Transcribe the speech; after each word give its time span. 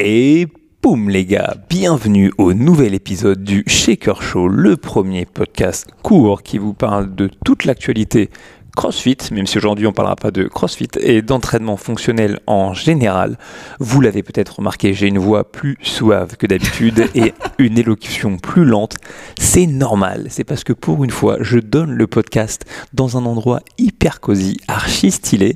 Et 0.00 0.46
boum 0.80 1.10
les 1.10 1.26
gars, 1.26 1.56
bienvenue 1.68 2.30
au 2.38 2.52
nouvel 2.54 2.94
épisode 2.94 3.42
du 3.42 3.64
Shaker 3.66 4.22
Show, 4.22 4.46
le 4.46 4.76
premier 4.76 5.26
podcast 5.26 5.88
court 6.04 6.44
qui 6.44 6.58
vous 6.58 6.72
parle 6.72 7.16
de 7.16 7.28
toute 7.44 7.64
l'actualité 7.64 8.30
CrossFit, 8.78 9.18
même 9.32 9.48
si 9.48 9.58
aujourd'hui 9.58 9.86
on 9.86 9.90
ne 9.90 9.94
parlera 9.94 10.14
pas 10.14 10.30
de 10.30 10.44
CrossFit, 10.44 10.86
et 11.00 11.20
d'entraînement 11.20 11.76
fonctionnel 11.76 12.38
en 12.46 12.74
général. 12.74 13.36
Vous 13.80 14.00
l'avez 14.00 14.22
peut-être 14.22 14.58
remarqué, 14.58 14.94
j'ai 14.94 15.08
une 15.08 15.18
voix 15.18 15.50
plus 15.50 15.76
suave 15.82 16.36
que 16.36 16.46
d'habitude 16.46 17.10
et 17.16 17.34
une 17.58 17.76
élocution 17.76 18.36
plus 18.36 18.64
lente. 18.64 18.94
C'est 19.36 19.66
normal, 19.66 20.28
c'est 20.30 20.44
parce 20.44 20.62
que 20.62 20.72
pour 20.72 21.02
une 21.02 21.10
fois, 21.10 21.38
je 21.40 21.58
donne 21.58 21.90
le 21.90 22.06
podcast 22.06 22.66
dans 22.92 23.18
un 23.18 23.26
endroit 23.26 23.62
hyper 23.78 24.20
cosy, 24.20 24.58
archi 24.68 25.10
stylé, 25.10 25.54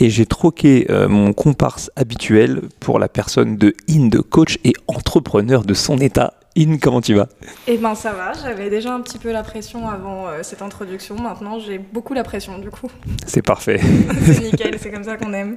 et 0.00 0.10
j'ai 0.10 0.26
troqué 0.26 0.86
euh, 0.90 1.06
mon 1.06 1.32
comparse 1.32 1.92
habituel 1.94 2.62
pour 2.80 2.98
la 2.98 3.08
personne 3.08 3.56
de 3.56 3.72
Inde, 3.88 4.20
coach 4.20 4.58
et 4.64 4.72
entrepreneur 4.88 5.62
de 5.62 5.74
son 5.74 5.98
état 5.98 6.34
In, 6.56 6.78
comment 6.78 7.00
tu 7.00 7.14
vas? 7.14 7.28
Eh 7.66 7.78
ben 7.78 7.96
ça 7.96 8.12
va, 8.12 8.32
j'avais 8.32 8.70
déjà 8.70 8.94
un 8.94 9.00
petit 9.00 9.18
peu 9.18 9.32
la 9.32 9.42
pression 9.42 9.88
avant 9.88 10.28
euh, 10.28 10.38
cette 10.42 10.62
introduction, 10.62 11.16
maintenant 11.16 11.58
j'ai 11.58 11.78
beaucoup 11.78 12.14
la 12.14 12.22
pression 12.22 12.58
du 12.58 12.70
coup. 12.70 12.88
C'est 13.26 13.42
parfait. 13.42 13.80
c'est 14.24 14.52
nickel, 14.52 14.78
c'est 14.78 14.92
comme 14.92 15.02
ça 15.02 15.16
qu'on 15.16 15.32
aime. 15.32 15.56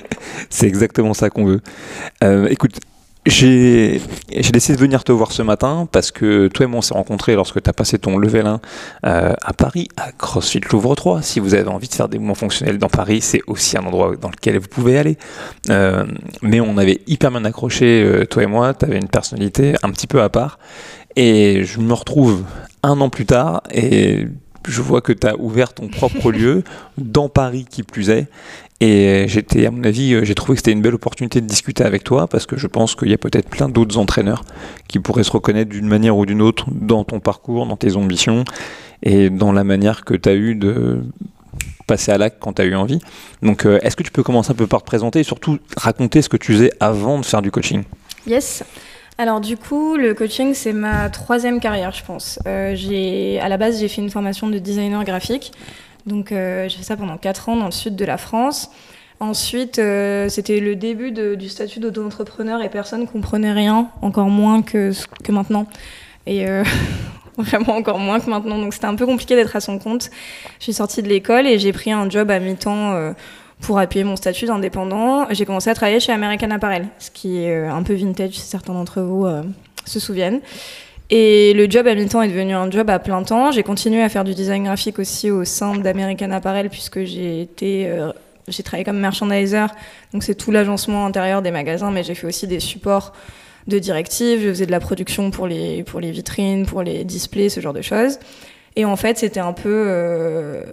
C'est 0.50 0.66
exactement 0.66 1.14
ça 1.14 1.30
qu'on 1.30 1.46
veut. 1.46 1.62
Euh, 2.23 2.48
écoute, 2.48 2.80
j'ai 3.30 4.02
décidé 4.52 4.76
de 4.76 4.81
venir 4.81 5.04
te 5.04 5.12
voir 5.12 5.31
ce 5.31 5.41
matin 5.41 5.88
parce 5.91 6.12
que 6.12 6.48
toi 6.48 6.66
et 6.66 6.67
moi 6.67 6.80
on 6.80 6.81
s'est 6.81 6.94
rencontrés 6.94 7.36
lorsque 7.36 7.62
tu 7.62 7.70
as 7.70 7.73
passé 7.73 8.00
ton 8.00 8.17
level 8.17 8.45
1 8.45 8.62
euh, 9.05 9.34
à 9.41 9.53
Paris, 9.53 9.90
à 9.98 10.12
CrossFit 10.12 10.62
Louvre 10.72 10.95
3. 10.95 11.22
Si 11.22 11.40
vous 11.40 11.53
avez 11.53 11.67
envie 11.67 11.88
de 11.88 11.94
faire 11.94 12.09
des 12.09 12.20
mouvements 12.20 12.36
fonctionnels 12.36 12.77
dans 12.77 12.90
Paris, 12.90 13.22
c'est 13.22 13.41
aussi 13.48 13.77
un 13.77 13.86
endroit 13.86 14.16
dans 14.16 14.30
lequel 14.30 14.58
vous 14.59 14.67
pouvez 14.67 14.98
aller. 14.98 15.17
Euh, 15.70 16.05
mais 16.41 16.62
on 16.62 16.77
avait 16.77 17.02
hyper 17.08 17.31
bien 17.31 17.44
accroché, 17.45 18.02
euh, 18.02 18.26
toi 18.26 18.44
et 18.44 18.48
moi, 18.48 18.73
tu 18.73 18.86
avais 18.86 18.98
une 18.98 19.09
personnalité 19.09 19.75
un 19.84 19.91
petit 19.91 20.08
peu 20.08 20.22
à 20.22 20.30
part. 20.30 20.59
Et 21.16 21.64
je 21.64 21.80
me 21.80 21.94
retrouve 21.94 22.44
un 22.84 23.02
an 23.02 23.09
plus 23.09 23.25
tard 23.25 23.62
et 23.72 24.28
je 24.67 24.81
vois 24.81 25.02
que 25.02 25.14
tu 25.14 25.25
as 25.25 25.36
ouvert 25.38 25.73
ton 25.73 25.88
propre 25.88 26.31
lieu 26.31 26.64
dans 26.97 27.30
Paris 27.30 27.66
qui 27.69 27.84
plus 27.84 28.09
est. 28.09 28.28
Et 28.80 29.25
j'étais, 29.28 29.66
à 29.66 29.72
mon 29.72 29.83
avis, 29.83 30.14
euh, 30.14 30.23
j'ai 30.23 30.36
trouvé 30.36 30.56
que 30.56 30.59
c'était 30.59 30.72
une 30.72 30.83
belle 30.83 30.94
opportunité 30.94 31.42
de 31.42 31.47
discuter 31.47 31.83
avec 31.83 32.03
toi 32.03 32.28
parce 32.28 32.45
que 32.45 32.58
je 32.58 32.67
pense 32.67 32.94
qu'il 32.95 33.09
y 33.09 33.14
a 33.14 33.17
peut-être 33.17 33.50
plein 33.50 33.69
d'autres 33.69 33.97
entraîneurs 33.97 34.44
qui 34.88 35.00
pourraient 35.00 35.23
se 35.23 35.31
reconnaître 35.31 35.72
d'une 35.72 35.88
manière 35.88 36.16
ou 36.16 36.28
d'une 36.28 36.44
autre 36.44 36.67
dans 36.72 37.03
ton 37.03 37.19
parcours, 37.19 37.66
dans 37.66 37.78
tes 37.78 37.95
ambitions 37.95 38.44
et 39.02 39.31
dans 39.31 39.52
la 39.52 39.64
manière 39.64 40.06
que 40.06 40.14
tu 40.14 40.30
as 40.30 40.36
eu 40.36 40.53
de 40.53 41.02
passer 41.88 42.11
à 42.11 42.19
l'acte 42.19 42.38
quand 42.39 42.53
tu 42.53 42.61
as 42.61 42.66
eu 42.66 42.75
envie. 42.75 43.00
Donc, 43.42 43.66
euh, 43.66 43.80
est-ce 43.81 43.95
que 43.95 44.03
tu 44.03 44.11
peux 44.11 44.23
commencer 44.23 44.52
un 44.52 44.56
peu 44.56 44.67
par 44.67 44.81
te 44.81 44.86
présenter 44.86 45.22
et 45.22 45.23
surtout 45.23 45.58
raconter 45.75 46.22
ce 46.22 46.30
que 46.30 46.38
tu 46.38 46.53
faisais 46.53 46.72
avant 46.80 47.17
de 47.19 47.25
faire 47.25 47.41
du 47.41 47.50
coaching? 47.50 47.84
Yes. 48.28 48.64
Alors 49.19 49.41
du 49.41 49.58
coup, 49.58 49.97
le 49.97 50.14
coaching, 50.14 50.53
c'est 50.53 50.73
ma 50.73 51.09
troisième 51.09 51.59
carrière, 51.59 51.91
je 51.91 52.03
pense. 52.06 52.38
Euh, 52.45 52.75
j'ai, 52.75 53.39
à 53.39 53.50
la 53.50 53.58
base, 53.58 53.80
j'ai 53.80 53.88
fait 53.88 54.02
une 54.02 54.12
formation 54.12 54.47
de 54.47 54.59
designer 54.59 55.03
graphique. 55.03 55.52
Donc 56.08 56.31
euh, 56.31 56.67
j'ai 56.69 56.77
fait 56.77 56.83
ça 56.83 56.97
pendant 56.97 57.17
4 57.17 57.50
ans 57.50 57.55
dans 57.58 57.66
le 57.66 57.72
sud 57.72 57.95
de 57.95 58.05
la 58.05 58.17
France. 58.17 58.72
Ensuite, 59.19 59.80
euh, 59.80 60.30
c'était 60.30 60.59
le 60.59 60.75
début 60.75 61.11
du 61.11 61.50
statut 61.50 61.80
d'auto-entrepreneur 61.80 62.61
et 62.61 62.69
personne 62.69 63.02
ne 63.02 63.05
comprenait 63.05 63.52
rien, 63.52 63.89
encore 64.02 64.30
moins 64.30 64.61
que, 64.61 64.91
maintenant. 65.30 65.66
Et 66.25 66.47
euh, 66.47 66.63
vraiment 67.38 67.75
encore 67.75 68.00
moins 68.00 68.19
que 68.19 68.30
maintenant. 68.30 68.58
Donc 68.58 68.73
c'était 68.73 68.85
un 68.85 68.95
peu 68.95 69.05
compliqué 69.05 69.35
d'être 69.35 69.55
à 69.55 69.59
son 69.59 69.80
compte. 69.80 70.09
Je 70.59 70.63
suis 70.63 70.73
sortie 70.73 71.03
de 71.03 71.09
l'école 71.09 71.45
et 71.45 71.59
j'ai 71.59 71.73
pris 71.73 71.91
un 71.91 72.09
job 72.09 72.31
à 72.31 72.39
mi-temps 72.39 73.13
pour 73.59 73.80
appuyer 73.80 74.05
mon 74.05 74.16
statut 74.16 74.45
d'indépendant. 74.45 75.25
J'ai 75.31 75.45
commencé 75.45 75.69
à 75.69 75.73
travailler 75.73 76.00
chez 76.00 76.13
American 76.13 76.52
Apparel, 76.52 76.88
ce 77.00 77.09
qui 77.11 77.39
est 77.39 77.66
un 77.66 77.83
peu 77.83 77.95
vintage 77.95 78.33
si 78.33 78.41
certains 78.41 78.73
d'entre 78.73 79.02
vous 79.02 79.25
se 79.85 80.00
souviennent. 80.00 80.41
Et 81.09 81.53
le 81.53 81.69
job 81.69 81.88
à 81.88 81.95
mi-temps 81.95 82.22
est 82.22 82.27
devenu 82.27 82.53
un 82.53 82.69
job 82.69 82.89
à 82.89 83.00
plein 83.00 83.23
temps. 83.23 83.52
J'ai 83.52 83.63
continué 83.63 84.01
à 84.01 84.09
faire 84.09 84.23
du 84.23 84.34
design 84.34 84.66
graphique 84.66 85.00
aussi 85.00 85.31
au 85.31 85.45
sein 85.45 85.75
d'American 85.75 86.31
Apparel 86.31 86.69
puisque 86.69 87.03
j'ai 87.06 87.41
été 87.41 87.88
euh, 87.88 88.12
j'ai 88.47 88.63
travaillé 88.63 88.85
comme 88.85 89.00
merchandiser, 89.00 89.66
donc 90.13 90.23
c'est 90.23 90.35
tout 90.35 90.51
l'agencement 90.51 91.06
intérieur 91.06 91.41
des 91.41 91.51
magasins, 91.51 91.91
mais 91.91 92.03
j'ai 92.03 92.16
fait 92.16 92.28
aussi 92.28 92.47
des 92.47 92.59
supports 92.59 93.13
de 93.67 93.79
directives, 93.79 94.41
je 94.41 94.50
faisais 94.50 94.66
de 94.66 94.72
la 94.72 94.79
production 94.79 95.31
pour 95.31 95.47
les, 95.47 95.84
pour 95.84 96.00
les 96.00 96.12
vitrines, 96.12 96.66
pour 96.66 96.81
les 96.81 97.03
displays, 97.03 97.50
ce 97.50 97.59
genre 97.59 97.73
de 97.73 97.81
choses. 97.81 98.19
Et 98.78 98.85
en 98.85 98.96
fait, 98.96 99.17
c'était 99.17 99.41
un 99.41 99.51
peu 99.51 99.84
euh, 99.88 100.63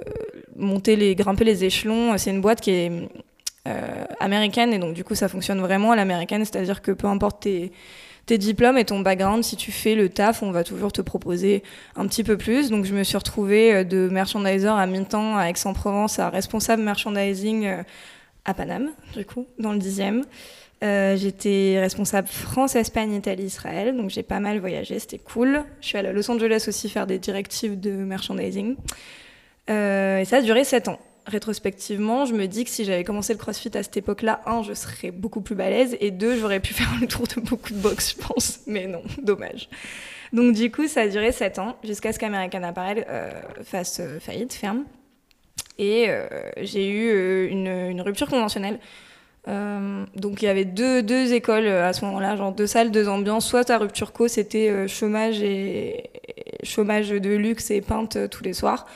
monter 0.57 0.95
les, 0.95 1.17
grimper 1.17 1.45
les 1.45 1.65
échelons. 1.65 2.17
C'est 2.19 2.31
une 2.31 2.41
boîte 2.41 2.61
qui 2.61 2.71
est 2.71 2.93
euh, 3.67 4.05
américaine 4.21 4.73
et 4.73 4.79
donc 4.79 4.95
du 4.95 5.05
coup 5.05 5.15
ça 5.15 5.27
fonctionne 5.29 5.61
vraiment 5.61 5.93
à 5.93 5.97
l'américaine, 5.97 6.45
c'est-à-dire 6.45 6.83
que 6.83 6.93
peu 6.93 7.07
importe 7.07 7.45
tes 7.45 7.73
tes 8.27 8.39
diplômes 8.39 8.79
et 8.79 8.85
ton 8.85 9.01
background, 9.01 9.45
si 9.45 9.57
tu 9.57 9.71
fais 9.73 9.95
le 9.95 10.09
taf, 10.09 10.43
on 10.43 10.51
va 10.51 10.65
toujours 10.65 10.93
te 10.93 11.03
proposer 11.03 11.63
un 11.97 12.07
petit 12.07 12.25
peu 12.25 12.37
plus. 12.37 12.71
Donc 12.71 12.85
je 12.85 12.95
me 12.95 13.05
suis 13.05 13.17
retrouvée 13.17 13.75
euh, 13.75 13.85
de 13.85 14.09
merchandiser 14.09 14.69
à 14.69 14.87
mi-temps 14.87 15.37
à 15.37 15.49
Aix-en-Provence 15.49 16.19
à 16.19 16.31
responsable 16.31 16.83
merchandising 16.83 17.67
euh, 17.67 17.83
à 18.45 18.55
Paname, 18.55 18.91
du 19.15 19.25
coup, 19.25 19.47
dans 19.59 19.73
le 19.73 19.79
dixième. 19.79 20.25
Euh, 20.83 21.17
j'étais 21.17 21.79
responsable 21.81 22.29
France, 22.29 22.77
Espagne, 22.77 23.15
Italie, 23.15 23.45
Israël, 23.45 23.97
donc 23.97 24.11
j'ai 24.11 24.23
pas 24.23 24.41
mal 24.41 24.59
voyagé, 24.59 24.99
c'était 24.99 25.19
cool. 25.19 25.65
Je 25.81 25.87
suis 25.89 25.99
allée 25.99 26.09
à 26.09 26.13
Los 26.13 26.31
Angeles 26.31 26.67
aussi 26.69 26.89
faire 26.91 27.07
des 27.07 27.19
directives 27.19 27.79
de 27.81 27.91
merchandising. 27.91 28.77
et 29.69 30.25
ça 30.27 30.37
a 30.37 30.43
duré 30.43 30.65
sept 30.65 30.89
ans 30.89 30.99
rétrospectivement, 31.27 32.27
je 32.27 32.35
me 32.35 32.47
dis 32.47 32.65
que 32.65 32.71
si 32.71 32.85
j'avais 32.85 33.05
commencé 33.05 33.33
le 33.33 33.39
crossfit 33.39 33.71
à 33.77 33.83
cette 33.83 33.97
époque-là, 33.97 34.43
un, 34.47 34.63
je 34.63 34.75
serais 34.75 35.11
beaucoup 35.11 35.41
plus 35.41 35.55
balèze, 35.55 35.97
et 36.01 36.11
deux, 36.11 36.39
j'aurais 36.39 36.61
pu 36.61 36.75
faire 36.75 36.91
le 37.01 37.07
tour 37.07 37.27
de 37.27 37.41
beaucoup 37.41 37.73
de 37.73 37.79
box, 37.79 38.17
je 38.17 38.27
pense. 38.27 38.61
Mais 38.67 38.87
non, 38.87 39.03
dommage. 39.23 39.69
Donc 40.33 40.55
du 40.55 40.71
coup, 40.71 40.89
ça 40.89 41.03
a 41.03 41.09
duré 41.09 41.33
7 41.33 41.59
ans, 41.59 41.77
jusqu'à 41.85 42.13
ce 42.13 42.19
qu'American 42.19 42.63
Apparel 42.63 43.07
euh, 43.09 43.31
fasse 43.63 44.01
euh, 44.01 44.19
faillite, 44.21 44.53
ferme. 44.53 44.85
Et 45.79 46.07
euh, 46.09 46.27
j'ai 46.59 46.89
eu 46.89 47.49
une, 47.49 47.67
une, 47.67 48.01
rupture 48.01 48.29
conventionnelle. 48.29 48.79
donc 49.47 50.41
il 50.41 50.45
y 50.45 50.49
avait 50.49 50.65
deux, 50.65 51.03
deux 51.03 51.33
écoles 51.33 51.67
à 51.67 51.93
ce 51.93 52.05
moment-là, 52.05 52.37
genre 52.37 52.53
deux 52.53 52.69
salles, 52.69 52.91
deux 52.91 53.09
ambiances. 53.09 53.47
Soit 53.47 53.65
ta 53.65 53.79
rupture 53.79 54.13
co, 54.13 54.29
c'était 54.29 54.87
chômage 54.87 55.43
et 55.43 56.11
chômage 56.63 57.11
de 57.11 57.35
luxe 57.35 57.71
et 57.71 57.81
peinte 57.81 58.17
tous 58.31 58.45
les 58.45 58.53
soirs 58.53 58.87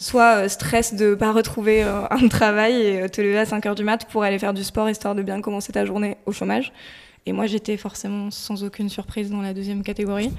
soit 0.00 0.38
euh, 0.38 0.48
stress 0.48 0.94
de 0.94 1.14
pas 1.14 1.32
retrouver 1.32 1.84
euh, 1.84 2.02
un 2.10 2.26
travail 2.28 2.74
et 2.74 3.02
euh, 3.02 3.08
te 3.08 3.20
lever 3.20 3.38
à 3.38 3.46
5 3.46 3.64
heures 3.66 3.74
du 3.74 3.84
mat 3.84 4.06
pour 4.10 4.24
aller 4.24 4.38
faire 4.38 4.54
du 4.54 4.64
sport 4.64 4.90
histoire 4.90 5.14
de 5.14 5.22
bien 5.22 5.40
commencer 5.40 5.72
ta 5.72 5.84
journée 5.84 6.16
au 6.26 6.32
chômage. 6.32 6.72
Et 7.26 7.32
moi, 7.32 7.44
j'étais 7.44 7.76
forcément 7.76 8.30
sans 8.30 8.64
aucune 8.64 8.88
surprise 8.88 9.30
dans 9.30 9.42
la 9.42 9.52
deuxième 9.52 9.82
catégorie. 9.82 10.32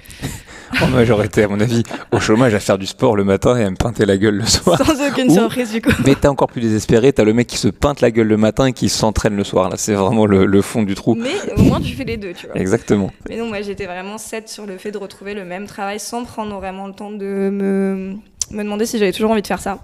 oh, 0.82 0.88
moi, 0.90 1.06
j'aurais 1.06 1.28
été, 1.28 1.44
à 1.44 1.48
mon 1.48 1.60
avis, 1.60 1.84
au 2.12 2.20
chômage 2.20 2.56
à 2.56 2.60
faire 2.60 2.80
du 2.80 2.88
sport 2.88 3.16
le 3.16 3.24
matin 3.24 3.56
et 3.56 3.64
à 3.64 3.70
me 3.70 3.76
peinter 3.76 4.04
la 4.08 4.18
gueule 4.18 4.38
le 4.38 4.46
soir. 4.48 4.84
Sans 4.84 5.08
aucune 5.08 5.30
surprise, 5.30 5.72
du 5.72 5.80
coup. 5.80 5.92
Mais 6.04 6.16
t'es 6.16 6.28
encore 6.28 6.48
plus 6.48 6.60
désespéré, 6.60 7.14
t'as 7.14 7.24
le 7.24 7.34
mec 7.34 7.46
qui 7.46 7.58
se 7.58 7.68
peinte 7.68 8.02
la 8.02 8.10
gueule 8.10 8.28
le 8.28 8.38
matin 8.38 8.66
et 8.66 8.74
qui 8.74 8.90
s'entraîne 8.90 9.36
le 9.36 9.44
soir. 9.44 9.70
Là, 9.70 9.78
c'est 9.78 9.94
vraiment 9.94 10.26
le, 10.26 10.62
fond 10.64 10.82
du 10.82 10.96
trou. 10.96 11.14
Mais 11.14 11.30
au 11.56 11.62
moins, 11.62 11.80
tu 11.80 11.94
fais 11.94 12.04
les 12.04 12.18
deux, 12.18 12.34
tu 12.34 12.48
vois. 12.48 12.58
Exactement. 12.58 13.12
Mais 13.30 13.38
non, 13.38 13.46
moi, 13.46 13.62
j'étais 13.62 13.86
vraiment 13.86 14.18
set 14.18 14.50
sur 14.50 14.66
le 14.66 14.80
fait 14.80 14.90
de 14.90 14.98
retrouver 14.98 15.36
le 15.36 15.46
même 15.46 15.68
travail 15.68 16.00
sans 16.00 16.24
prendre 16.24 16.58
vraiment 16.58 16.88
le 16.88 16.94
temps 16.94 17.12
de 17.12 17.52
me 17.52 18.16
me 18.52 18.64
demander 18.64 18.86
si 18.86 18.98
j'avais 18.98 19.12
toujours 19.12 19.32
envie 19.32 19.42
de 19.42 19.48
faire 19.48 19.62
ça. 19.62 19.80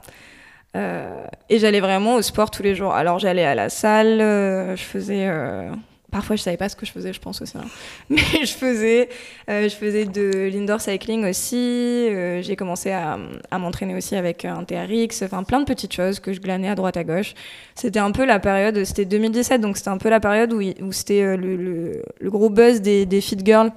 Euh, 0.76 1.26
et 1.50 1.60
j'allais 1.60 1.80
vraiment 1.80 2.16
au 2.16 2.22
sport 2.22 2.52
tous 2.52 2.64
les 2.64 2.76
jours. 2.76 2.94
Alors 2.94 3.20
j'allais 3.20 3.46
à 3.46 3.56
la 3.56 3.70
salle, 3.70 4.22
euh, 4.22 4.76
je 4.76 4.84
faisais. 4.84 5.28
Euh, 5.28 5.72
parfois 6.12 6.36
je 6.36 6.42
savais 6.42 6.58
pas 6.58 6.70
ce 6.70 6.76
que 6.76 6.86
je 6.86 6.92
faisais, 6.92 7.14
je 7.14 7.20
pense 7.20 7.42
aussi. 7.42 7.58
Hein. 7.58 7.66
Mais 8.10 8.46
je 8.46 8.54
faisais, 8.54 9.10
je 9.48 9.70
faisais 9.70 10.06
de 10.06 10.50
l'indoor 10.54 10.82
cycling 10.82 11.26
aussi. 11.26 12.10
j'ai 12.42 12.56
commencé 12.56 12.92
à, 12.92 13.18
m'entraîner 13.58 13.96
aussi 13.96 14.16
avec 14.16 14.46
un 14.46 14.64
TRX. 14.64 15.24
Enfin 15.24 15.44
plein 15.44 15.62
de 15.62 15.66
petites 15.66 15.94
choses 15.94 16.20
que 16.20 16.34
je 16.34 16.42
glanais 16.42 16.70
à 16.70 16.76
droite 16.76 16.98
à 16.98 17.04
gauche. 17.04 17.34
C'était 17.74 18.00
un 18.00 18.12
peu 18.12 18.26
la 18.26 18.40
période. 18.40 18.84
C'était 18.84 19.06
2017, 19.06 19.62
donc 19.62 19.78
c'était 19.78 19.90
un 19.90 19.98
peu 19.98 20.10
la 20.10 20.20
période 20.20 20.54
où, 20.54 20.92
c'était 20.92 21.38
le, 21.38 22.04
gros 22.24 22.50
buzz 22.50 22.82
des, 22.82 23.06
des 23.06 23.22
fit 23.22 23.38
girls 23.44 23.72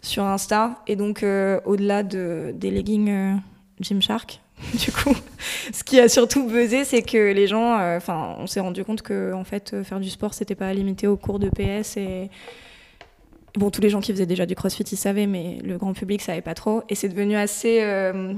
sur 0.00 0.24
Insta. 0.24 0.76
Et 0.86 0.96
donc 0.96 1.24
au-delà 1.64 2.02
de, 2.02 2.52
des 2.54 2.70
leggings 2.70 3.40
Gymshark. 3.80 4.40
Du 4.74 4.92
coup, 4.92 5.16
ce 5.72 5.82
qui 5.82 5.98
a 5.98 6.08
surtout 6.08 6.46
buzzé, 6.46 6.84
c'est 6.84 7.02
que 7.02 7.32
les 7.32 7.46
gens, 7.46 7.78
euh, 7.78 7.96
enfin, 7.96 8.36
on 8.38 8.46
s'est 8.46 8.60
rendu 8.60 8.84
compte 8.84 9.02
que 9.02 9.32
en 9.32 9.44
fait, 9.44 9.72
euh, 9.72 9.84
faire 9.84 10.00
du 10.00 10.10
sport, 10.10 10.34
c'était 10.34 10.54
pas 10.54 10.72
limité 10.74 11.06
aux 11.06 11.16
cours 11.16 11.38
de 11.38 11.48
PS 11.48 11.96
et 11.96 12.30
bon, 13.56 13.70
tous 13.70 13.80
les 13.80 13.88
gens 13.88 14.00
qui 14.00 14.12
faisaient 14.12 14.26
déjà 14.26 14.44
du 14.44 14.54
CrossFit, 14.54 14.82
ils 14.82 14.96
savaient, 14.96 15.26
mais 15.26 15.58
le 15.64 15.78
grand 15.78 15.94
public 15.94 16.20
savait 16.20 16.42
pas 16.42 16.54
trop. 16.54 16.82
Et 16.90 16.94
c'est 16.94 17.08
devenu 17.08 17.36
assez 17.36 17.80
euh, 17.80 18.34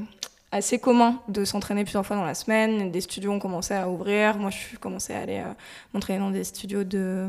assez 0.53 0.79
commun 0.79 1.21
de 1.29 1.45
s'entraîner 1.45 1.83
plusieurs 1.83 2.07
fois 2.07 2.17
dans 2.17 2.25
la 2.25 2.35
semaine. 2.35 2.93
Des 2.93 3.01
studios 3.01 3.33
ont 3.33 3.41
commencé 3.41 3.75
à 3.75 3.89
ouvrir. 3.89 4.37
Moi, 4.37 4.51
je 4.51 4.77
commencé 4.79 5.13
à 5.13 5.21
aller 5.21 5.43
m'entraîner 5.93 6.21
dans 6.21 6.31
des 6.31 6.45
studios 6.45 6.85
de 6.85 7.29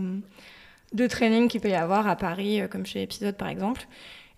de 0.93 1.07
training 1.07 1.47
qu'il 1.47 1.59
peut 1.59 1.69
y 1.69 1.73
avoir 1.73 2.07
à 2.07 2.15
Paris, 2.15 2.61
comme 2.69 2.85
chez 2.85 3.01
Episode 3.01 3.35
par 3.35 3.47
exemple. 3.47 3.87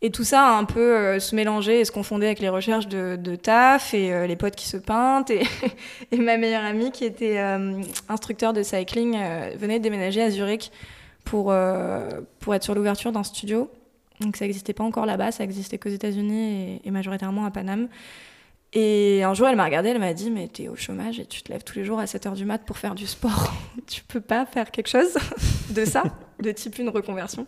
Et 0.05 0.11
tout 0.11 0.23
ça 0.23 0.49
a 0.49 0.51
un 0.51 0.65
peu 0.65 0.95
euh, 0.95 1.19
se 1.19 1.35
mélanger 1.35 1.79
et 1.79 1.83
se 1.83 1.91
confondait 1.91 2.27
avec 2.27 2.39
les 2.39 2.49
recherches 2.49 2.87
de, 2.87 3.35
taf 3.35 3.95
et 3.95 4.13
euh, 4.13 4.27
les 4.27 4.35
potes 4.35 4.55
qui 4.55 4.67
se 4.67 4.77
peintent. 4.77 5.31
Et, 6.11 6.17
ma 6.17 6.37
meilleure 6.37 6.63
amie, 6.63 6.91
qui 6.91 7.05
était 7.05 7.39
euh, 7.39 7.81
instructeur 8.07 8.53
de 8.53 8.61
cycling, 8.61 9.17
venait 9.57 9.79
de 9.79 9.83
déménager 9.83 10.21
à 10.21 10.29
Zurich 10.29 10.71
pour, 11.23 11.51
pour 12.39 12.53
être 12.53 12.63
sur 12.63 12.75
l'ouverture 12.75 13.11
d'un 13.11 13.23
studio. 13.23 13.67
Donc 14.19 14.37
ça 14.37 14.45
n'existait 14.45 14.73
pas 14.73 14.83
encore 14.83 15.07
là-bas, 15.07 15.31
ça 15.31 15.43
existait 15.43 15.79
qu'aux 15.79 15.89
États-Unis 15.89 16.81
et, 16.85 16.91
majoritairement 16.91 17.45
à 17.45 17.49
Paname. 17.49 17.87
Et 18.73 19.23
un 19.23 19.33
jour, 19.33 19.47
elle 19.47 19.55
m'a 19.55 19.65
regardé, 19.65 19.89
elle 19.89 19.99
m'a 19.99 20.13
dit 20.13 20.29
Mais 20.29 20.47
t'es 20.49 20.67
au 20.67 20.75
chômage 20.75 21.19
et 21.19 21.25
tu 21.25 21.41
te 21.41 21.51
lèves 21.51 21.63
tous 21.63 21.79
les 21.79 21.83
jours 21.83 21.97
à 21.97 22.05
7 22.05 22.27
h 22.27 22.35
du 22.35 22.45
mat 22.45 22.59
pour 22.59 22.77
faire 22.77 22.93
du 22.93 23.07
sport. 23.07 23.51
tu 23.87 24.03
peux 24.03 24.21
pas 24.21 24.45
faire 24.45 24.69
quelque 24.69 24.89
chose 24.89 25.17
de 25.71 25.83
ça, 25.83 26.03
de 26.39 26.51
type 26.51 26.77
une 26.77 26.89
reconversion 26.89 27.47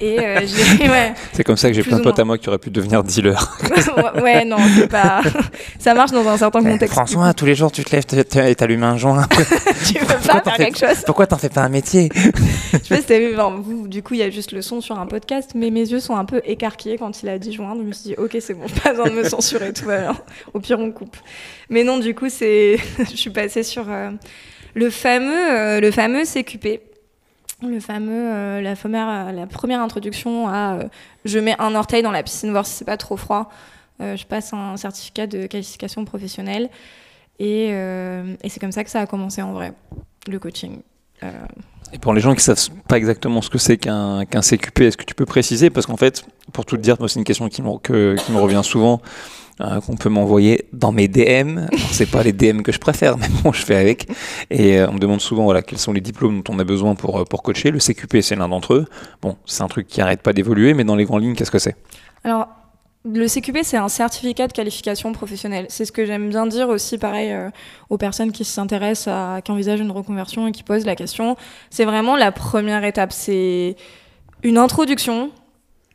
et 0.00 0.18
euh, 0.20 0.40
ouais. 0.80 1.14
C'est 1.32 1.44
comme 1.44 1.56
ça 1.56 1.68
que 1.68 1.74
j'ai 1.74 1.82
plein 1.82 1.98
de 1.98 2.02
potes 2.02 2.18
à 2.18 2.24
moi 2.24 2.38
qui 2.38 2.48
auraient 2.48 2.58
pu 2.58 2.70
devenir 2.70 3.02
dealer. 3.02 3.58
ouais, 4.22 4.44
non, 4.44 4.58
c'est 4.76 4.88
pas. 4.88 5.22
Ça 5.78 5.94
marche 5.94 6.12
dans 6.12 6.26
un 6.26 6.36
certain 6.36 6.62
contexte. 6.62 6.94
François, 6.94 7.34
tous 7.34 7.46
les 7.46 7.54
jours 7.54 7.72
tu 7.72 7.84
te 7.84 7.94
lèves 7.94 8.48
et 8.48 8.54
t'allumes 8.54 8.84
un 8.84 8.96
joint. 8.96 9.26
tu 9.86 9.98
veux 9.98 10.06
pas 10.06 10.40
faire 10.40 10.56
quelque 10.56 10.78
chose? 10.78 11.02
Pourquoi 11.04 11.26
t'en 11.26 11.38
fais 11.38 11.48
pas 11.48 11.62
un 11.62 11.68
métier? 11.68 12.08
Je 12.72 12.94
sais, 12.94 13.32
vous, 13.62 13.88
du 13.88 14.02
coup, 14.02 14.14
il 14.14 14.20
y 14.20 14.22
a 14.22 14.30
juste 14.30 14.52
le 14.52 14.62
son 14.62 14.80
sur 14.80 14.98
un 14.98 15.06
podcast, 15.06 15.52
mais 15.54 15.70
mes 15.70 15.88
yeux 15.88 16.00
sont 16.00 16.16
un 16.16 16.24
peu 16.24 16.40
écarquillés 16.44 16.98
quand 16.98 17.22
il 17.22 17.28
a 17.28 17.38
dit 17.38 17.52
joint. 17.52 17.74
Je 17.76 17.82
me 17.82 17.92
suis 17.92 18.10
dit, 18.10 18.14
ok, 18.16 18.36
c'est 18.40 18.54
bon, 18.54 18.66
pas 18.82 18.90
besoin 18.90 19.06
de 19.06 19.14
me 19.14 19.28
censurer, 19.28 19.72
tout 19.72 19.84
va 19.84 20.00
bien. 20.00 20.16
Au 20.54 20.60
pire, 20.60 20.78
on 20.78 20.90
coupe. 20.90 21.16
Mais 21.70 21.84
non, 21.84 21.98
du 21.98 22.14
coup, 22.14 22.28
c'est. 22.28 22.78
je 22.98 23.16
suis 23.16 23.30
passée 23.30 23.62
sur 23.62 23.86
euh, 23.88 24.10
le 24.74 24.90
fameux, 24.90 25.50
euh, 25.50 25.80
le 25.80 25.90
fameux 25.90 26.24
CQP 26.24 26.87
le 27.62 27.80
fameux, 27.80 28.32
euh, 28.32 28.60
la, 28.60 28.76
première, 28.76 29.32
la 29.32 29.46
première 29.46 29.80
introduction 29.80 30.48
à 30.48 30.74
euh, 30.74 30.88
je 31.24 31.38
mets 31.38 31.56
un 31.58 31.74
orteil 31.74 32.02
dans 32.02 32.10
la 32.10 32.22
piscine, 32.22 32.50
voir 32.50 32.66
si 32.66 32.74
c'est 32.74 32.84
pas 32.84 32.96
trop 32.96 33.16
froid. 33.16 33.50
Euh, 34.00 34.16
je 34.16 34.24
passe 34.26 34.52
un 34.52 34.76
certificat 34.76 35.26
de 35.26 35.46
qualification 35.46 36.04
professionnelle. 36.04 36.70
Et, 37.40 37.68
et 37.68 38.48
c'est 38.48 38.58
comme 38.58 38.72
ça 38.72 38.82
que 38.82 38.90
ça 38.90 39.00
a 39.00 39.06
commencé 39.06 39.42
en 39.42 39.52
vrai, 39.52 39.72
le 40.26 40.40
coaching. 40.40 40.80
Et 41.92 41.98
pour 42.00 42.12
les 42.12 42.20
gens 42.20 42.34
qui 42.34 42.42
savent 42.42 42.68
pas 42.88 42.98
exactement 42.98 43.42
ce 43.42 43.48
que 43.48 43.58
c'est 43.58 43.76
qu'un 43.76 44.24
qu'un 44.24 44.40
CQP, 44.40 44.80
est-ce 44.80 44.96
que 44.96 45.04
tu 45.04 45.14
peux 45.14 45.24
préciser? 45.24 45.70
Parce 45.70 45.86
qu'en 45.86 45.96
fait, 45.96 46.26
pour 46.52 46.66
tout 46.66 46.76
te 46.76 46.82
dire, 46.82 46.96
c'est 47.06 47.20
une 47.20 47.24
question 47.24 47.48
qui 47.48 47.62
me, 47.62 47.78
que, 47.78 48.16
qui 48.16 48.32
me 48.32 48.40
revient 48.40 48.62
souvent. 48.64 49.00
Euh, 49.60 49.80
qu'on 49.80 49.96
peut 49.96 50.08
m'envoyer 50.08 50.66
dans 50.72 50.92
mes 50.92 51.08
DM. 51.08 51.66
C'est 51.90 52.06
pas 52.06 52.22
les 52.22 52.32
DM 52.32 52.62
que 52.62 52.70
je 52.70 52.78
préfère, 52.78 53.16
mais 53.18 53.26
bon, 53.42 53.52
je 53.52 53.64
fais 53.64 53.74
avec. 53.74 54.06
Et 54.50 54.78
euh, 54.78 54.88
on 54.88 54.92
me 54.92 54.98
demande 54.98 55.20
souvent 55.20 55.44
voilà, 55.44 55.62
quels 55.62 55.78
sont 55.78 55.92
les 55.92 56.00
diplômes 56.00 56.42
dont 56.42 56.54
on 56.54 56.58
a 56.60 56.64
besoin 56.64 56.94
pour, 56.94 57.18
euh, 57.18 57.24
pour 57.24 57.42
coacher. 57.42 57.72
Le 57.72 57.80
CQP, 57.80 58.20
c'est 58.20 58.36
l'un 58.36 58.48
d'entre 58.48 58.74
eux. 58.74 58.84
Bon, 59.20 59.36
c'est 59.46 59.62
un 59.62 59.68
truc 59.68 59.88
qui 59.88 60.00
arrête 60.00 60.22
pas 60.22 60.32
d'évoluer, 60.32 60.74
mais 60.74 60.84
dans 60.84 60.94
les 60.94 61.04
grandes 61.04 61.22
lignes, 61.22 61.34
qu'est-ce 61.34 61.50
que 61.50 61.58
c'est? 61.58 61.76
Alors, 62.22 62.46
le 63.04 63.26
CQP, 63.26 63.58
c'est 63.64 63.76
un 63.76 63.88
certificat 63.88 64.46
de 64.46 64.52
qualification 64.52 65.12
professionnelle. 65.12 65.66
C'est 65.70 65.84
ce 65.84 65.92
que 65.92 66.04
j'aime 66.04 66.28
bien 66.28 66.46
dire 66.46 66.68
aussi, 66.68 66.96
pareil, 66.96 67.34
aux 67.90 67.96
personnes 67.98 68.32
qui 68.32 68.44
s'intéressent 68.44 69.42
qui 69.42 69.50
envisagent 69.50 69.80
une 69.80 69.90
reconversion 69.90 70.46
et 70.46 70.52
qui 70.52 70.62
posent 70.62 70.84
la 70.84 70.94
question. 70.94 71.36
C'est 71.70 71.84
vraiment 71.84 72.16
la 72.16 72.32
première 72.32 72.84
étape. 72.84 73.12
C'est 73.12 73.76
une 74.42 74.58
introduction 74.58 75.30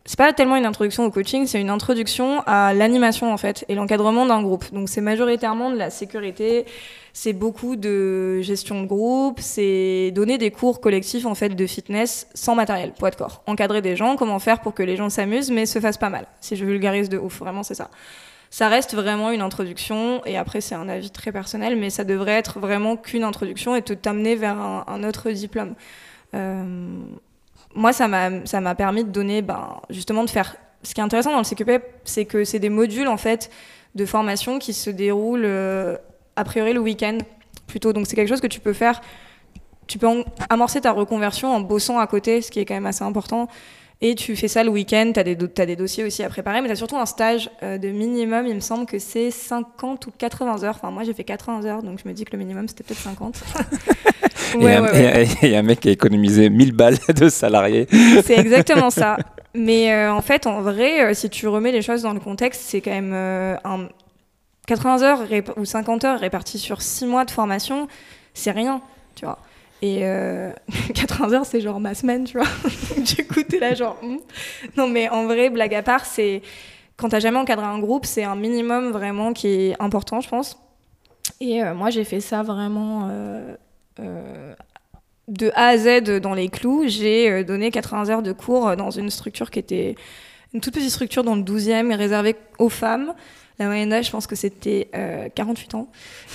c'est 0.05 0.17
pas 0.17 0.33
tellement 0.33 0.57
une 0.57 0.65
introduction 0.65 1.05
au 1.05 1.11
coaching, 1.11 1.47
c'est 1.47 1.61
une 1.61 1.69
introduction 1.69 2.41
à 2.45 2.73
l'animation 2.73 3.31
en 3.31 3.37
fait 3.37 3.63
et 3.69 3.75
l'encadrement 3.75 4.25
d'un 4.25 4.41
groupe. 4.41 4.65
Donc 4.73 4.89
c'est 4.89 4.99
majoritairement 4.99 5.71
de 5.71 5.77
la 5.77 5.89
sécurité, 5.89 6.65
c'est 7.13 7.31
beaucoup 7.31 7.77
de 7.77 8.41
gestion 8.41 8.81
de 8.81 8.87
groupe, 8.87 9.39
c'est 9.39 10.11
donner 10.11 10.37
des 10.37 10.51
cours 10.51 10.81
collectifs 10.81 11.25
en 11.25 11.35
fait 11.35 11.49
de 11.49 11.67
fitness 11.67 12.27
sans 12.33 12.53
matériel, 12.53 12.91
poids 12.91 13.11
de 13.11 13.15
corps, 13.15 13.43
encadrer 13.47 13.81
des 13.81 13.95
gens, 13.95 14.17
comment 14.17 14.39
faire 14.39 14.59
pour 14.59 14.73
que 14.73 14.83
les 14.83 14.97
gens 14.97 15.09
s'amusent 15.09 15.51
mais 15.51 15.65
se 15.65 15.79
fassent 15.79 15.97
pas 15.97 16.09
mal. 16.09 16.27
Si 16.41 16.57
je 16.57 16.65
vulgarise 16.65 17.07
de 17.07 17.17
ouf, 17.17 17.39
vraiment 17.39 17.63
c'est 17.63 17.75
ça. 17.75 17.89
Ça 18.49 18.67
reste 18.67 18.93
vraiment 18.93 19.31
une 19.31 19.41
introduction 19.41 20.21
et 20.25 20.37
après 20.37 20.59
c'est 20.59 20.75
un 20.75 20.89
avis 20.89 21.11
très 21.11 21.31
personnel, 21.31 21.77
mais 21.77 21.89
ça 21.89 22.03
devrait 22.03 22.33
être 22.33 22.59
vraiment 22.59 22.97
qu'une 22.97 23.23
introduction 23.23 23.73
et 23.75 23.81
te 23.81 23.93
t'amener 23.93 24.35
vers 24.35 24.59
un, 24.59 25.03
autre 25.05 25.31
diplôme. 25.31 25.75
Euh, 26.35 26.99
moi, 27.75 27.93
ça 27.93 28.07
m'a 28.07 28.75
permis 28.75 29.03
de 29.03 29.09
donner, 29.09 29.41
ben, 29.41 29.81
justement, 29.89 30.23
de 30.23 30.29
faire. 30.29 30.55
Ce 30.83 30.93
qui 30.93 30.99
est 30.99 31.03
intéressant 31.03 31.31
dans 31.31 31.37
le 31.37 31.43
CQP, 31.45 31.83
c'est 32.03 32.25
que 32.25 32.43
c'est 32.43 32.59
des 32.59 32.69
modules, 32.69 33.07
en 33.07 33.17
fait, 33.17 33.49
de 33.95 34.05
formation 34.05 34.59
qui 34.59 34.73
se 34.73 34.89
déroulent, 34.89 35.45
euh, 35.45 35.95
a 36.35 36.43
priori, 36.43 36.73
le 36.73 36.79
week-end, 36.79 37.19
plutôt. 37.67 37.93
Donc, 37.93 38.07
c'est 38.07 38.15
quelque 38.15 38.27
chose 38.27 38.41
que 38.41 38.47
tu 38.47 38.59
peux 38.59 38.73
faire. 38.73 39.01
Tu 39.87 39.97
peux 39.97 40.07
amorcer 40.49 40.81
ta 40.81 40.91
reconversion 40.91 41.53
en 41.53 41.61
bossant 41.61 41.99
à 41.99 42.07
côté, 42.07 42.41
ce 42.41 42.51
qui 42.51 42.59
est 42.59 42.65
quand 42.65 42.73
même 42.73 42.85
assez 42.85 43.03
important. 43.03 43.47
Et 44.05 44.15
tu 44.15 44.35
fais 44.35 44.49
ça 44.49 44.65
le 44.65 44.69
week-end, 44.69 45.13
tu 45.13 45.19
as, 45.21 45.23
as, 45.23 45.65
des 45.65 45.75
dossiers 45.77 46.03
aussi 46.03 46.23
à 46.23 46.29
préparer, 46.29 46.59
mais 46.59 46.67
tu 46.67 46.73
as 46.73 46.75
surtout 46.75 46.97
un 46.97 47.05
stage 47.05 47.49
euh, 47.63 47.77
de 47.77 47.87
minimum, 47.87 48.45
il 48.45 48.53
me 48.53 48.59
semble 48.59 48.85
que 48.85 48.99
c'est 48.99 49.31
50 49.31 50.07
ou 50.07 50.11
80 50.17 50.63
heures. 50.65 50.75
Enfin, 50.75 50.91
moi 50.91 51.05
j'ai 51.05 51.13
fait 51.13 51.23
80 51.23 51.63
heures, 51.63 51.83
donc 51.83 52.01
je 52.03 52.09
me 52.09 52.13
dis 52.13 52.25
que 52.25 52.33
le 52.33 52.37
minimum 52.37 52.67
c'était 52.67 52.83
peut-être 52.83 52.99
50. 52.99 53.41
et, 54.61 55.55
un, 55.55 55.61
mec 55.61 55.79
qui 55.79 55.87
a 55.87 55.91
économisé 55.93 56.49
1000 56.49 56.73
balles 56.73 56.97
de 57.15 57.29
salariés. 57.29 57.87
C'est 58.25 58.37
exactement 58.37 58.89
ça. 58.89 59.15
Mais 59.55 59.93
euh, 59.93 60.13
en 60.13 60.21
fait, 60.21 60.47
en 60.47 60.61
vrai, 60.61 61.05
euh, 61.05 61.13
si 61.13 61.29
tu 61.29 61.47
remets 61.47 61.71
les 61.71 61.81
choses 61.81 62.01
dans 62.01 62.13
le 62.13 62.19
contexte, 62.19 62.61
c'est 62.65 62.81
quand 62.81 62.91
même 62.91 63.13
un 63.13 63.87
80 64.67 65.01
heures 65.03 65.21
ou 65.55 65.63
50 65.63 66.03
heures 66.03 66.19
réparties 66.19 66.59
sur 66.59 66.81
6 66.81 67.05
mois 67.05 67.23
de 67.23 67.31
formation, 67.31 67.87
c'est 68.33 68.51
rien, 68.51 68.81
tu 69.15 69.23
vois. 69.23 69.39
Et 69.83 69.99
80 70.93 71.27
euh, 71.27 71.33
heures, 71.35 71.45
c'est 71.45 71.59
genre 71.59 71.81
ma 71.81 71.93
semaine, 71.93 72.23
tu 72.23 72.37
vois. 72.37 72.47
du 72.97 73.27
coup, 73.27 73.43
t'es 73.43 73.59
là, 73.59 73.73
genre. 73.73 73.97
Hmm. 74.01 74.15
Non, 74.77 74.87
mais 74.87 75.09
en 75.09 75.25
vrai, 75.25 75.49
blague 75.49 75.75
à 75.75 75.83
part, 75.83 76.05
c'est. 76.05 76.41
Quand 76.95 77.09
t'as 77.09 77.19
jamais 77.19 77.37
encadré 77.37 77.65
un 77.65 77.79
groupe, 77.79 78.05
c'est 78.05 78.23
un 78.23 78.37
minimum 78.37 78.91
vraiment 78.91 79.33
qui 79.33 79.47
est 79.49 79.75
important, 79.81 80.21
je 80.21 80.29
pense. 80.29 80.57
Et 81.41 81.61
euh, 81.61 81.73
moi, 81.73 81.89
j'ai 81.89 82.05
fait 82.05 82.21
ça 82.21 82.43
vraiment 82.43 83.09
euh, 83.11 84.53
de 85.27 85.51
A 85.53 85.67
à 85.67 85.77
Z 85.77 86.21
dans 86.21 86.33
les 86.33 86.47
clous. 86.47 86.85
J'ai 86.87 87.43
donné 87.43 87.69
80 87.69 88.09
heures 88.09 88.23
de 88.23 88.31
cours 88.31 88.77
dans 88.77 88.89
une 88.89 89.09
structure 89.09 89.51
qui 89.51 89.59
était 89.59 89.95
une 90.53 90.61
toute 90.61 90.75
petite 90.75 90.91
structure 90.91 91.25
dans 91.25 91.35
le 91.35 91.41
12e 91.41 91.93
réservée 91.93 92.37
aux 92.57 92.69
femmes. 92.69 93.13
La 93.63 93.69
moyenne 93.69 94.03
je 94.03 94.11
pense 94.11 94.27
que 94.27 94.35
c'était 94.35 94.89
48 95.35 95.73
euh, 95.73 95.77
ans. 95.77 95.87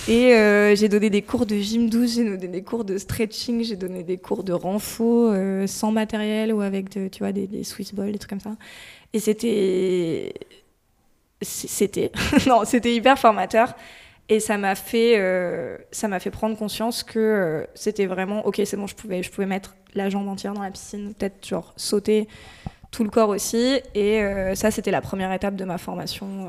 Et 0.07 0.33
euh, 0.33 0.75
j'ai 0.75 0.89
donné 0.89 1.11
des 1.11 1.21
cours 1.21 1.45
de 1.45 1.57
gym 1.57 1.87
douce, 1.87 2.15
j'ai 2.15 2.23
donné 2.23 2.47
des 2.47 2.63
cours 2.63 2.83
de 2.83 2.97
stretching, 2.97 3.63
j'ai 3.63 3.75
donné 3.75 4.01
des 4.01 4.17
cours 4.17 4.43
de 4.43 4.51
renfo 4.51 5.31
euh, 5.31 5.67
sans 5.67 5.91
matériel 5.91 6.51
ou 6.51 6.61
avec 6.61 6.89
tu 6.89 7.07
vois, 7.19 7.31
des, 7.31 7.63
Swiss 7.63 7.93
balls, 7.93 8.13
des 8.13 8.17
trucs 8.17 8.31
comme 8.31 8.39
ça. 8.39 8.55
Et 9.13 9.19
c'était. 9.19 10.33
C'était. 11.39 12.11
non, 12.47 12.65
c'était 12.65 12.95
hyper 12.95 13.19
formateur. 13.19 13.75
Et 14.27 14.39
ça 14.39 14.57
m'a 14.57 14.73
fait, 14.73 15.21
ça 15.91 16.07
m'a 16.07 16.19
fait 16.19 16.31
prendre 16.31 16.57
conscience 16.57 17.03
que 17.03 17.67
c'était 17.75 18.07
vraiment, 18.07 18.45
ok, 18.45 18.61
c'est 18.65 18.77
bon, 18.77 18.87
je 18.87 18.95
pouvais, 18.95 19.21
je 19.21 19.29
pouvais 19.31 19.47
mettre 19.47 19.75
la 19.93 20.09
jambe 20.09 20.27
entière 20.27 20.53
dans 20.53 20.61
la 20.61 20.71
piscine, 20.71 21.13
peut-être 21.13 21.47
genre 21.47 21.73
sauter 21.77 22.27
tout 22.91 23.03
le 23.03 23.09
corps 23.09 23.29
aussi. 23.29 23.79
Et 23.93 24.23
ça, 24.53 24.71
c'était 24.71 24.91
la 24.91 25.01
première 25.01 25.31
étape 25.31 25.55
de 25.55 25.65
ma 25.65 25.77
formation 25.77 26.47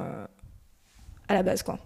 à 1.30 1.34
la 1.34 1.42
base. 1.42 1.62
Quoi. 1.62 1.78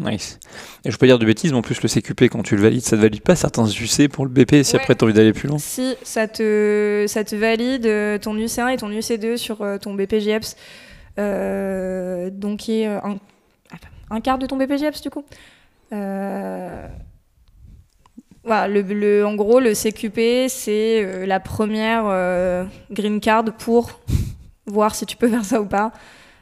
Nice. 0.00 0.40
Et 0.84 0.90
je 0.90 0.96
peux 0.96 1.06
dire 1.06 1.18
de 1.18 1.26
bêtises, 1.26 1.52
mais 1.52 1.58
en 1.58 1.62
plus 1.62 1.82
le 1.82 1.88
CQP, 1.88 2.30
quand 2.30 2.42
tu 2.42 2.56
le 2.56 2.62
valides, 2.62 2.80
ça 2.80 2.96
ne 2.96 3.02
te 3.02 3.06
valide 3.06 3.22
pas 3.22 3.36
certains 3.36 3.66
UC 3.66 4.08
pour 4.08 4.24
le 4.24 4.30
BP 4.30 4.62
si 4.62 4.74
après 4.74 4.94
tu 4.94 5.04
as 5.04 5.06
envie 5.06 5.14
d'aller 5.14 5.34
plus 5.34 5.46
loin 5.48 5.58
Si, 5.58 5.94
ça 6.02 6.26
te, 6.26 7.04
ça 7.06 7.22
te 7.22 7.36
valide 7.36 7.84
euh, 7.84 8.18
ton 8.18 8.34
UC1 8.34 8.72
et 8.72 8.76
ton 8.78 8.88
UC2 8.88 9.36
sur 9.36 9.60
euh, 9.60 9.76
ton 9.76 9.92
BPJEPS, 9.94 10.56
euh, 11.18 12.30
donc 12.30 12.60
qui 12.60 12.80
est 12.80 12.86
un, 12.86 13.18
un, 14.10 14.20
quart 14.22 14.38
de 14.38 14.46
ton 14.46 14.56
BPJEPS 14.56 15.02
du 15.02 15.10
coup. 15.10 15.24
Voilà, 18.42 18.68
le, 18.68 19.26
en 19.26 19.34
gros, 19.34 19.60
le 19.60 19.74
CQP, 19.74 20.48
c'est 20.48 21.26
la 21.26 21.40
première 21.40 22.66
green 22.90 23.20
card 23.20 23.44
pour 23.58 24.00
voir 24.66 24.94
si 24.94 25.04
tu 25.04 25.18
peux 25.18 25.28
faire 25.28 25.44
ça 25.44 25.60
ou 25.60 25.66
pas. 25.66 25.92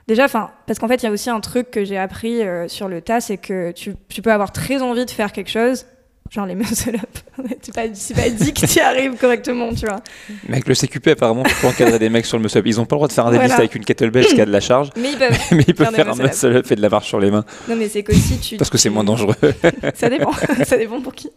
Déjà, 0.09 0.25
enfin, 0.25 0.51
parce 0.67 0.79
qu'en 0.79 0.89
fait, 0.89 1.03
il 1.03 1.05
y 1.05 1.09
a 1.09 1.13
aussi 1.13 1.29
un 1.29 1.41
truc 1.41 1.71
que 1.71 1.85
j'ai 1.85 1.99
appris 1.99 2.43
euh, 2.43 2.67
sur 2.67 2.89
le 2.89 3.03
tas, 3.03 3.21
c'est 3.21 3.37
que 3.37 3.73
tu, 3.73 3.95
tu, 4.09 4.23
peux 4.23 4.33
avoir 4.33 4.53
très 4.53 4.81
envie 4.81 5.05
de 5.05 5.11
faire 5.11 5.33
quelque 5.33 5.51
chose, 5.51 5.85
genre 6.31 6.47
les 6.47 6.55
muscle-up. 6.55 7.01
c'est 7.63 7.75
pas, 7.75 7.83
pas 7.83 8.29
dit 8.31 8.53
que 8.53 8.67
tu 8.67 8.79
y 8.79 8.81
arrives 8.81 9.17
correctement, 9.17 9.73
tu 9.75 9.87
vois. 9.87 10.01
Mais 10.49 10.57
avec 10.57 10.69
le 10.69 10.75
CQP, 10.75 11.09
apparemment, 11.09 11.43
tu 11.43 11.55
peux 11.55 11.67
encadrer 11.67 11.99
des 11.99 12.09
mecs 12.09 12.27
sur 12.27 12.37
le 12.37 12.43
muscle-up. 12.43 12.67
Ils 12.67 12.81
ont 12.81 12.85
pas 12.85 12.97
le 12.97 12.99
droit 12.99 13.09
de 13.09 13.13
faire 13.13 13.27
un 13.27 13.33
deadlift 13.33 13.59
avec 13.59 13.75
une 13.75 13.85
kettlebell 13.85 14.41
a 14.41 14.45
de 14.45 14.51
la 14.51 14.61
charge. 14.61 14.91
Mais 14.97 15.13
ils 15.13 15.19
peuvent, 15.19 15.39
mais 15.53 15.65
ils 15.67 15.75
peuvent 15.75 15.95
faire, 15.95 16.09
un 16.09 16.15
muscle-up 16.15 16.71
et 16.71 16.77
de 16.77 16.83
la 16.83 16.89
marche 16.89 17.09
sur 17.09 17.21
les 17.21 17.31
mains. 17.31 17.45
Non, 17.69 17.77
mais 17.77 17.89
c'est 17.89 18.03
qu'aussi 18.03 18.39
tu. 18.39 18.57
Parce 18.57 18.71
que 18.71 18.79
c'est 18.79 18.91
moins 18.91 19.05
dangereux. 19.05 19.37
ça 19.95 20.09
dépend. 20.09 20.33
ça 20.65 20.77
dépend 20.77 21.01
pour 21.01 21.15
qui. 21.15 21.31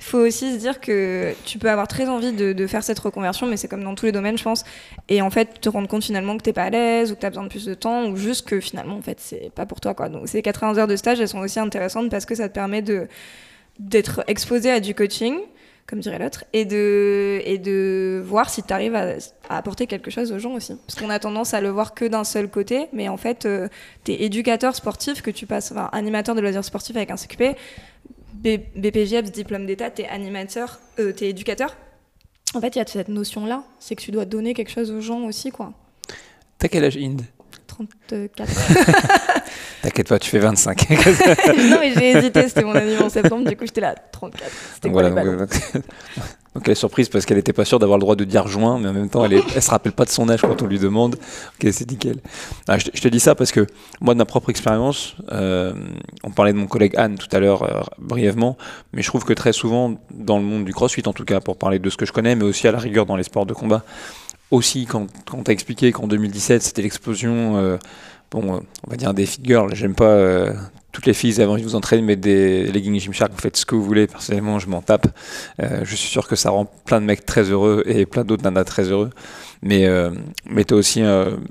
Il 0.00 0.04
faut 0.04 0.18
aussi 0.18 0.52
se 0.52 0.58
dire 0.58 0.80
que 0.80 1.32
tu 1.44 1.58
peux 1.58 1.70
avoir 1.70 1.88
très 1.88 2.08
envie 2.08 2.32
de, 2.32 2.66
faire 2.66 2.82
cette 2.82 2.98
reconversion, 2.98 3.46
mais 3.46 3.56
c'est 3.56 3.68
comme 3.68 3.84
dans 3.84 3.94
tous 3.94 4.06
les 4.06 4.12
domaines, 4.12 4.36
je 4.36 4.42
pense. 4.42 4.64
Et 5.08 5.22
en 5.22 5.30
fait, 5.30 5.60
te 5.60 5.68
rendre 5.68 5.88
compte 5.88 6.04
finalement 6.04 6.36
que 6.36 6.42
t'es 6.42 6.52
pas 6.52 6.64
à 6.64 6.70
l'aise 6.70 7.12
ou 7.12 7.14
que 7.14 7.20
tu 7.20 7.26
as 7.26 7.30
besoin 7.30 7.44
de 7.44 7.48
plus 7.48 7.64
de 7.64 7.74
temps 7.74 8.06
ou 8.06 8.16
juste 8.16 8.46
que 8.46 8.60
finalement, 8.60 8.96
en 8.96 9.02
fait, 9.02 9.18
c'est 9.20 9.50
pas 9.54 9.66
pour 9.66 9.80
toi, 9.80 9.94
quoi. 9.94 10.08
Donc, 10.08 10.28
ces 10.28 10.42
80 10.42 10.78
heures 10.78 10.86
de 10.86 10.96
stage, 10.96 11.20
elles 11.20 11.28
sont 11.28 11.38
aussi 11.38 11.60
intéressantes 11.60 12.10
parce 12.10 12.26
que 12.26 12.34
ça 12.34 12.48
te 12.48 12.54
permet 12.54 12.82
de 12.82 13.06
d'être 13.78 14.24
exposé 14.26 14.70
à 14.70 14.80
du 14.80 14.94
coaching, 14.94 15.38
comme 15.86 16.00
dirait 16.00 16.18
l'autre, 16.18 16.44
et 16.52 16.64
de, 16.64 17.40
et 17.44 17.58
de 17.58 18.22
voir 18.24 18.48
si 18.48 18.62
tu 18.62 18.72
arrives 18.72 18.94
à, 18.94 19.14
apporter 19.48 19.86
quelque 19.86 20.10
chose 20.10 20.32
aux 20.32 20.38
gens 20.38 20.52
aussi. 20.52 20.74
Parce 20.86 20.98
qu'on 20.98 21.10
a 21.10 21.18
tendance 21.18 21.54
à 21.54 21.60
le 21.60 21.68
voir 21.68 21.94
que 21.94 22.04
d'un 22.04 22.24
seul 22.24 22.48
côté, 22.48 22.86
mais 22.92 23.08
en 23.08 23.16
fait, 23.16 23.44
euh, 23.44 23.68
tu 24.04 24.12
es 24.12 24.22
éducateur 24.22 24.74
sportif, 24.74 25.22
que 25.22 25.30
tu 25.30 25.46
passes, 25.46 25.72
enfin, 25.72 25.88
animateur 25.92 26.34
de 26.34 26.40
loisirs 26.40 26.64
sportifs 26.64 26.96
avec 26.96 27.10
un 27.10 27.16
CQP, 27.16 27.56
BPJEPS, 28.76 29.30
diplôme 29.30 29.66
d'état, 29.66 29.90
t'es 29.90 30.06
animateur, 30.06 30.78
euh, 30.98 31.12
éducateur. 31.20 31.76
En 32.54 32.60
fait, 32.60 32.76
il 32.76 32.78
y 32.78 32.82
a 32.82 32.86
cette 32.86 33.08
notion-là, 33.08 33.64
c'est 33.80 33.96
que 33.96 34.02
tu 34.02 34.10
dois 34.10 34.24
donner 34.24 34.54
quelque 34.54 34.70
chose 34.70 34.90
aux 34.90 35.00
gens 35.00 35.24
aussi, 35.24 35.50
quoi. 35.50 35.72
T'as 36.58 36.68
quel 36.68 36.84
âge, 36.84 36.96
Inde? 36.96 37.22
34. 37.66 38.50
T'inquiète 39.84 40.08
pas, 40.08 40.18
tu 40.18 40.30
fais 40.30 40.38
25. 40.38 40.88
non, 41.68 41.76
mais 41.78 41.92
j'ai 41.92 42.12
hésité, 42.12 42.48
c'était 42.48 42.64
mon 42.64 42.74
anniversaire 42.74 43.04
en 43.04 43.10
septembre, 43.10 43.46
du 43.46 43.54
coup 43.54 43.66
j'étais 43.66 43.82
là, 43.82 43.94
34. 44.12 44.50
C'était 44.76 44.88
quoi 44.88 45.02
Voilà, 45.02 45.08
les 45.10 45.14
ballons 45.14 45.36
donc, 45.36 45.50
donc 46.54 46.62
elle 46.64 46.72
est 46.72 46.74
surprise 46.74 47.10
parce 47.10 47.26
qu'elle 47.26 47.36
n'était 47.36 47.52
pas 47.52 47.66
sûre 47.66 47.78
d'avoir 47.78 47.98
le 47.98 48.00
droit 48.00 48.16
de 48.16 48.24
dire 48.24 48.48
juin, 48.48 48.78
mais 48.80 48.88
en 48.88 48.94
même 48.94 49.10
temps, 49.10 49.26
elle, 49.26 49.42
elle 49.54 49.62
se 49.62 49.70
rappelle 49.70 49.92
pas 49.92 50.06
de 50.06 50.08
son 50.08 50.30
âge 50.30 50.40
quand 50.40 50.62
on 50.62 50.66
lui 50.66 50.78
demande. 50.78 51.16
Ok, 51.16 51.70
c'est 51.70 51.90
nickel. 51.90 52.16
Ah, 52.66 52.78
je, 52.78 52.86
te, 52.86 52.96
je 52.96 53.02
te 53.02 53.08
dis 53.08 53.20
ça 53.20 53.34
parce 53.34 53.52
que 53.52 53.66
moi, 54.00 54.14
de 54.14 54.18
ma 54.18 54.24
propre 54.24 54.48
expérience, 54.48 55.16
euh, 55.32 55.74
on 56.22 56.30
parlait 56.30 56.54
de 56.54 56.58
mon 56.58 56.66
collègue 56.66 56.94
Anne 56.96 57.18
tout 57.18 57.28
à 57.36 57.38
l'heure 57.38 57.64
euh, 57.64 57.82
brièvement, 57.98 58.56
mais 58.94 59.02
je 59.02 59.08
trouve 59.08 59.26
que 59.26 59.34
très 59.34 59.52
souvent, 59.52 59.96
dans 60.10 60.38
le 60.38 60.44
monde 60.44 60.64
du 60.64 60.72
crossfit 60.72 61.02
en 61.04 61.12
tout 61.12 61.26
cas, 61.26 61.40
pour 61.40 61.58
parler 61.58 61.78
de 61.78 61.90
ce 61.90 61.98
que 61.98 62.06
je 62.06 62.12
connais, 62.12 62.36
mais 62.36 62.44
aussi 62.44 62.66
à 62.66 62.72
la 62.72 62.78
rigueur 62.78 63.04
dans 63.04 63.16
les 63.16 63.24
sports 63.24 63.44
de 63.44 63.52
combat, 63.52 63.84
aussi 64.50 64.86
quand, 64.86 65.08
quand 65.30 65.42
tu 65.44 65.50
as 65.50 65.54
expliqué 65.54 65.92
qu'en 65.92 66.06
2017, 66.06 66.62
c'était 66.62 66.82
l'explosion, 66.82 67.58
euh, 67.58 67.76
bon, 68.34 68.56
euh, 68.56 68.58
on 68.86 68.90
va 68.90 68.96
dire 68.96 69.14
des 69.14 69.26
fit 69.26 69.40
girls, 69.42 69.74
j'aime 69.74 69.94
pas. 69.94 70.04
euh, 70.10 70.52
toutes 70.92 71.06
les 71.06 71.14
filles 71.14 71.42
envie 71.44 71.62
de 71.62 71.66
vous 71.66 71.74
entraîner, 71.74 72.02
mettre 72.02 72.20
des 72.20 72.70
leggings 72.70 73.00
Gymshark, 73.00 73.32
vous 73.32 73.40
faites 73.40 73.56
ce 73.56 73.66
que 73.66 73.74
vous 73.74 73.82
voulez. 73.82 74.06
Personnellement, 74.06 74.60
je 74.60 74.68
m'en 74.68 74.80
tape. 74.80 75.08
Euh, 75.60 75.80
je 75.82 75.96
suis 75.96 76.08
sûr 76.08 76.28
que 76.28 76.36
ça 76.36 76.50
rend 76.50 76.66
plein 76.66 77.00
de 77.00 77.06
mecs 77.06 77.26
très 77.26 77.42
heureux 77.50 77.82
et 77.86 78.06
plein 78.06 78.22
d'autres 78.22 78.44
nanas 78.44 78.62
très 78.62 78.84
heureux. 78.84 79.10
Mais, 79.60 79.86
euh, 79.88 80.10
mais 80.48 80.62
tu 80.64 80.74
aussi, 80.74 81.02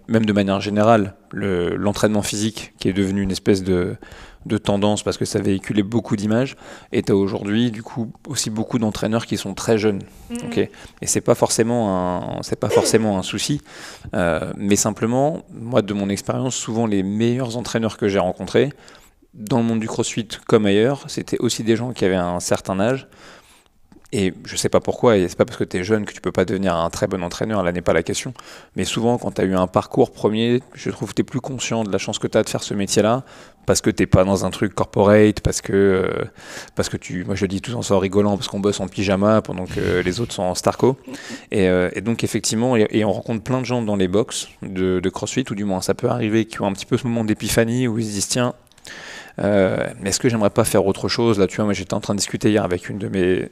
même 0.07 0.25
de 0.25 0.31
manière 0.33 0.61
générale, 0.61 1.15
le- 1.31 1.75
l'entraînement 1.75 2.21
physique 2.21 2.73
qui 2.79 2.87
est 2.87 2.93
devenu 2.93 3.21
une 3.21 3.31
espèce 3.31 3.63
de, 3.63 3.95
de 4.45 4.57
tendance 4.57 5.03
parce 5.03 5.17
que 5.17 5.25
ça 5.25 5.39
véhiculait 5.39 5.83
beaucoup 5.83 6.15
d'images. 6.15 6.55
Et 6.91 7.01
tu 7.03 7.11
as 7.11 7.15
aujourd'hui, 7.15 7.71
du 7.71 7.83
coup, 7.83 8.11
aussi 8.27 8.49
beaucoup 8.49 8.79
d'entraîneurs 8.79 9.25
qui 9.25 9.37
sont 9.37 9.53
très 9.53 9.77
jeunes. 9.77 10.01
Ok? 10.45 10.57
Et 10.57 11.07
c'est 11.07 11.21
pas 11.21 11.35
forcément 11.35 12.37
un, 12.37 12.41
c'est 12.43 12.59
pas 12.59 12.69
forcément 12.69 13.17
un 13.17 13.23
souci, 13.23 13.61
Euh, 14.15 14.53
mais 14.57 14.75
simplement, 14.75 15.43
moi, 15.53 15.81
de 15.81 15.93
mon 15.93 16.09
expérience, 16.09 16.55
souvent 16.55 16.85
les 16.85 17.03
meilleurs 17.03 17.57
entraîneurs 17.57 17.97
que 17.97 18.07
j'ai 18.07 18.19
rencontrés, 18.19 18.71
dans 19.33 19.57
le 19.57 19.63
monde 19.63 19.79
du 19.79 19.87
CrossFit 19.87 20.27
comme 20.47 20.65
ailleurs, 20.65 21.05
c'était 21.07 21.37
aussi 21.39 21.63
des 21.63 21.75
gens 21.75 21.91
qui 21.91 22.05
avaient 22.05 22.15
un 22.15 22.39
certain 22.39 22.79
âge. 22.79 23.07
Et 24.15 24.31
je 24.45 24.55
sais 24.55 24.69
pas 24.69 24.79
pourquoi, 24.79 25.17
et 25.17 25.27
c'est 25.27 25.35
pas 25.35 25.43
parce 25.43 25.57
que 25.57 25.63
tu 25.63 25.77
es 25.77 25.83
jeune 25.83 26.05
que 26.05 26.13
tu 26.13 26.21
peux 26.21 26.31
pas 26.31 26.45
devenir 26.45 26.75
un 26.75 26.91
très 26.91 27.07
bon 27.07 27.23
entraîneur, 27.23 27.63
là 27.63 27.71
n'est 27.71 27.81
pas 27.81 27.93
la 27.93 28.03
question. 28.03 28.35
Mais 28.75 28.85
souvent, 28.85 29.17
quand 29.17 29.31
tu 29.31 29.41
as 29.41 29.45
eu 29.45 29.55
un 29.55 29.65
parcours 29.65 30.11
premier, 30.11 30.61
je 30.75 30.91
trouve 30.91 31.09
que 31.09 31.15
tu 31.15 31.21
es 31.21 31.25
plus 31.25 31.41
conscient 31.41 31.83
de 31.83 31.91
la 31.91 31.97
chance 31.97 32.19
que 32.19 32.27
tu 32.27 32.37
as 32.37 32.43
de 32.43 32.49
faire 32.49 32.61
ce 32.61 32.75
métier-là, 32.75 33.23
parce 33.65 33.81
que 33.81 33.89
t'es 33.89 34.05
pas 34.05 34.23
dans 34.23 34.45
un 34.45 34.51
truc 34.51 34.75
corporate, 34.75 35.39
parce 35.39 35.61
que, 35.61 35.73
euh, 35.73 36.25
parce 36.75 36.89
que 36.89 36.97
tu, 36.97 37.23
moi 37.23 37.33
je 37.33 37.41
le 37.41 37.47
dis 37.47 37.59
tout 37.59 37.73
en 37.73 37.81
s'en 37.81 37.97
rigolant, 37.97 38.37
parce 38.37 38.47
qu'on 38.47 38.59
bosse 38.59 38.81
en 38.81 38.87
pyjama 38.87 39.41
pendant 39.41 39.65
que 39.65 40.01
les 40.01 40.19
autres 40.19 40.33
sont 40.33 40.43
en 40.43 40.53
Starco. 40.53 40.95
Et, 41.49 41.67
euh, 41.67 41.89
donc 42.01 42.23
effectivement, 42.23 42.77
et, 42.77 42.85
et 42.91 43.03
on 43.05 43.11
rencontre 43.11 43.43
plein 43.43 43.61
de 43.61 43.65
gens 43.65 43.81
dans 43.81 43.95
les 43.95 44.07
box 44.07 44.47
de, 44.61 44.99
de 44.99 45.09
CrossFit, 45.09 45.45
ou 45.49 45.55
du 45.55 45.63
moins 45.63 45.81
ça 45.81 45.95
peut 45.95 46.09
arriver, 46.09 46.45
qui 46.45 46.61
ont 46.61 46.67
un 46.67 46.73
petit 46.73 46.85
peu 46.85 46.97
ce 46.97 47.07
moment 47.07 47.23
d'épiphanie 47.23 47.87
où 47.87 47.97
ils 47.97 48.05
se 48.05 48.11
disent 48.11 48.27
tiens, 48.27 48.53
euh, 49.39 49.87
mais 49.99 50.09
est-ce 50.09 50.19
que 50.19 50.29
j'aimerais 50.29 50.49
pas 50.49 50.63
faire 50.63 50.85
autre 50.85 51.07
chose 51.07 51.39
Là, 51.39 51.47
tu 51.47 51.55
vois, 51.57 51.65
moi 51.65 51.73
j'étais 51.73 51.93
en 51.93 51.99
train 51.99 52.13
de 52.13 52.19
discuter 52.19 52.51
hier 52.51 52.63
avec 52.63 52.89
une, 52.89 53.09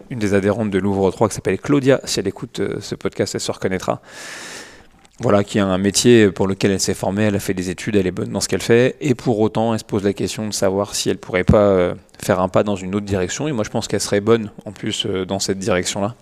une 0.10 0.20
des 0.20 0.34
adhérentes 0.34 0.70
de 0.70 0.78
Louvre 0.78 1.10
3 1.12 1.30
qui 1.30 1.36
s'appelle 1.36 1.60
Claudia. 1.60 2.00
Si 2.04 2.20
elle 2.20 2.28
écoute 2.28 2.60
euh, 2.60 2.78
ce 2.82 2.96
podcast, 2.96 3.36
elle 3.36 3.42
se 3.42 3.52
reconnaîtra. 3.52 4.02
Voilà, 5.20 5.44
qui 5.44 5.60
a 5.60 5.66
un 5.66 5.78
métier 5.78 6.32
pour 6.32 6.48
lequel 6.48 6.72
elle 6.72 6.80
s'est 6.80 6.96
formée, 6.96 7.24
elle 7.24 7.36
a 7.36 7.40
fait 7.40 7.54
des 7.54 7.70
études, 7.70 7.96
elle 7.96 8.08
est 8.08 8.12
bonne 8.12 8.32
dans 8.32 8.42
ce 8.42 8.48
qu'elle 8.48 8.62
fait, 8.62 8.96
et 9.02 9.14
pour 9.14 9.40
autant, 9.40 9.74
elle 9.74 9.80
se 9.80 9.86
pose 9.86 10.04
la 10.04 10.14
question 10.14 10.48
de 10.48 10.54
savoir 10.54 10.96
si 10.96 11.12
elle 11.12 11.20
pourrait 11.20 11.44
pas 11.44 11.58
euh, 11.58 11.94
faire 12.24 12.40
un 12.40 12.48
pas 12.48 12.64
dans 12.64 12.76
une 12.76 12.96
autre 12.96 13.06
direction. 13.06 13.48
Et 13.48 13.52
moi, 13.52 13.64
je 13.64 13.70
pense 13.70 13.88
qu'elle 13.88 14.02
serait 14.02 14.22
bonne 14.22 14.52
en 14.66 14.72
plus 14.72 15.06
dans 15.06 15.40
cette 15.40 15.60
direction-là. 15.60 16.16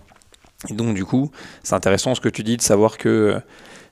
Et 0.68 0.74
donc, 0.74 0.94
du 0.94 1.06
coup, 1.06 1.30
c'est 1.62 1.74
intéressant 1.74 2.14
ce 2.14 2.20
que 2.20 2.28
tu 2.28 2.42
dis 2.42 2.58
de 2.58 2.62
savoir 2.62 2.98
que 2.98 3.40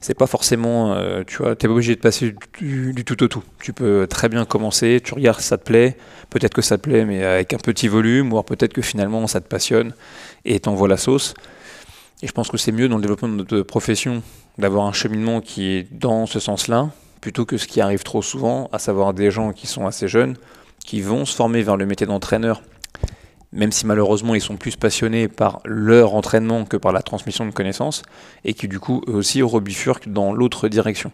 c'est 0.00 0.14
pas 0.14 0.26
forcément, 0.26 0.92
euh, 0.92 1.22
tu 1.26 1.38
vois, 1.38 1.56
t'es 1.56 1.66
pas 1.66 1.72
obligé 1.72 1.96
de 1.96 2.00
passer 2.00 2.34
du, 2.60 3.04
tout 3.04 3.22
au 3.22 3.28
tout. 3.28 3.42
Tu 3.60 3.72
peux 3.72 4.06
très 4.08 4.28
bien 4.28 4.44
commencer, 4.44 5.00
tu 5.02 5.14
regardes 5.14 5.40
si 5.40 5.46
ça 5.46 5.58
te 5.58 5.64
plaît, 5.64 5.96
peut-être 6.30 6.54
que 6.54 6.62
ça 6.62 6.78
te 6.78 6.82
plaît, 6.82 7.04
mais 7.04 7.24
avec 7.24 7.52
un 7.52 7.58
petit 7.58 7.88
volume, 7.88 8.32
ou 8.32 8.42
peut-être 8.42 8.72
que 8.72 8.82
finalement 8.82 9.26
ça 9.26 9.40
te 9.40 9.48
passionne 9.48 9.92
et 10.44 10.60
t'envoie 10.60 10.88
la 10.88 10.96
sauce. 10.96 11.34
Et 12.22 12.26
je 12.26 12.32
pense 12.32 12.48
que 12.48 12.56
c'est 12.56 12.72
mieux 12.72 12.88
dans 12.88 12.96
le 12.96 13.02
développement 13.02 13.28
de 13.28 13.34
notre 13.34 13.62
profession 13.62 14.22
d'avoir 14.56 14.86
un 14.86 14.92
cheminement 14.92 15.40
qui 15.40 15.66
est 15.66 15.92
dans 15.92 16.26
ce 16.26 16.40
sens-là, 16.40 16.90
plutôt 17.20 17.44
que 17.44 17.56
ce 17.56 17.66
qui 17.66 17.80
arrive 17.80 18.02
trop 18.02 18.22
souvent, 18.22 18.68
à 18.72 18.78
savoir 18.78 19.14
des 19.14 19.30
gens 19.30 19.52
qui 19.52 19.66
sont 19.66 19.86
assez 19.86 20.08
jeunes, 20.08 20.36
qui 20.84 21.00
vont 21.00 21.24
se 21.24 21.34
former 21.34 21.62
vers 21.62 21.76
le 21.76 21.86
métier 21.86 22.06
d'entraîneur, 22.06 22.62
même 23.52 23.72
si 23.72 23.86
malheureusement 23.86 24.34
ils 24.34 24.40
sont 24.40 24.56
plus 24.56 24.76
passionnés 24.76 25.26
par 25.28 25.60
leur 25.64 26.14
entraînement 26.14 26.64
que 26.64 26.76
par 26.76 26.92
la 26.92 27.02
transmission 27.02 27.46
de 27.46 27.50
connaissances, 27.50 28.02
et 28.44 28.54
qui 28.54 28.68
du 28.68 28.78
coup 28.78 29.02
eux 29.08 29.14
aussi 29.14 29.42
rebifurquent 29.42 30.08
dans 30.08 30.32
l'autre 30.32 30.68
direction. 30.68 31.10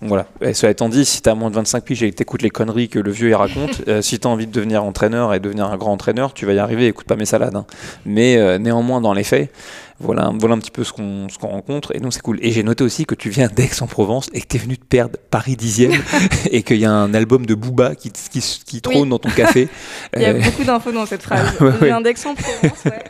Donc 0.00 0.08
voilà. 0.08 0.26
Et 0.40 0.54
cela 0.54 0.72
étant 0.72 0.88
dit, 0.88 1.04
si 1.04 1.22
tu 1.22 1.28
as 1.28 1.34
moins 1.34 1.50
de 1.50 1.56
25 1.56 1.84
piges 1.84 2.02
et 2.02 2.10
que 2.10 2.16
t'écoutes 2.16 2.42
les 2.42 2.50
conneries 2.50 2.88
que 2.88 2.98
le 2.98 3.10
vieux 3.10 3.28
il 3.28 3.34
raconte, 3.34 3.82
euh, 3.88 4.02
si 4.02 4.18
tu 4.18 4.26
as 4.26 4.30
envie 4.30 4.46
de 4.46 4.52
devenir 4.52 4.84
entraîneur 4.84 5.34
et 5.34 5.40
devenir 5.40 5.66
un 5.66 5.76
grand 5.76 5.92
entraîneur, 5.92 6.32
tu 6.32 6.46
vas 6.46 6.54
y 6.54 6.58
arriver, 6.58 6.86
écoute 6.86 7.06
pas 7.06 7.16
mes 7.16 7.26
salades. 7.26 7.56
hein. 7.56 7.66
Mais 8.06 8.36
euh, 8.36 8.58
néanmoins, 8.58 9.00
dans 9.00 9.12
les 9.12 9.24
faits, 9.24 9.52
voilà, 10.00 10.32
voilà 10.38 10.54
un 10.56 10.58
petit 10.58 10.70
peu 10.72 10.82
ce 10.84 10.92
qu'on 10.92 11.26
rencontre, 11.40 11.94
et 11.94 12.00
donc 12.00 12.12
c'est 12.12 12.20
cool. 12.22 12.38
Et 12.42 12.50
j'ai 12.50 12.62
noté 12.62 12.82
aussi 12.84 13.06
que 13.06 13.14
tu 13.14 13.30
viens 13.30 13.48
d'Aix-en-Provence 13.48 14.28
et 14.32 14.40
que 14.40 14.46
tu 14.48 14.56
es 14.56 14.58
venu 14.60 14.76
de 14.76 14.84
perdre 14.84 15.18
Paris 15.30 15.54
10e, 15.56 15.94
et 16.50 16.62
qu'il 16.62 16.78
y 16.78 16.84
a 16.84 16.90
un 16.92 17.14
album 17.14 17.46
de 17.46 17.54
Booba 17.54 17.94
qui, 17.94 18.10
qui, 18.10 18.40
qui 18.40 18.80
trône 18.80 19.02
Oui. 19.04 19.08
dans 19.08 19.18
ton 19.18 19.30
café. 19.30 19.68
Il 20.16 20.22
y 20.22 20.24
a 20.24 20.30
Euh, 20.30 20.40
beaucoup 20.40 20.64
d'infos 20.64 20.92
dans 20.92 21.06
cette 21.06 21.22
phrase. 21.22 21.48
Ouais, 21.60 21.70
ouais. 21.80 21.90
un 21.90 22.00
d'Aix-en-Provence, 22.00 22.84
ouais. 22.86 23.04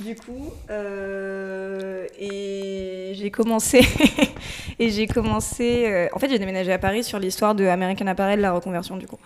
Du 0.00 0.14
coup, 0.16 0.50
euh, 0.70 2.06
et 2.18 3.12
j'ai 3.14 3.30
commencé, 3.30 3.80
et 4.78 4.90
j'ai 4.90 5.06
commencé. 5.06 5.84
euh, 5.86 6.08
en 6.12 6.18
fait, 6.18 6.28
j'ai 6.28 6.38
déménagé 6.38 6.72
à 6.72 6.78
Paris 6.78 7.04
sur 7.04 7.18
l'histoire 7.18 7.54
de 7.54 7.64
American 7.66 8.06
Apparel, 8.06 8.40
la 8.40 8.52
reconversion 8.52 8.96
du 8.96 9.06
coup. 9.06 9.18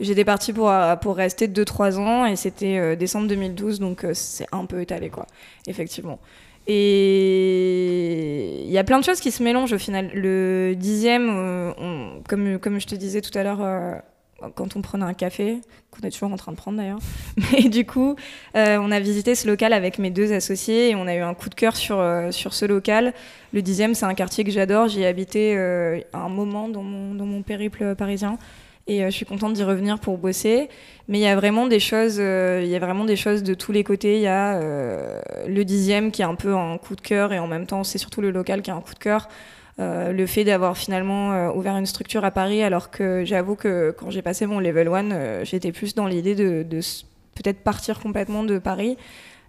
J'étais 0.00 0.24
partie 0.24 0.52
pour, 0.52 0.72
pour 1.02 1.16
rester 1.16 1.48
2-3 1.48 1.96
ans 1.98 2.24
et 2.26 2.34
c'était 2.36 2.78
euh, 2.78 2.96
décembre 2.96 3.28
2012, 3.28 3.78
donc 3.78 4.04
euh, 4.04 4.12
c'est 4.14 4.46
un 4.50 4.64
peu 4.64 4.80
étalé, 4.80 5.10
quoi, 5.10 5.26
effectivement. 5.66 6.18
Et 6.66 8.62
il 8.64 8.70
y 8.70 8.78
a 8.78 8.84
plein 8.84 8.98
de 8.98 9.04
choses 9.04 9.20
qui 9.20 9.30
se 9.30 9.42
mélangent 9.42 9.72
au 9.72 9.78
final. 9.78 10.10
Le 10.14 10.74
dixième, 10.76 11.28
euh, 11.30 12.20
comme, 12.28 12.80
je 12.80 12.86
te 12.86 12.94
disais 12.94 13.20
tout 13.20 13.36
à 13.36 13.42
l'heure, 13.42 13.60
euh, 13.60 13.94
quand 14.54 14.76
on 14.76 14.82
prenait 14.82 15.04
un 15.04 15.14
café, 15.14 15.60
qu'on 15.90 16.06
est 16.06 16.10
toujours 16.10 16.32
en 16.32 16.36
train 16.36 16.52
de 16.52 16.56
prendre 16.56 16.78
d'ailleurs, 16.78 17.00
mais 17.52 17.68
du 17.68 17.84
coup, 17.84 18.16
euh, 18.56 18.78
on 18.80 18.90
a 18.90 19.00
visité 19.00 19.34
ce 19.34 19.46
local 19.48 19.72
avec 19.72 19.98
mes 19.98 20.10
deux 20.10 20.32
associés 20.32 20.90
et 20.90 20.94
on 20.94 21.06
a 21.06 21.14
eu 21.14 21.20
un 21.20 21.34
coup 21.34 21.48
de 21.48 21.54
cœur 21.54 21.76
sur, 21.76 21.98
euh, 21.98 22.30
sur 22.30 22.54
ce 22.54 22.64
local. 22.64 23.12
Le 23.52 23.60
dixième, 23.60 23.94
c'est 23.94 24.06
un 24.06 24.14
quartier 24.14 24.44
que 24.44 24.50
j'adore. 24.50 24.88
J'y 24.88 25.02
ai 25.02 25.06
habité 25.06 25.56
un 26.14 26.28
moment 26.30 26.68
dans 26.68 26.82
mon, 26.82 27.14
dans 27.14 27.26
mon 27.26 27.42
périple 27.42 27.94
parisien. 27.94 28.38
Et 28.86 29.02
euh, 29.02 29.06
je 29.06 29.16
suis 29.16 29.26
contente 29.26 29.52
d'y 29.52 29.62
revenir 29.62 29.98
pour 29.98 30.18
bosser. 30.18 30.68
Mais 31.08 31.18
il 31.18 31.22
y 31.22 31.26
a 31.26 31.36
vraiment 31.36 31.66
des 31.66 31.80
choses, 31.80 32.16
euh, 32.18 32.60
il 32.62 32.68
y 32.68 32.76
a 32.76 32.78
vraiment 32.78 33.04
des 33.04 33.16
choses 33.16 33.42
de 33.42 33.54
tous 33.54 33.72
les 33.72 33.84
côtés. 33.84 34.16
Il 34.16 34.22
y 34.22 34.26
a 34.26 34.56
euh, 34.56 35.20
le 35.46 35.64
dixième 35.64 36.10
qui 36.10 36.22
est 36.22 36.26
un 36.26 36.34
peu 36.34 36.54
un 36.54 36.78
coup 36.78 36.96
de 36.96 37.00
cœur 37.00 37.32
et 37.32 37.38
en 37.38 37.46
même 37.46 37.66
temps 37.66 37.84
c'est 37.84 37.98
surtout 37.98 38.20
le 38.20 38.30
local 38.30 38.62
qui 38.62 38.70
a 38.70 38.74
un 38.74 38.80
coup 38.80 38.94
de 38.94 38.98
cœur. 38.98 39.28
Le 39.78 40.26
fait 40.26 40.44
d'avoir 40.44 40.76
finalement 40.76 41.50
ouvert 41.56 41.76
une 41.76 41.86
structure 41.86 42.24
à 42.24 42.30
Paris, 42.30 42.62
alors 42.62 42.92
que 42.92 43.24
j'avoue 43.24 43.56
que 43.56 43.92
quand 43.98 44.10
j'ai 44.10 44.22
passé 44.22 44.46
mon 44.46 44.60
level 44.60 44.86
1, 44.86 45.10
euh, 45.10 45.44
j'étais 45.44 45.72
plus 45.72 45.96
dans 45.96 46.06
l'idée 46.06 46.36
de, 46.36 46.62
peut-être 47.34 47.58
partir 47.64 47.98
complètement 47.98 48.44
de 48.44 48.58
Paris. 48.58 48.96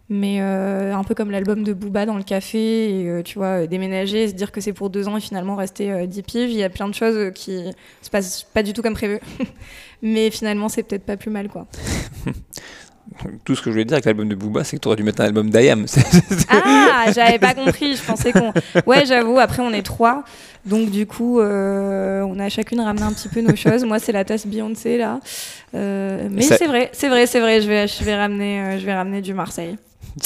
Mais 0.10 0.40
euh, 0.42 0.94
un 0.94 1.04
peu 1.04 1.16
comme 1.16 1.32
l'album 1.32 1.64
de 1.64 1.72
Booba 1.74 2.06
dans 2.06 2.18
le 2.18 2.24
café, 2.24 3.00
et, 3.02 3.10
euh, 3.10 3.22
tu 3.24 3.38
vois, 3.38 3.62
euh, 3.64 3.68
déménager, 3.68 4.28
se 4.28 4.34
dire 4.34 4.52
que 4.52 4.60
c'est 4.62 4.74
pour 4.74 4.90
deux 4.90 5.08
ans 5.08 5.16
et 5.18 5.22
finalement 5.22 5.56
rester 5.56 5.92
euh, 5.92 6.06
10 6.06 6.22
piges, 6.24 6.52
il 6.52 6.58
y 6.58 6.64
a 6.64 6.70
plein 6.70 6.88
de 6.90 6.94
choses 6.94 7.32
qui 7.34 7.64
se 8.02 8.10
passent 8.10 8.44
pas 8.54 8.64
du 8.64 8.74
tout 8.74 8.82
comme 8.82 8.94
prévu. 8.96 9.20
Mais 10.02 10.30
finalement, 10.30 10.68
c'est 10.68 10.84
peut-être 10.84 11.06
pas 11.06 11.16
plus 11.16 11.32
mal, 11.32 11.48
quoi. 11.48 11.68
tout 13.46 13.56
ce 13.56 13.62
que 13.62 13.66
je 13.70 13.72
voulais 13.72 13.86
dire 13.86 13.94
avec 13.96 14.06
l'album 14.06 14.28
de 14.28 14.36
Booba, 14.36 14.64
c'est 14.66 14.76
que 14.78 14.82
tu 14.82 14.88
aurais 14.88 14.98
dû 14.98 15.04
mettre 15.04 15.22
un 15.22 15.26
album 15.26 15.50
d'IAM. 15.50 15.86
Ah, 16.50 17.12
j'avais 17.14 17.40
pas 17.40 17.54
compris. 17.54 17.96
Je 17.96 18.04
pensais 18.04 18.32
qu'on. 18.32 18.54
Ouais, 18.86 19.06
j'avoue. 19.06 19.40
Après, 19.40 19.62
on 19.62 19.72
est 19.72 19.82
trois, 19.82 20.24
donc 20.66 20.90
du 20.90 21.06
coup, 21.06 21.40
euh, 21.40 22.22
on 22.22 22.40
a 22.40 22.48
chacune 22.50 22.80
ramené 22.82 23.04
un 23.06 23.12
petit 23.14 23.28
peu 23.30 23.42
nos 23.42 23.56
choses. 23.56 23.84
Moi, 23.84 24.00
c'est 24.00 24.12
la 24.12 24.24
tasse 24.24 24.46
Beyoncé 24.48 24.98
là. 24.98 25.20
Euh, 25.76 26.28
mais 26.32 26.42
Ça- 26.44 26.58
c'est 26.58 26.68
vrai, 26.68 26.90
c'est 26.94 27.10
vrai, 27.10 27.26
c'est 27.28 27.40
vrai. 27.40 27.62
Je 27.62 27.68
vais, 27.68 27.88
je 27.88 28.04
vais 28.04 28.16
ramener, 28.16 28.60
euh, 28.62 28.80
je 28.80 28.86
vais 28.86 28.94
ramener 28.94 29.22
du 29.22 29.34
Marseille. 29.34 29.78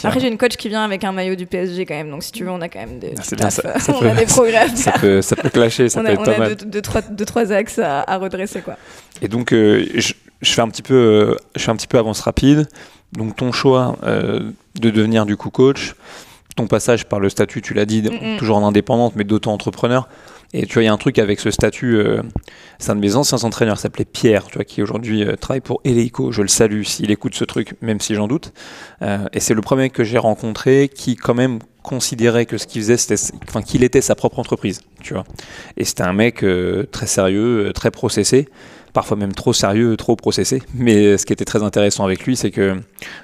Après, 0.03 0.19
j'ai 0.19 0.27
une 0.27 0.37
coach 0.37 0.57
qui 0.57 0.69
vient 0.69 0.83
avec 0.83 1.03
un 1.03 1.11
maillot 1.11 1.35
du 1.35 1.45
PSG 1.45 1.85
quand 1.85 1.93
même. 1.95 2.09
Donc, 2.09 2.23
si 2.23 2.31
tu 2.31 2.43
veux, 2.43 2.49
on 2.51 2.61
a 2.61 2.67
quand 2.69 2.79
même 2.79 2.99
des. 2.99 3.13
Ah, 3.17 3.35
bien, 3.35 3.49
ça- 3.49 3.79
ça 3.79 3.93
on 3.95 3.99
peut- 3.99 4.09
a 4.09 4.15
des 4.15 4.25
progrès. 4.27 4.67
ça 4.75 4.91
peut, 4.91 5.21
ça 5.21 5.35
peut 5.35 5.49
clasher, 5.49 5.89
ça 5.89 5.99
on 5.99 6.03
peut 6.03 6.09
a, 6.09 6.13
être 6.13 6.21
on 6.21 6.31
a 6.31 6.37
mal. 6.37 6.55
deux, 6.55 6.65
deux, 6.65 6.81
trois, 6.81 7.01
deux, 7.01 7.25
trois 7.25 7.51
axes 7.51 7.79
à, 7.79 8.01
à 8.01 8.17
redresser 8.17 8.61
quoi. 8.61 8.75
Et 9.21 9.27
donc, 9.27 9.53
euh, 9.53 9.85
je, 9.95 10.13
je 10.41 10.51
fais 10.51 10.61
un 10.61 10.69
petit 10.69 10.81
peu, 10.83 10.93
euh, 10.93 11.35
je 11.55 11.61
fais 11.63 11.71
un 11.71 11.75
petit 11.75 11.87
peu 11.87 11.97
avance 11.97 12.19
rapide. 12.21 12.67
Donc, 13.13 13.35
ton 13.37 13.51
choix 13.53 13.95
euh, 14.03 14.51
de 14.79 14.89
devenir 14.89 15.25
du 15.25 15.37
coup 15.37 15.49
coach, 15.49 15.95
ton 16.57 16.67
passage 16.67 17.05
par 17.05 17.19
le 17.19 17.29
statut, 17.29 17.61
tu 17.61 17.73
l'as 17.73 17.85
dit, 17.85 18.01
Mm, 18.01 18.33
mm. 18.35 18.37
toujours 18.37 18.57
en 18.57 18.67
indépendante, 18.67 19.13
mais 19.15 19.23
d'auto-entrepreneur. 19.23 20.07
Et 20.53 20.65
tu 20.65 20.75
vois, 20.75 20.83
il 20.83 20.85
y 20.85 20.89
a 20.89 20.93
un 20.93 20.97
truc 20.97 21.19
avec 21.19 21.39
ce 21.39 21.51
statut. 21.51 21.97
euh, 21.97 22.21
c'est 22.79 22.91
un 22.91 22.95
de 22.95 23.01
mes 23.01 23.15
anciens 23.15 23.39
entraîneurs, 23.43 23.79
s'appelait 23.79 24.05
Pierre, 24.05 24.45
tu 24.47 24.55
vois, 24.55 24.63
qui 24.63 24.81
aujourd'hui 24.81 25.23
euh, 25.23 25.35
travaille 25.35 25.61
pour 25.61 25.81
Eleiko. 25.83 26.31
Je 26.31 26.41
le 26.41 26.47
salue 26.47 26.83
s'il 26.83 27.11
écoute 27.11 27.35
ce 27.35 27.43
truc, 27.43 27.75
même 27.81 27.99
si 27.99 28.15
j'en 28.15 28.27
doute. 28.27 28.53
Euh, 29.01 29.25
et 29.33 29.39
c'est 29.39 29.53
le 29.53 29.61
premier 29.61 29.89
que 29.89 30.03
j'ai 30.03 30.17
rencontré 30.17 30.89
qui, 30.93 31.15
quand 31.15 31.33
même, 31.33 31.59
considérait 31.83 32.45
que 32.45 32.57
ce 32.57 32.67
qu'il 32.67 32.81
faisait, 32.81 32.97
c'était, 32.97 33.21
enfin, 33.47 33.61
qu'il 33.61 33.83
était 33.83 34.01
sa 34.01 34.15
propre 34.15 34.39
entreprise, 34.39 34.81
tu 35.01 35.13
vois. 35.13 35.23
Et 35.77 35.85
c'était 35.85 36.03
un 36.03 36.13
mec 36.13 36.45
très 36.91 37.07
sérieux, 37.07 37.71
très 37.73 37.91
processé, 37.91 38.49
parfois 38.97 39.15
même 39.15 39.33
trop 39.33 39.53
sérieux, 39.53 39.95
trop 39.95 40.15
processé. 40.15 40.63
Mais 40.73 41.19
ce 41.19 41.25
qui 41.27 41.31
était 41.31 41.45
très 41.45 41.61
intéressant 41.61 42.03
avec 42.03 42.25
lui, 42.25 42.35
c'est 42.35 42.49
que, 42.49 42.81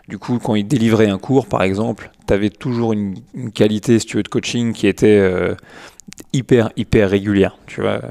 du 0.08 0.20
coup, 0.20 0.38
quand 0.38 0.54
il 0.54 0.68
délivrait 0.68 1.10
un 1.10 1.18
cours, 1.18 1.48
par 1.48 1.64
exemple, 1.64 2.12
tu 2.28 2.32
avais 2.32 2.52
toujours 2.52 2.94
une, 2.94 3.16
qualité, 3.56 3.98
si 3.98 4.06
tu 4.06 4.18
veux, 4.18 4.22
de 4.22 4.28
coaching 4.28 4.74
qui 4.74 4.86
était 4.86 5.18
euh, 5.18 5.56
hyper, 6.32 6.70
hyper 6.78 7.10
régulière, 7.10 7.58
tu 7.66 7.82
vois. 7.82 8.02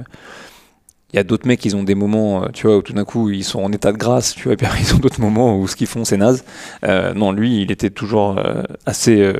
Il 1.13 1.19
y 1.19 1.21
a 1.21 1.23
d'autres 1.23 1.47
mecs, 1.47 1.65
ils 1.65 1.77
ont 1.77 1.85
des 1.85 1.95
moments, 1.95 2.43
euh, 2.43 2.49
tu 2.53 2.67
vois, 2.67 2.79
où 2.79 2.83
tout 2.83 2.95
d'un 2.95 3.05
coup, 3.05 3.31
ils 3.31 3.45
sont 3.45 3.63
en 3.63 3.71
état 3.71 3.93
de 3.93 3.97
grâce, 3.97 4.35
tu 4.35 4.43
vois, 4.43 4.55
et 4.55 4.57
puis 4.57 4.67
ils 4.81 4.93
ont 4.97 4.99
d'autres 4.99 5.21
moments 5.21 5.57
où 5.57 5.69
ce 5.69 5.77
qu'ils 5.77 5.87
font, 5.87 6.05
c'est 6.05 6.17
naze. 6.17 6.45
Euh, 6.85 7.15
non, 7.15 7.31
lui, 7.31 7.63
il 7.63 7.71
était 7.71 7.91
toujours 7.91 8.41
assez, 8.87 9.33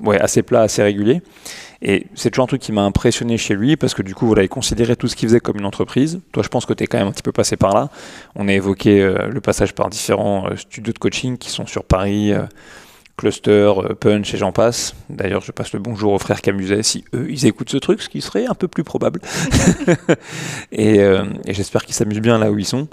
ouais, 0.00 0.18
assez 0.18 0.42
plat, 0.42 0.62
assez 0.62 0.82
régulier. 0.82 1.20
Et 1.82 2.06
c'est 2.14 2.30
toujours 2.30 2.44
un 2.44 2.48
truc 2.48 2.62
qui 2.62 2.72
m'a 2.72 2.82
impressionné 2.82 3.36
chez 3.36 3.54
lui, 3.54 3.76
parce 3.76 3.94
que 3.94 4.02
du 4.02 4.14
coup, 4.14 4.26
voilà, 4.26 4.42
il 4.42 4.48
considérait 4.48 4.96
tout 4.96 5.08
ce 5.08 5.16
qu'il 5.16 5.28
faisait 5.28 5.40
comme 5.40 5.58
une 5.58 5.66
entreprise. 5.66 6.20
Toi, 6.32 6.42
je 6.42 6.48
pense 6.48 6.66
que 6.66 6.72
tu 6.72 6.84
es 6.84 6.86
quand 6.86 6.98
même 6.98 7.08
un 7.08 7.12
petit 7.12 7.22
peu 7.22 7.32
passé 7.32 7.56
par 7.56 7.74
là. 7.74 7.90
On 8.34 8.48
a 8.48 8.52
évoqué 8.52 9.02
euh, 9.02 9.28
le 9.28 9.40
passage 9.40 9.74
par 9.74 9.90
différents 9.90 10.48
euh, 10.48 10.56
studios 10.56 10.92
de 10.92 10.98
coaching 10.98 11.36
qui 11.36 11.50
sont 11.50 11.66
sur 11.66 11.84
Paris, 11.84 12.32
euh, 12.32 12.44
Cluster, 13.16 13.72
Punch 14.00 14.34
et 14.34 14.36
j'en 14.36 14.52
passe. 14.52 14.94
D'ailleurs, 15.08 15.40
je 15.40 15.52
passe 15.52 15.72
le 15.72 15.78
bonjour 15.78 16.12
aux 16.12 16.18
frères 16.18 16.42
Camuset 16.42 16.82
si 16.82 17.04
eux, 17.14 17.26
ils 17.30 17.46
écoutent 17.46 17.70
ce 17.70 17.78
truc, 17.78 18.02
ce 18.02 18.10
qui 18.10 18.20
serait 18.20 18.46
un 18.46 18.54
peu 18.54 18.68
plus 18.68 18.84
probable. 18.84 19.20
et 20.72 20.96
et 20.98 21.54
j'espère 21.54 21.86
qu'ils 21.86 21.94
s'amusent 21.94 22.20
bien 22.20 22.36
là 22.36 22.52
où 22.52 22.58
ils 22.58 22.66
sont. 22.66 22.88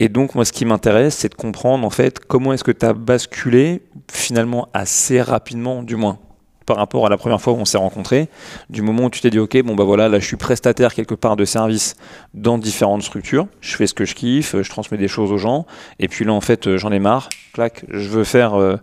Et 0.00 0.08
donc, 0.08 0.34
moi, 0.34 0.44
ce 0.44 0.52
qui 0.52 0.64
m'intéresse, 0.64 1.14
c'est 1.14 1.28
de 1.28 1.34
comprendre, 1.34 1.86
en 1.86 1.90
fait, 1.90 2.18
comment 2.18 2.52
est-ce 2.52 2.64
que 2.64 2.72
tu 2.72 2.84
as 2.84 2.92
basculé, 2.92 3.82
finalement, 4.10 4.68
assez 4.74 5.22
rapidement, 5.22 5.82
du 5.82 5.94
moins, 5.94 6.18
par 6.66 6.76
rapport 6.76 7.06
à 7.06 7.08
la 7.08 7.16
première 7.16 7.40
fois 7.40 7.52
où 7.52 7.56
on 7.56 7.64
s'est 7.64 7.78
rencontrés, 7.78 8.28
du 8.70 8.82
moment 8.82 9.04
où 9.04 9.10
tu 9.10 9.20
t'es 9.20 9.30
dit, 9.30 9.38
OK, 9.38 9.60
bon, 9.62 9.74
bah 9.74 9.84
voilà, 9.84 10.08
là, 10.08 10.18
je 10.18 10.26
suis 10.26 10.36
prestataire 10.36 10.94
quelque 10.94 11.14
part 11.14 11.36
de 11.36 11.44
service 11.44 11.94
dans 12.32 12.58
différentes 12.58 13.02
structures, 13.02 13.46
je 13.60 13.76
fais 13.76 13.86
ce 13.86 13.94
que 13.94 14.04
je 14.04 14.14
kiffe, 14.14 14.56
je 14.60 14.68
transmets 14.70 14.98
des 14.98 15.08
choses 15.08 15.30
aux 15.32 15.38
gens, 15.38 15.66
et 15.98 16.08
puis 16.08 16.24
là, 16.24 16.32
en 16.32 16.40
fait, 16.40 16.66
euh, 16.66 16.78
j'en 16.78 16.90
ai 16.92 16.98
marre, 16.98 17.28
clac, 17.52 17.84
je 17.90 18.08
veux 18.08 18.24
faire 18.24 18.54
euh, 18.54 18.76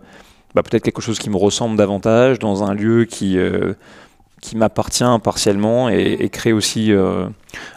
bah, 0.54 0.62
peut-être 0.62 0.82
quelque 0.84 1.02
chose 1.02 1.18
qui 1.18 1.30
me 1.30 1.36
ressemble 1.36 1.76
davantage, 1.76 2.38
dans 2.38 2.62
un 2.62 2.74
lieu 2.74 3.04
qui, 3.04 3.38
euh, 3.38 3.74
qui 4.40 4.56
m'appartient 4.56 5.04
partiellement, 5.22 5.88
et, 5.88 6.16
et 6.20 6.28
créer 6.28 6.52
aussi, 6.52 6.92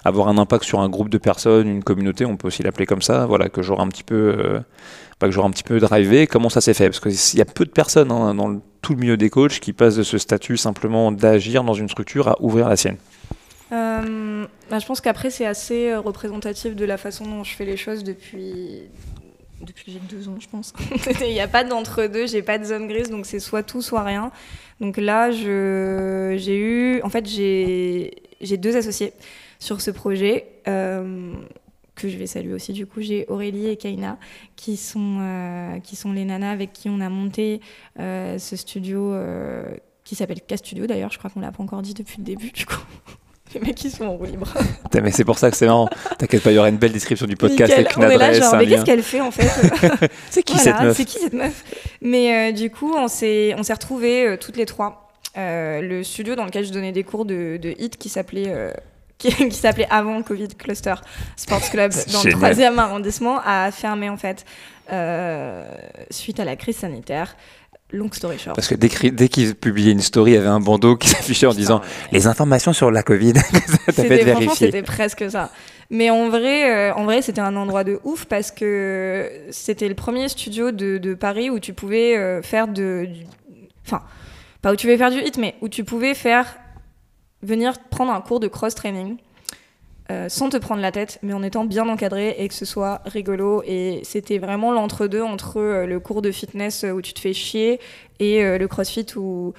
avoir 0.03 0.27
un 0.27 0.37
impact 0.37 0.63
sur 0.63 0.79
un 0.79 0.89
groupe 0.89 1.09
de 1.09 1.17
personnes, 1.17 1.67
une 1.67 1.83
communauté, 1.83 2.25
on 2.25 2.37
peut 2.37 2.47
aussi 2.47 2.63
l'appeler 2.63 2.85
comme 2.85 3.01
ça, 3.01 3.25
voilà, 3.25 3.49
que 3.49 3.61
j'aurai 3.61 3.83
un 3.83 3.87
petit 3.87 4.03
peu, 4.03 4.61
bah, 5.19 5.27
que 5.27 5.31
j'aurai 5.31 5.47
un 5.47 5.51
petit 5.51 5.63
peu 5.63 5.79
drivé. 5.79 6.27
Comment 6.27 6.49
ça 6.49 6.61
s'est 6.61 6.73
fait? 6.73 6.89
Parce 6.89 6.99
qu'il 6.99 7.37
y 7.39 7.41
a 7.41 7.45
peu 7.45 7.65
de 7.65 7.69
personnes 7.69 8.11
hein, 8.11 8.33
dans 8.33 8.47
le- 8.47 8.59
tout 8.85 8.93
le 8.93 8.99
milieu 8.99 9.17
des 9.17 9.31
coachs 9.31 9.59
qui 9.59 9.73
passent 9.73 9.95
de 9.95 10.03
ce 10.03 10.19
statut 10.19 10.57
simplement 10.57 11.11
d'agir 11.11 11.63
dans 11.63 11.73
une 11.73 11.89
structure 11.89 12.27
à 12.27 12.39
ouvrir 12.39 12.69
la 12.69 12.77
sienne. 12.77 12.97
Euh, 13.71 14.45
bah, 14.69 14.77
je 14.77 14.85
pense 14.85 15.01
qu'après, 15.01 15.31
c'est 15.31 15.47
assez 15.47 15.89
euh, 15.89 15.99
représentatif 15.99 16.75
de 16.75 16.85
la 16.85 16.97
façon 16.97 17.25
dont 17.25 17.43
je 17.43 17.55
fais 17.55 17.65
les 17.65 17.77
choses 17.77 18.03
depuis, 18.03 18.83
depuis 19.61 19.85
que 19.85 19.91
j'ai 19.91 20.15
deux 20.15 20.29
ans, 20.29 20.37
je 20.39 20.47
pense. 20.47 20.71
Il 21.21 21.33
n'y 21.33 21.39
a 21.41 21.47
pas 21.47 21.63
d'entre-deux, 21.63 22.27
j'ai 22.27 22.43
pas 22.43 22.59
de 22.59 22.63
zone 22.63 22.87
grise, 22.87 23.09
donc 23.09 23.25
c'est 23.25 23.39
soit 23.39 23.63
tout, 23.63 23.81
soit 23.81 24.03
rien. 24.03 24.31
Donc 24.79 24.97
là, 24.97 25.31
j'ai 25.31 26.59
eu. 26.59 27.01
En 27.01 27.09
fait, 27.09 27.27
j'ai 27.27 28.21
j'ai 28.39 28.57
deux 28.57 28.77
associés 28.77 29.13
sur 29.57 29.81
ce 29.81 29.89
projet. 29.89 30.45
euh, 30.67 31.33
que 31.95 32.09
je 32.09 32.17
vais 32.17 32.27
saluer 32.27 32.53
aussi 32.53 32.73
du 32.73 32.85
coup 32.85 33.01
j'ai 33.01 33.25
Aurélie 33.29 33.67
et 33.67 33.77
Kaina 33.77 34.17
qui 34.55 34.77
sont 34.77 35.17
euh, 35.21 35.79
qui 35.79 35.95
sont 35.95 36.11
les 36.11 36.25
nanas 36.25 36.51
avec 36.51 36.73
qui 36.73 36.89
on 36.89 36.99
a 36.99 37.09
monté 37.09 37.61
euh, 37.99 38.37
ce 38.37 38.55
studio 38.55 39.13
euh, 39.13 39.63
qui 40.03 40.15
s'appelle 40.15 40.41
K 40.41 40.57
Studio 40.57 40.85
d'ailleurs 40.85 41.11
je 41.11 41.17
crois 41.17 41.29
qu'on 41.29 41.39
l'a 41.39 41.51
pas 41.51 41.63
encore 41.63 41.81
dit 41.81 41.93
depuis 41.93 42.17
le 42.19 42.23
début 42.23 42.51
du 42.51 42.65
coup 42.65 42.83
les 43.53 43.61
mecs 43.61 43.81
ils 43.83 43.91
sont 43.91 44.05
en 44.05 44.15
roue 44.15 44.25
libre 44.25 44.53
Mais 45.01 45.11
c'est 45.11 45.25
pour 45.25 45.37
ça 45.37 45.51
que 45.51 45.57
c'est 45.57 45.65
marrant. 45.65 45.89
T'inquiète 46.17 46.41
pas, 46.41 46.51
il 46.51 46.55
y 46.55 46.57
aura 46.57 46.69
une 46.69 46.77
belle 46.77 46.93
description 46.93 47.27
du 47.27 47.35
podcast 47.35 47.77
Nickel. 47.77 47.85
avec 47.85 47.97
une 47.97 48.03
on 48.05 48.09
est 48.09 48.17
là 48.17 48.25
adresse, 48.27 48.43
genre 48.43 48.55
mais 48.55 48.65
qu'est-ce 48.65 48.85
qu'elle 48.85 49.03
fait 49.03 49.19
en 49.19 49.29
fait 49.29 49.49
C'est 50.29 50.41
qui 50.41 50.53
Voilà, 50.53 50.71
cette 50.71 50.81
meuf 50.81 50.95
C'est 50.95 51.03
qui 51.03 51.19
cette 51.19 51.33
meuf? 51.33 51.65
Mais 52.01 52.53
du 52.53 52.69
coup, 52.69 52.93
on 52.95 53.09
s'est 53.09 53.53
on 53.57 53.63
s'est 53.63 53.73
retrouvés 53.73 54.37
toutes 54.39 54.55
les 54.55 54.65
trois. 54.65 55.11
Le 55.35 56.01
studio 56.03 56.35
dans 56.35 56.45
lequel 56.45 56.65
je 56.65 56.71
donnais 56.71 56.93
des 56.93 57.03
cours 57.03 57.25
de, 57.25 57.57
de 57.61 57.75
hit 57.77 57.97
qui 57.97 58.07
s'appelait 58.07 58.71
qui, 59.17 59.29
qui 59.49 59.55
s'appelait 59.55 59.87
avant 59.89 60.21
Covid 60.21 60.49
Cluster 60.49 60.95
Sports 61.35 61.69
Club 61.69 61.91
dans 62.11 62.23
le. 62.23 62.31
3e 62.31 62.77
arrondissement 62.77 63.39
a 63.43 63.71
fermé 63.71 64.09
en 64.09 64.17
fait 64.17 64.45
euh, 64.91 65.67
suite 66.09 66.39
à 66.39 66.45
la 66.45 66.55
crise 66.55 66.77
sanitaire. 66.77 67.35
Long 67.91 68.09
story 68.11 68.39
short. 68.39 68.55
Parce 68.55 68.67
que 68.67 68.75
dès, 68.75 69.11
dès 69.11 69.29
qu'ils 69.29 69.53
publiaient 69.55 69.91
une 69.91 70.01
story, 70.01 70.31
il 70.31 70.33
y 70.33 70.37
avait 70.37 70.47
un 70.47 70.59
bandeau 70.59 70.97
qui 70.97 71.07
s'affichait 71.09 71.45
en 71.45 71.53
disant 71.53 71.81
les 72.11 72.25
informations 72.27 72.73
sur 72.73 72.89
la 72.89 73.03
Covid. 73.03 73.33
T'as 73.85 73.93
fait 73.93 74.23
vérifier. 74.23 74.67
C'était 74.67 74.81
presque 74.81 75.29
ça. 75.29 75.51
Mais 75.91 76.09
en 76.09 76.29
vrai, 76.29 76.89
euh, 76.89 76.93
en 76.95 77.05
vrai, 77.05 77.21
c'était 77.21 77.41
un 77.41 77.55
endroit 77.55 77.83
de 77.83 77.99
ouf 78.03 78.25
parce 78.25 78.49
que 78.49 79.31
c'était 79.51 79.87
le 79.87 79.93
premier 79.93 80.27
studio 80.29 80.71
de, 80.71 80.97
de 80.97 81.13
Paris 81.13 81.51
où 81.51 81.59
tu 81.59 81.73
pouvais 81.73 82.17
euh, 82.17 82.41
faire 82.41 82.67
de, 82.67 83.07
enfin, 83.85 84.01
pas 84.63 84.73
où 84.73 84.75
tu 84.75 84.87
pouvais 84.87 84.97
faire 84.97 85.11
du 85.11 85.19
hit, 85.19 85.37
mais 85.37 85.53
où 85.61 85.69
tu 85.69 85.83
pouvais 85.83 86.15
faire 86.15 86.57
venir 87.45 87.73
prendre 87.89 88.11
un 88.11 88.21
cours 88.21 88.39
de 88.39 88.47
cross 88.47 88.75
training. 88.75 89.17
euh, 90.11 90.29
sans 90.29 90.49
te 90.49 90.57
prendre 90.57 90.81
la 90.83 90.91
tête, 90.91 91.17
mais 91.23 91.33
en 91.33 91.41
étant 91.41 91.65
bien 91.65 91.89
encadré 91.89 92.35
et 92.37 92.47
que 92.47 92.53
ce 92.53 92.63
soit 92.65 93.01
rigolo. 93.05 93.63
Et 93.65 94.01
c'était 94.03 94.37
vraiment 94.37 94.71
l'entre-deux 94.71 95.23
entre 95.23 95.57
euh, 95.59 95.85
le 95.87 95.99
cours 95.99 96.21
de 96.21 96.31
fitness 96.31 96.83
euh, 96.83 96.91
où 96.91 97.01
tu 97.01 97.11
te 97.13 97.19
fais 97.19 97.33
chier 97.33 97.79
et 98.19 98.43
le 98.59 98.67
crossfit 98.67 99.07
où. 99.15 99.53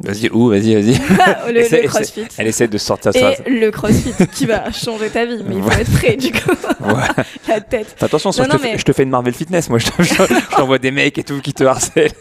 Vas-y, 0.00 0.28
où 0.30 0.48
Vas-y, 0.50 0.74
vas-y. 0.74 0.98
le, 1.52 1.60
Essaie- 1.60 1.82
le 1.82 1.88
crossfit. 1.88 2.26
Elle 2.38 2.46
essaie 2.48 2.68
de 2.68 2.76
sortir 2.78 3.12
ça. 3.14 3.32
Et 3.46 3.50
le 3.50 3.70
crossfit 3.70 4.12
qui 4.34 4.44
va 4.46 4.70
changer 4.70 5.08
ta 5.10 5.24
vie, 5.24 5.42
mais 5.48 5.56
il 5.56 5.62
faut 5.62 5.70
être 5.70 5.92
prêt 5.92 6.16
du 6.16 6.30
coup, 6.30 6.50
Ouais. 6.84 7.24
la 7.48 7.60
tête. 7.62 7.94
Fais 7.96 8.04
attention, 8.04 8.30
Non, 8.30 8.44
je, 8.44 8.50
te 8.50 8.58
fais, 8.58 8.72
mais- 8.72 8.78
je 8.78 8.84
te 8.84 8.92
fais 8.92 9.02
une 9.04 9.10
Marvel 9.10 9.34
Fitness, 9.34 9.68
moi 9.70 9.78
je 9.78 9.86
te- 9.86 10.02
je- 10.02 10.14
je 10.14 10.56
t'envoie 10.56 10.78
des 10.78 10.90
mecs 10.90 11.16
et 11.18 11.24
tout 11.24 11.40
qui 11.40 11.54
te 11.54 11.64
harcèlent. 11.64 12.12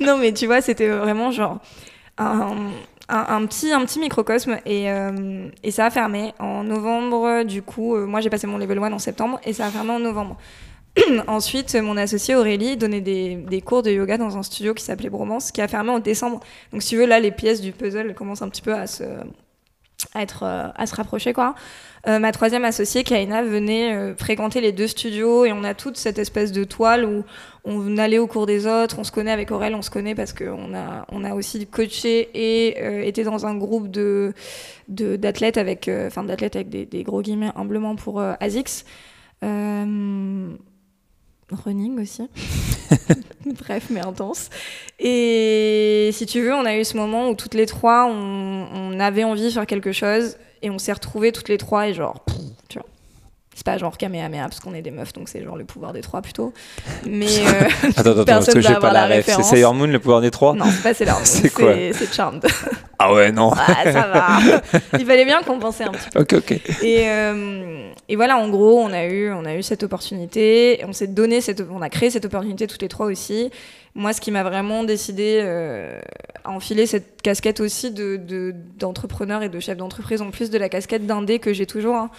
Non 0.00 0.18
mais 0.18 0.32
tu 0.32 0.46
vois, 0.46 0.60
c'était 0.60 0.88
vraiment 0.88 1.30
genre 1.30 1.58
un, 2.18 2.54
un, 3.08 3.24
un 3.28 3.46
petit, 3.46 3.72
un 3.72 3.84
petit 3.84 3.98
microcosme 3.98 4.58
et, 4.66 4.90
euh, 4.90 5.48
et 5.62 5.70
ça 5.70 5.86
a 5.86 5.90
fermé 5.90 6.34
en 6.38 6.64
novembre. 6.64 7.44
Du 7.44 7.62
coup, 7.62 7.96
euh, 7.96 8.06
moi 8.06 8.20
j'ai 8.20 8.30
passé 8.30 8.46
mon 8.46 8.58
level 8.58 8.78
1 8.78 8.92
en 8.92 8.98
septembre 8.98 9.40
et 9.44 9.52
ça 9.52 9.66
a 9.66 9.70
fermé 9.70 9.92
en 9.92 9.98
novembre. 9.98 10.36
Ensuite, 11.26 11.74
mon 11.76 11.96
associée 11.96 12.34
Aurélie 12.34 12.76
donnait 12.76 13.00
des, 13.00 13.36
des 13.36 13.60
cours 13.60 13.82
de 13.82 13.90
yoga 13.90 14.18
dans 14.18 14.36
un 14.36 14.42
studio 14.42 14.74
qui 14.74 14.84
s'appelait 14.84 15.10
Bromance, 15.10 15.52
qui 15.52 15.60
a 15.60 15.68
fermé 15.68 15.90
en 15.90 16.00
décembre. 16.00 16.40
Donc, 16.72 16.82
si 16.82 16.90
tu 16.90 16.96
veux, 16.96 17.06
là, 17.06 17.20
les 17.20 17.30
pièces 17.30 17.60
du 17.60 17.72
puzzle 17.72 18.14
commencent 18.14 18.42
un 18.42 18.48
petit 18.48 18.62
peu 18.62 18.74
à 18.74 18.86
se, 18.86 19.04
à 20.14 20.22
être, 20.22 20.42
euh, 20.44 20.68
à 20.74 20.86
se 20.86 20.94
rapprocher, 20.94 21.32
quoi. 21.32 21.54
Euh, 22.06 22.18
ma 22.18 22.32
troisième 22.32 22.64
associée, 22.64 23.02
Kaina, 23.02 23.42
venait 23.42 23.94
euh, 23.94 24.14
fréquenter 24.14 24.60
les 24.60 24.72
deux 24.72 24.86
studios 24.86 25.44
et 25.44 25.52
on 25.52 25.64
a 25.64 25.74
toute 25.74 25.96
cette 25.96 26.18
espèce 26.18 26.52
de 26.52 26.64
toile 26.64 27.04
où 27.04 27.24
on 27.64 27.98
allait 27.98 28.18
au 28.18 28.26
cours 28.26 28.46
des 28.46 28.66
autres, 28.66 28.98
on 28.98 29.04
se 29.04 29.12
connaît 29.12 29.32
avec 29.32 29.50
Aurel, 29.50 29.74
on 29.74 29.82
se 29.82 29.90
connaît 29.90 30.14
parce 30.14 30.32
qu'on 30.32 30.74
a, 30.74 31.06
on 31.10 31.24
a 31.24 31.34
aussi 31.34 31.66
coaché 31.66 32.30
et 32.34 32.76
euh, 32.80 33.02
été 33.02 33.24
dans 33.24 33.46
un 33.46 33.56
groupe 33.56 33.90
de, 33.90 34.32
de, 34.88 35.16
d'athlètes 35.16 35.58
avec, 35.58 35.88
euh, 35.88 36.06
enfin 36.06 36.22
d'athlètes 36.22 36.56
avec 36.56 36.68
des, 36.68 36.86
des 36.86 37.02
gros 37.02 37.20
guillemets 37.20 37.50
humblement 37.56 37.96
pour 37.96 38.20
ASICS. 38.20 38.84
Running 41.50 41.98
aussi. 41.98 42.28
Bref, 43.46 43.86
mais 43.88 44.00
intense. 44.00 44.50
Et 44.98 46.10
si 46.12 46.26
tu 46.26 46.42
veux, 46.42 46.52
on 46.52 46.66
a 46.66 46.76
eu 46.76 46.84
ce 46.84 46.94
moment 46.96 47.30
où 47.30 47.34
toutes 47.34 47.54
les 47.54 47.64
trois, 47.64 48.06
on, 48.06 48.66
on 48.70 49.00
avait 49.00 49.24
envie 49.24 49.44
de 49.44 49.50
faire 49.50 49.66
quelque 49.66 49.92
chose 49.92 50.36
et 50.62 50.70
on 50.70 50.78
s'est 50.78 50.92
retrouvés 50.92 51.32
toutes 51.32 51.48
les 51.48 51.58
trois 51.58 51.88
et 51.88 51.94
genre, 51.94 52.20
pff, 52.24 52.36
tu 52.68 52.78
vois. 52.78 52.86
C'est 53.54 53.64
pas 53.66 53.76
genre 53.76 53.98
Kamehameha 53.98 54.42
parce 54.44 54.60
qu'on 54.60 54.72
est 54.72 54.82
des 54.82 54.92
meufs 54.92 55.12
donc 55.12 55.28
c'est 55.28 55.42
genre 55.42 55.56
le 55.56 55.64
pouvoir 55.64 55.92
des 55.92 56.00
trois 56.00 56.22
plutôt. 56.22 56.52
Mais 57.04 57.26
euh, 57.40 57.68
Attends, 57.96 58.10
attends, 58.10 58.14
parce 58.14 58.46
Personne 58.46 58.54
que 58.54 58.60
j'ai 58.60 58.74
pas 58.76 58.92
la 58.92 59.06
ref. 59.08 59.26
C'est. 59.26 59.42
Sailor 59.42 59.74
Moon, 59.74 59.88
le 59.88 59.98
pouvoir 59.98 60.20
des 60.20 60.30
trois 60.30 60.54
non, 60.54 60.66
c'est 60.70 60.82
pas 60.82 60.94
Sailor 60.94 61.16
Moon, 61.18 61.24
C'est 61.24 61.50
quoi 61.50 61.74
c'est 61.74 61.92
c'est 61.92 62.14
Charmed. 62.14 62.46
Ah 63.00 63.12
ouais, 63.12 63.32
non. 63.32 63.52
Ah, 63.56 63.84
ça 63.84 64.06
va. 64.06 64.80
Il 64.98 65.06
fallait 65.06 65.24
bien 65.24 65.40
compenser 65.42 65.84
un 65.84 65.90
petit 65.90 66.10
peu. 66.10 66.20
Ok, 66.20 66.32
ok. 66.34 66.52
Et, 66.82 67.08
euh, 67.08 67.90
et 68.08 68.16
voilà, 68.16 68.38
en 68.38 68.48
gros, 68.48 68.80
on 68.80 68.92
a 68.92 69.04
eu, 69.04 69.32
on 69.32 69.44
a 69.44 69.54
eu 69.54 69.62
cette 69.62 69.84
opportunité. 69.84 70.80
On 70.86 70.92
s'est 70.92 71.06
donné 71.06 71.40
cette, 71.40 71.62
on 71.70 71.80
a 71.80 71.90
créé 71.90 72.10
cette 72.10 72.24
opportunité 72.24 72.66
toutes 72.66 72.82
les 72.82 72.88
trois 72.88 73.06
aussi. 73.06 73.50
Moi, 73.98 74.12
ce 74.12 74.20
qui 74.20 74.30
m'a 74.30 74.44
vraiment 74.44 74.84
décidé 74.84 75.40
euh, 75.42 76.00
à 76.44 76.50
enfiler 76.50 76.86
cette 76.86 77.20
casquette 77.20 77.58
aussi 77.60 77.90
de 77.90 78.16
de- 78.16 78.54
d'entrepreneur 78.78 79.42
et 79.42 79.48
de 79.48 79.58
chef 79.60 79.76
d'entreprise, 79.76 80.22
en 80.22 80.30
plus 80.30 80.50
de 80.50 80.56
la 80.58 80.68
casquette 80.68 81.04
d'indé 81.04 81.40
que 81.40 81.52
j'ai 81.52 81.66
toujours 81.66 81.96
hein, 81.96 82.10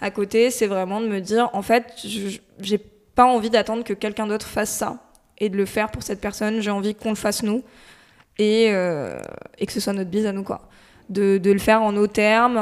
à 0.00 0.10
côté, 0.10 0.50
c'est 0.50 0.66
vraiment 0.66 1.00
de 1.00 1.06
me 1.06 1.20
dire, 1.20 1.48
en 1.52 1.62
fait, 1.62 1.84
j'ai 2.60 2.78
pas 3.14 3.24
envie 3.24 3.50
d'attendre 3.50 3.84
que 3.84 3.92
quelqu'un 3.94 4.26
d'autre 4.26 4.46
fasse 4.46 4.70
ça 4.70 4.98
et 5.38 5.48
de 5.48 5.56
le 5.56 5.64
faire 5.64 5.90
pour 5.92 6.02
cette 6.02 6.20
personne. 6.20 6.60
J'ai 6.60 6.70
envie 6.72 6.94
qu'on 6.96 7.10
le 7.10 7.14
fasse 7.16 7.42
nous. 7.44 7.62
et, 8.38 8.66
euh, 8.70 9.16
que 9.64 9.72
ce 9.72 9.80
soit 9.80 9.92
notre 9.92 10.10
bise 10.10 10.26
à 10.26 10.32
nous, 10.32 10.44
quoi. 10.44 10.60
De, 11.08 11.40
le 11.44 11.58
faire 11.58 11.82
en 11.82 11.92
nos 11.92 12.06
termes, 12.08 12.58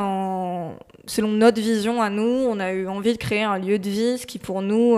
selon 1.07 1.29
notre 1.29 1.61
vision 1.61 2.01
à 2.03 2.11
nous. 2.11 2.23
On 2.51 2.61
a 2.61 2.73
eu 2.73 2.87
envie 2.89 3.13
de 3.13 3.19
créer 3.19 3.43
un 3.43 3.59
lieu 3.59 3.79
de 3.79 3.89
vie, 3.89 4.19
ce 4.19 4.27
qui 4.27 4.39
pour 4.39 4.61
nous 4.63 4.97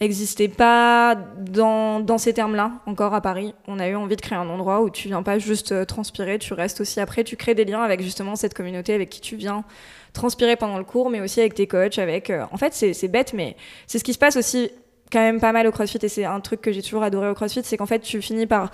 n'existait 0.00 0.48
pas 0.48 1.14
dans, 1.14 2.18
ces 2.18 2.32
termes-là 2.32 2.72
encore 2.86 3.14
à 3.14 3.20
Paris. 3.20 3.54
On 3.66 3.78
a 3.78 3.88
eu 3.88 3.94
envie 3.94 4.16
de 4.16 4.20
créer 4.20 4.38
un 4.38 4.48
endroit 4.48 4.80
où 4.82 4.90
tu 4.90 5.08
viens 5.08 5.22
pas 5.22 5.38
juste 5.38 5.86
transpirer, 5.86 6.38
tu 6.38 6.54
restes 6.54 6.80
aussi 6.80 7.00
après, 7.00 7.24
tu 7.24 7.36
crées 7.36 7.54
des 7.54 7.64
liens 7.64 7.82
avec 7.82 8.00
justement 8.00 8.36
cette 8.36 8.54
communauté 8.54 8.94
avec 8.94 9.10
qui 9.10 9.20
tu 9.20 9.36
viens 9.36 9.64
transpirer 10.12 10.56
pendant 10.56 10.78
le 10.78 10.84
cours, 10.84 11.10
mais 11.10 11.20
aussi 11.20 11.40
avec 11.40 11.54
tes 11.54 11.66
coachs, 11.66 11.98
avec... 11.98 12.32
En 12.50 12.56
fait, 12.56 12.72
c'est 12.72 13.08
bête, 13.08 13.32
mais 13.34 13.56
c'est 13.86 13.98
ce 13.98 14.04
qui 14.04 14.12
se 14.12 14.18
passe 14.18 14.36
aussi 14.36 14.70
quand 15.10 15.20
même 15.20 15.40
pas 15.40 15.52
mal 15.52 15.66
au 15.66 15.72
CrossFit 15.72 15.98
et 16.02 16.08
c'est 16.08 16.24
un 16.24 16.40
truc 16.40 16.60
que 16.60 16.72
j'ai 16.72 16.82
toujours 16.82 17.02
adoré 17.02 17.28
au 17.28 17.34
CrossFit, 17.34 17.62
c'est 17.64 17.76
qu'en 17.76 17.86
fait 17.86 18.00
tu 18.00 18.22
finis 18.22 18.46
par 18.46 18.70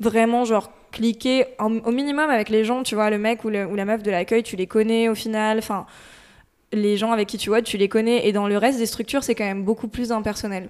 vraiment 0.00 0.44
genre 0.44 0.70
cliquer 0.90 1.46
au 1.58 1.92
minimum 1.92 2.30
avec 2.30 2.48
les 2.48 2.64
gens, 2.64 2.82
tu 2.82 2.94
vois, 2.94 3.10
le 3.10 3.18
mec 3.18 3.44
ou, 3.44 3.48
ou 3.48 3.74
la 3.74 3.84
meuf 3.84 4.02
de 4.02 4.10
l'accueil, 4.10 4.42
tu 4.42 4.56
les 4.56 4.66
connais 4.66 5.08
au 5.08 5.14
final, 5.14 5.58
enfin 5.58 5.86
les 6.72 6.96
gens 6.96 7.12
avec 7.12 7.28
qui 7.28 7.38
tu 7.38 7.50
vois, 7.50 7.62
tu 7.62 7.76
les 7.76 7.88
connais 7.88 8.26
et 8.26 8.32
dans 8.32 8.48
le 8.48 8.56
reste 8.56 8.78
des 8.78 8.86
structures, 8.86 9.24
c'est 9.24 9.34
quand 9.34 9.44
même 9.44 9.64
beaucoup 9.64 9.88
plus 9.88 10.12
impersonnel. 10.12 10.68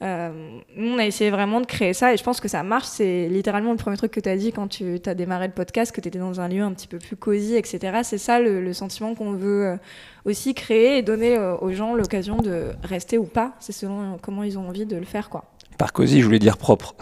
Euh, 0.00 0.60
nous, 0.76 0.92
on 0.92 0.98
a 0.98 1.06
essayé 1.06 1.30
vraiment 1.30 1.60
de 1.60 1.66
créer 1.66 1.92
ça 1.92 2.12
et 2.14 2.16
je 2.16 2.22
pense 2.22 2.40
que 2.40 2.48
ça 2.48 2.62
marche. 2.62 2.86
C'est 2.86 3.28
littéralement 3.28 3.72
le 3.72 3.76
premier 3.76 3.96
truc 3.96 4.12
que 4.12 4.20
tu 4.20 4.28
as 4.28 4.36
dit 4.36 4.52
quand 4.52 4.68
tu 4.68 5.00
as 5.04 5.14
démarré 5.14 5.48
le 5.48 5.52
podcast, 5.52 5.92
que 5.92 6.00
tu 6.00 6.08
étais 6.08 6.18
dans 6.18 6.40
un 6.40 6.48
lieu 6.48 6.62
un 6.62 6.72
petit 6.72 6.86
peu 6.86 6.98
plus 6.98 7.16
cosy, 7.16 7.56
etc. 7.56 8.00
C'est 8.04 8.18
ça 8.18 8.38
le, 8.38 8.72
sentiment 8.72 9.14
qu'on 9.14 9.32
veut 9.32 9.66
euh, 9.66 9.76
aussi 10.24 10.54
créer 10.54 10.98
et 10.98 11.02
donner 11.02 11.36
euh, 11.36 11.56
aux 11.56 11.72
gens 11.72 11.94
l'occasion 11.94 12.36
de 12.36 12.66
rester 12.84 13.18
ou 13.18 13.24
pas. 13.24 13.54
C'est 13.58 13.72
selon 13.72 14.18
comment 14.22 14.44
ils 14.44 14.58
ont 14.58 14.68
envie 14.68 14.86
de 14.86 14.96
le 14.96 15.04
faire, 15.04 15.30
quoi. 15.30 15.44
Par 15.78 15.92
cosy, 15.92 16.20
je 16.20 16.26
voulais 16.26 16.40
dire 16.40 16.56
propre. 16.56 16.96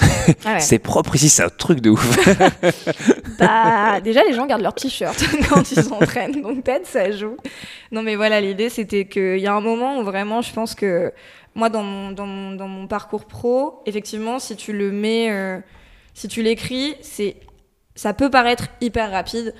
Ah 0.44 0.58
c'est 0.60 0.78
propre 0.78 1.16
ici, 1.16 1.30
c'est 1.30 1.42
un 1.42 1.48
truc 1.48 1.80
de 1.80 1.88
ouf. 1.88 2.28
bah, 3.38 4.00
déjà, 4.02 4.22
les 4.22 4.34
gens 4.34 4.46
gardent 4.46 4.62
leur 4.62 4.74
t-shirt 4.74 5.18
quand 5.48 5.70
ils 5.72 5.82
s'entraînent, 5.82 6.42
donc 6.42 6.62
peut-être 6.62 6.86
ça 6.86 7.10
joue. 7.10 7.38
Non, 7.90 8.02
mais 8.02 8.16
voilà, 8.16 8.38
l'idée, 8.42 8.68
c'était 8.68 9.06
qu'il 9.06 9.38
y 9.38 9.46
a 9.46 9.54
un 9.54 9.62
moment 9.62 9.98
où 9.98 10.04
vraiment, 10.04 10.42
je 10.42 10.52
pense 10.52 10.74
que 10.74 11.10
moi, 11.54 11.70
dans 11.70 11.82
mon, 11.82 12.10
dans 12.10 12.26
mon, 12.26 12.52
dans 12.52 12.68
mon 12.68 12.86
parcours 12.86 13.24
pro, 13.24 13.82
effectivement, 13.86 14.38
si 14.38 14.56
tu 14.56 14.74
le 14.74 14.92
mets, 14.92 15.30
euh, 15.30 15.58
si 16.12 16.28
tu 16.28 16.42
l'écris, 16.42 16.96
c'est, 17.00 17.36
ça 17.94 18.12
peut 18.12 18.28
paraître 18.28 18.68
hyper 18.82 19.10
rapide. 19.10 19.54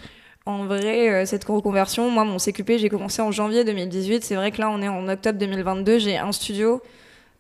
En 0.45 0.67
vrai, 0.67 1.09
euh, 1.09 1.25
cette 1.25 1.45
reconversion, 1.45 2.11
moi, 2.11 2.25
mon 2.25 2.37
CQP, 2.39 2.73
j'ai 2.77 2.91
commencé 2.91 3.23
en 3.23 3.33
janvier 3.33 3.65
2018. 3.65 4.25
C'est 4.25 4.35
vrai 4.37 4.51
que 4.53 4.61
là, 4.61 4.69
on 4.69 4.83
est 4.83 4.89
en 4.89 5.09
octobre 5.09 5.39
2022. 5.39 5.99
J'ai 5.99 6.19
un 6.19 6.33
studio. 6.33 6.83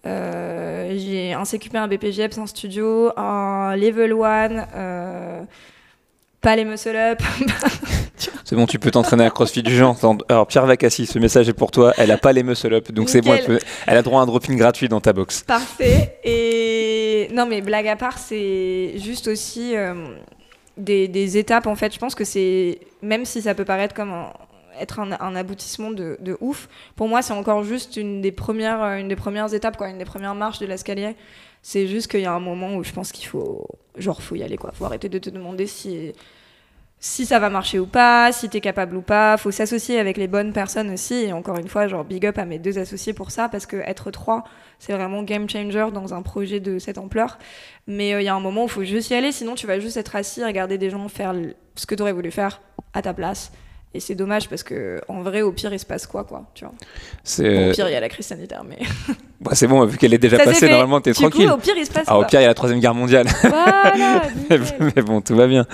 Euh, 0.06 0.94
j'ai 0.96 1.32
un 1.32 1.44
CQP, 1.44 1.74
un 1.74 1.88
BPGEPS, 1.88 2.38
un 2.38 2.46
studio, 2.46 3.10
un 3.16 3.74
Level 3.76 4.12
1, 4.12 5.46
pas 6.40 6.54
les 6.54 6.64
muscle 6.64 6.94
up. 6.94 7.20
C'est 8.44 8.54
bon, 8.54 8.66
tu 8.66 8.78
peux 8.78 8.92
t'entraîner 8.92 9.24
à 9.24 9.30
CrossFit 9.30 9.64
du 9.64 9.74
genre. 9.74 9.98
Alors, 10.28 10.46
Pierre 10.46 10.66
Vacassi, 10.66 11.06
ce 11.06 11.18
message 11.18 11.48
est 11.48 11.52
pour 11.52 11.72
toi. 11.72 11.92
Elle 11.98 12.12
a 12.12 12.18
pas 12.18 12.32
les 12.32 12.44
muscle 12.44 12.72
up, 12.72 12.92
donc 12.92 13.08
c'est 13.08 13.20
bon. 13.20 13.34
Elle, 13.86 13.96
a 13.96 14.02
droit 14.02 14.20
à 14.20 14.22
un 14.22 14.26
drop-in 14.26 14.54
gratuit 14.54 14.88
dans 14.88 15.00
ta 15.00 15.12
box. 15.12 15.42
Parfait. 15.42 16.20
Et 16.22 17.28
non, 17.32 17.46
mais 17.46 17.60
blague 17.60 17.88
à 17.88 17.96
part, 17.96 18.18
c'est 18.18 18.92
juste 18.98 19.26
aussi 19.26 19.74
euh, 19.74 19.94
des, 20.76 21.36
étapes. 21.36 21.66
En 21.66 21.74
fait, 21.74 21.92
je 21.92 21.98
pense 21.98 22.14
que 22.14 22.22
c'est 22.22 22.78
même 23.02 23.24
si 23.24 23.42
ça 23.42 23.54
peut 23.54 23.64
paraître 23.64 23.94
comme 23.94 24.14
être 24.80 25.00
un, 25.00 25.36
aboutissement 25.36 25.90
de, 25.90 26.36
ouf. 26.40 26.68
Pour 26.94 27.08
moi, 27.08 27.22
c'est 27.22 27.32
encore 27.32 27.62
juste 27.64 27.96
une 27.96 28.20
des 28.20 28.32
premières, 28.32 28.82
une 28.94 29.08
des 29.08 29.16
premières 29.16 29.52
étapes, 29.54 29.76
quoi, 29.76 29.88
une 29.88 29.98
des 29.98 30.04
premières 30.04 30.34
marches 30.34 30.58
de 30.58 30.66
l'escalier. 30.66 31.16
C'est 31.62 31.86
juste 31.86 32.10
qu'il 32.10 32.20
y 32.20 32.26
a 32.26 32.32
un 32.32 32.40
moment 32.40 32.76
où 32.76 32.84
je 32.84 32.92
pense 32.92 33.12
qu'il 33.12 33.26
faut, 33.26 33.66
genre, 33.96 34.22
faut 34.22 34.36
y 34.36 34.42
aller, 34.42 34.56
quoi. 34.56 34.72
Faut 34.72 34.84
arrêter 34.84 35.08
de 35.08 35.18
te 35.18 35.30
demander 35.30 35.66
si 35.66 36.12
si 36.98 37.26
ça 37.26 37.38
va 37.38 37.50
marcher 37.50 37.78
ou 37.78 37.86
pas, 37.86 38.32
si 38.32 38.48
t'es 38.48 38.60
capable 38.60 38.96
ou 38.96 39.02
pas. 39.02 39.36
Faut 39.36 39.50
s'associer 39.50 39.98
avec 39.98 40.16
les 40.16 40.28
bonnes 40.28 40.52
personnes 40.52 40.90
aussi. 40.90 41.14
Et 41.14 41.32
encore 41.32 41.58
une 41.58 41.68
fois, 41.68 41.88
genre 41.88 42.04
big 42.04 42.26
up 42.26 42.38
à 42.38 42.44
mes 42.44 42.58
deux 42.58 42.78
associés 42.78 43.12
pour 43.12 43.30
ça, 43.30 43.48
parce 43.48 43.66
que 43.66 43.76
être 43.76 44.10
trois, 44.10 44.44
c'est 44.78 44.92
vraiment 44.92 45.22
game 45.22 45.48
changer 45.48 45.88
dans 45.92 46.14
un 46.14 46.22
projet 46.22 46.60
de 46.60 46.78
cette 46.78 46.98
ampleur. 46.98 47.38
Mais 47.86 48.14
euh, 48.14 48.22
il 48.22 48.24
y 48.24 48.28
a 48.28 48.34
un 48.34 48.40
moment 48.40 48.64
où 48.64 48.68
faut 48.68 48.84
juste 48.84 49.10
y 49.10 49.14
aller, 49.14 49.32
sinon 49.32 49.54
tu 49.54 49.66
vas 49.66 49.78
juste 49.78 49.96
être 49.96 50.16
assis, 50.16 50.44
regarder 50.44 50.78
des 50.78 50.90
gens 50.90 51.06
faire 51.08 51.34
ce 51.74 51.86
que 51.86 51.94
tu 51.94 52.02
aurais 52.02 52.12
voulu 52.12 52.30
faire 52.30 52.60
à 52.92 53.02
ta 53.02 53.12
place. 53.12 53.52
Et 53.96 54.00
c'est 54.00 54.14
dommage 54.14 54.50
parce 54.50 54.62
que 54.62 55.00
en 55.08 55.22
vrai, 55.22 55.40
au 55.40 55.52
pire, 55.52 55.72
il 55.72 55.78
se 55.78 55.86
passe 55.86 56.06
quoi, 56.06 56.24
quoi, 56.24 56.44
tu 56.52 56.66
vois? 56.66 56.74
Au 57.70 57.72
pire, 57.72 57.88
il 57.88 57.92
y 57.92 57.96
a 57.96 58.00
la 58.00 58.10
crise 58.10 58.26
sanitaire, 58.26 58.62
mais. 58.62 58.78
Bah, 59.40 59.50
c'est 59.54 59.66
bon, 59.66 59.84
vu 59.84 59.98
qu'elle 59.98 60.14
est 60.14 60.18
déjà 60.18 60.38
passée, 60.38 60.68
normalement, 60.68 61.00
t'es 61.00 61.12
tranquille. 61.12 61.50
au 61.50 61.58
pire, 61.58 61.74
il 61.76 61.84
se 61.84 61.90
passe. 61.90 62.04
Ah, 62.06 62.18
au 62.18 62.24
pire, 62.24 62.40
il 62.40 62.44
y 62.44 62.46
a 62.46 62.48
la 62.48 62.54
troisième 62.54 62.80
guerre 62.80 62.94
mondiale. 62.94 63.26
Voilà. 63.42 64.22
mais 64.96 65.02
bon, 65.02 65.20
tout 65.20 65.36
va 65.36 65.46
bien. 65.46 65.66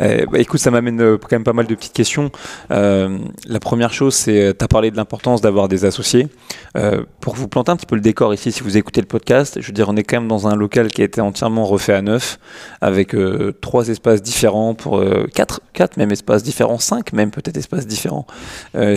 Eh, 0.00 0.24
bah, 0.26 0.38
écoute, 0.38 0.60
ça 0.60 0.70
m'amène 0.70 1.00
euh, 1.00 1.18
quand 1.18 1.32
même 1.32 1.44
pas 1.44 1.52
mal 1.52 1.66
de 1.66 1.74
petites 1.74 1.92
questions. 1.92 2.30
Euh, 2.70 3.18
la 3.46 3.60
première 3.60 3.92
chose, 3.92 4.14
c'est, 4.14 4.56
tu 4.58 4.64
as 4.64 4.68
parlé 4.68 4.90
de 4.90 4.96
l'importance 4.96 5.40
d'avoir 5.40 5.68
des 5.68 5.84
associés. 5.84 6.28
Euh, 6.76 7.04
pour 7.20 7.34
vous 7.34 7.48
planter 7.48 7.70
un 7.70 7.76
petit 7.76 7.86
peu 7.86 7.96
le 7.96 8.00
décor 8.00 8.32
ici, 8.32 8.50
si 8.50 8.62
vous 8.62 8.76
écoutez 8.76 9.00
le 9.00 9.06
podcast, 9.06 9.58
je 9.60 9.66
veux 9.66 9.72
dire, 9.72 9.88
on 9.88 9.96
est 9.96 10.04
quand 10.04 10.16
même 10.16 10.28
dans 10.28 10.48
un 10.48 10.56
local 10.56 10.88
qui 10.88 11.02
a 11.02 11.04
été 11.04 11.20
entièrement 11.20 11.66
refait 11.66 11.92
à 11.92 12.02
neuf, 12.02 12.38
avec 12.80 13.14
trois 13.60 13.88
espaces 13.88 14.22
différents 14.22 14.74
pour 14.74 15.02
quatre, 15.34 15.60
quatre 15.72 15.96
même 15.96 16.10
espaces 16.10 16.42
différents, 16.42 16.78
cinq 16.78 17.12
même 17.12 17.30
peut-être 17.30 17.56
espaces 17.56 17.86
différents. 17.86 18.26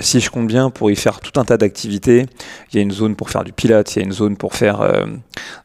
si 0.02 0.20
je 0.20 0.30
compte 0.30 0.48
bien, 0.48 0.70
pour 0.70 0.90
y 0.90 0.96
faire 0.96 1.20
tout 1.20 1.40
un 1.40 1.46
tas 1.46 1.58
d'activités, 1.58 2.26
il 2.72 2.76
y 2.78 2.80
a 2.80 2.82
une 2.82 2.92
zone 2.92 3.16
pour 3.16 3.30
faire 3.30 3.44
du 3.44 3.52
pilates, 3.52 3.96
il 3.96 4.00
y 4.00 4.02
a 4.02 4.05
une 4.06 4.12
zone 4.12 4.38
pour 4.38 4.54
faire 4.54 4.82
euh, 4.82 5.06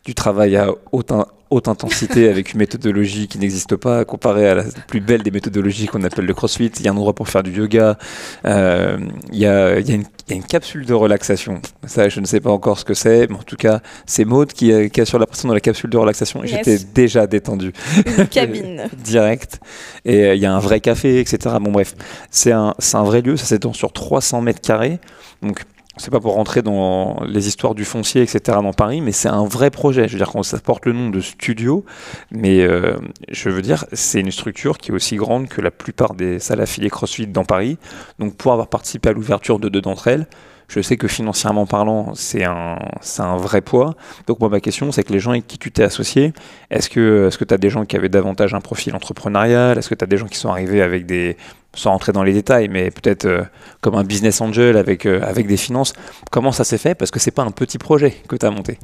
du 0.04 0.14
travail 0.14 0.56
à 0.56 0.70
haute, 0.92 1.12
haute 1.50 1.68
intensité 1.68 2.28
avec 2.28 2.52
une 2.52 2.58
méthodologie 2.58 3.28
qui 3.28 3.38
n'existe 3.38 3.76
pas 3.76 4.04
comparée 4.04 4.48
à 4.48 4.54
la 4.54 4.64
plus 4.86 5.00
belle 5.00 5.22
des 5.22 5.30
méthodologies 5.30 5.86
qu'on 5.86 6.02
appelle 6.04 6.24
le 6.24 6.34
crossfit. 6.34 6.72
Il 6.78 6.84
y 6.84 6.88
a 6.88 6.92
un 6.92 6.96
endroit 6.96 7.14
pour 7.14 7.28
faire 7.28 7.42
du 7.42 7.52
yoga. 7.52 7.98
Euh, 8.44 8.98
il, 9.32 9.38
y 9.38 9.46
a, 9.46 9.78
il, 9.78 9.88
y 9.88 9.92
a 9.92 9.94
une, 9.96 10.04
il, 10.28 10.30
y 10.30 10.32
a 10.32 10.36
une, 10.36 10.44
capsule 10.44 10.86
de 10.86 10.94
relaxation. 10.94 11.60
Ça, 11.86 12.08
je 12.08 12.20
ne 12.20 12.26
sais 12.26 12.40
pas 12.40 12.50
encore 12.50 12.78
ce 12.78 12.84
que 12.84 12.94
c'est, 12.94 13.28
mais 13.28 13.36
en 13.36 13.42
tout 13.42 13.56
cas, 13.56 13.80
c'est 14.06 14.24
Maud 14.24 14.52
qui, 14.52 14.90
qui 14.90 15.00
assure 15.00 15.18
la 15.18 15.26
personne 15.26 15.48
dans 15.48 15.54
la 15.54 15.60
capsule 15.60 15.90
de 15.90 15.98
relaxation. 15.98 16.40
J'étais 16.44 16.78
déjà 16.78 17.26
détendu. 17.26 17.72
Une 18.18 18.26
cabine. 18.28 18.84
Direct. 19.04 19.60
Et 20.04 20.24
euh, 20.24 20.34
il 20.34 20.40
y 20.40 20.46
a 20.46 20.54
un 20.54 20.60
vrai 20.60 20.80
café, 20.80 21.20
etc. 21.20 21.56
Bon, 21.60 21.72
bref, 21.72 21.94
c'est 22.30 22.52
un, 22.52 22.74
un 22.94 23.04
vrai 23.04 23.22
lieu. 23.22 23.36
Ça 23.36 23.44
s'étend 23.44 23.72
sur 23.72 23.92
300 23.92 24.40
mètres 24.40 24.60
carrés. 24.60 24.98
Donc, 25.42 25.64
c'est 26.00 26.10
pas 26.10 26.20
pour 26.20 26.34
rentrer 26.34 26.62
dans 26.62 27.22
les 27.26 27.46
histoires 27.46 27.74
du 27.74 27.84
foncier, 27.84 28.22
etc. 28.22 28.58
dans 28.62 28.72
Paris, 28.72 29.02
mais 29.02 29.12
c'est 29.12 29.28
un 29.28 29.44
vrai 29.44 29.70
projet. 29.70 30.08
Je 30.08 30.16
veux 30.16 30.24
dire, 30.24 30.32
ça 30.44 30.58
porte 30.58 30.86
le 30.86 30.92
nom 30.92 31.10
de 31.10 31.20
studio, 31.20 31.84
mais 32.30 32.62
euh, 32.62 32.96
je 33.30 33.50
veux 33.50 33.60
dire, 33.60 33.84
c'est 33.92 34.20
une 34.20 34.30
structure 34.30 34.78
qui 34.78 34.92
est 34.92 34.94
aussi 34.94 35.16
grande 35.16 35.48
que 35.48 35.60
la 35.60 35.70
plupart 35.70 36.14
des 36.14 36.38
salles 36.38 36.62
affiliées 36.62 36.88
CrossFit 36.88 37.26
dans 37.26 37.44
Paris. 37.44 37.76
Donc, 38.18 38.34
pour 38.36 38.52
avoir 38.52 38.68
participé 38.68 39.10
à 39.10 39.12
l'ouverture 39.12 39.58
de 39.58 39.68
deux 39.68 39.82
d'entre 39.82 40.08
elles, 40.08 40.26
je 40.70 40.80
sais 40.80 40.96
que 40.96 41.08
financièrement 41.08 41.66
parlant, 41.66 42.14
c'est 42.14 42.44
un, 42.44 42.78
un 43.18 43.36
vrai 43.36 43.60
poids. 43.60 43.96
Donc 44.28 44.38
moi, 44.38 44.48
ma 44.48 44.60
question, 44.60 44.92
c'est 44.92 45.02
que 45.02 45.12
les 45.12 45.18
gens 45.18 45.32
avec 45.32 45.48
qui 45.48 45.58
tu 45.58 45.72
t'es 45.72 45.82
associé, 45.82 46.32
est-ce 46.70 46.88
que 46.88 47.28
tu 47.28 47.42
est 47.42 47.52
as 47.52 47.58
des 47.58 47.70
gens 47.70 47.84
qui 47.84 47.96
avaient 47.96 48.08
davantage 48.08 48.54
un 48.54 48.60
profil 48.60 48.94
entrepreneurial? 48.94 49.76
Est-ce 49.76 49.88
que 49.88 49.96
tu 49.96 50.04
as 50.04 50.06
des 50.06 50.16
gens 50.16 50.28
qui 50.28 50.38
sont 50.38 50.48
arrivés 50.48 50.80
avec 50.80 51.06
des, 51.06 51.36
sans 51.74 51.90
rentrer 51.90 52.12
dans 52.12 52.22
les 52.22 52.32
détails, 52.32 52.68
mais 52.68 52.92
peut-être 52.92 53.24
euh, 53.24 53.42
comme 53.80 53.96
un 53.96 54.04
business 54.04 54.40
angel 54.40 54.76
avec, 54.76 55.06
euh, 55.06 55.20
avec 55.22 55.48
des 55.48 55.56
finances? 55.56 55.92
Comment 56.30 56.52
ça 56.52 56.62
s'est 56.62 56.78
fait? 56.78 56.94
Parce 56.94 57.10
que 57.10 57.18
c'est 57.18 57.32
pas 57.32 57.42
un 57.42 57.50
petit 57.50 57.78
projet 57.78 58.12
que 58.28 58.36
tu 58.36 58.46
as 58.46 58.50
monté. 58.52 58.78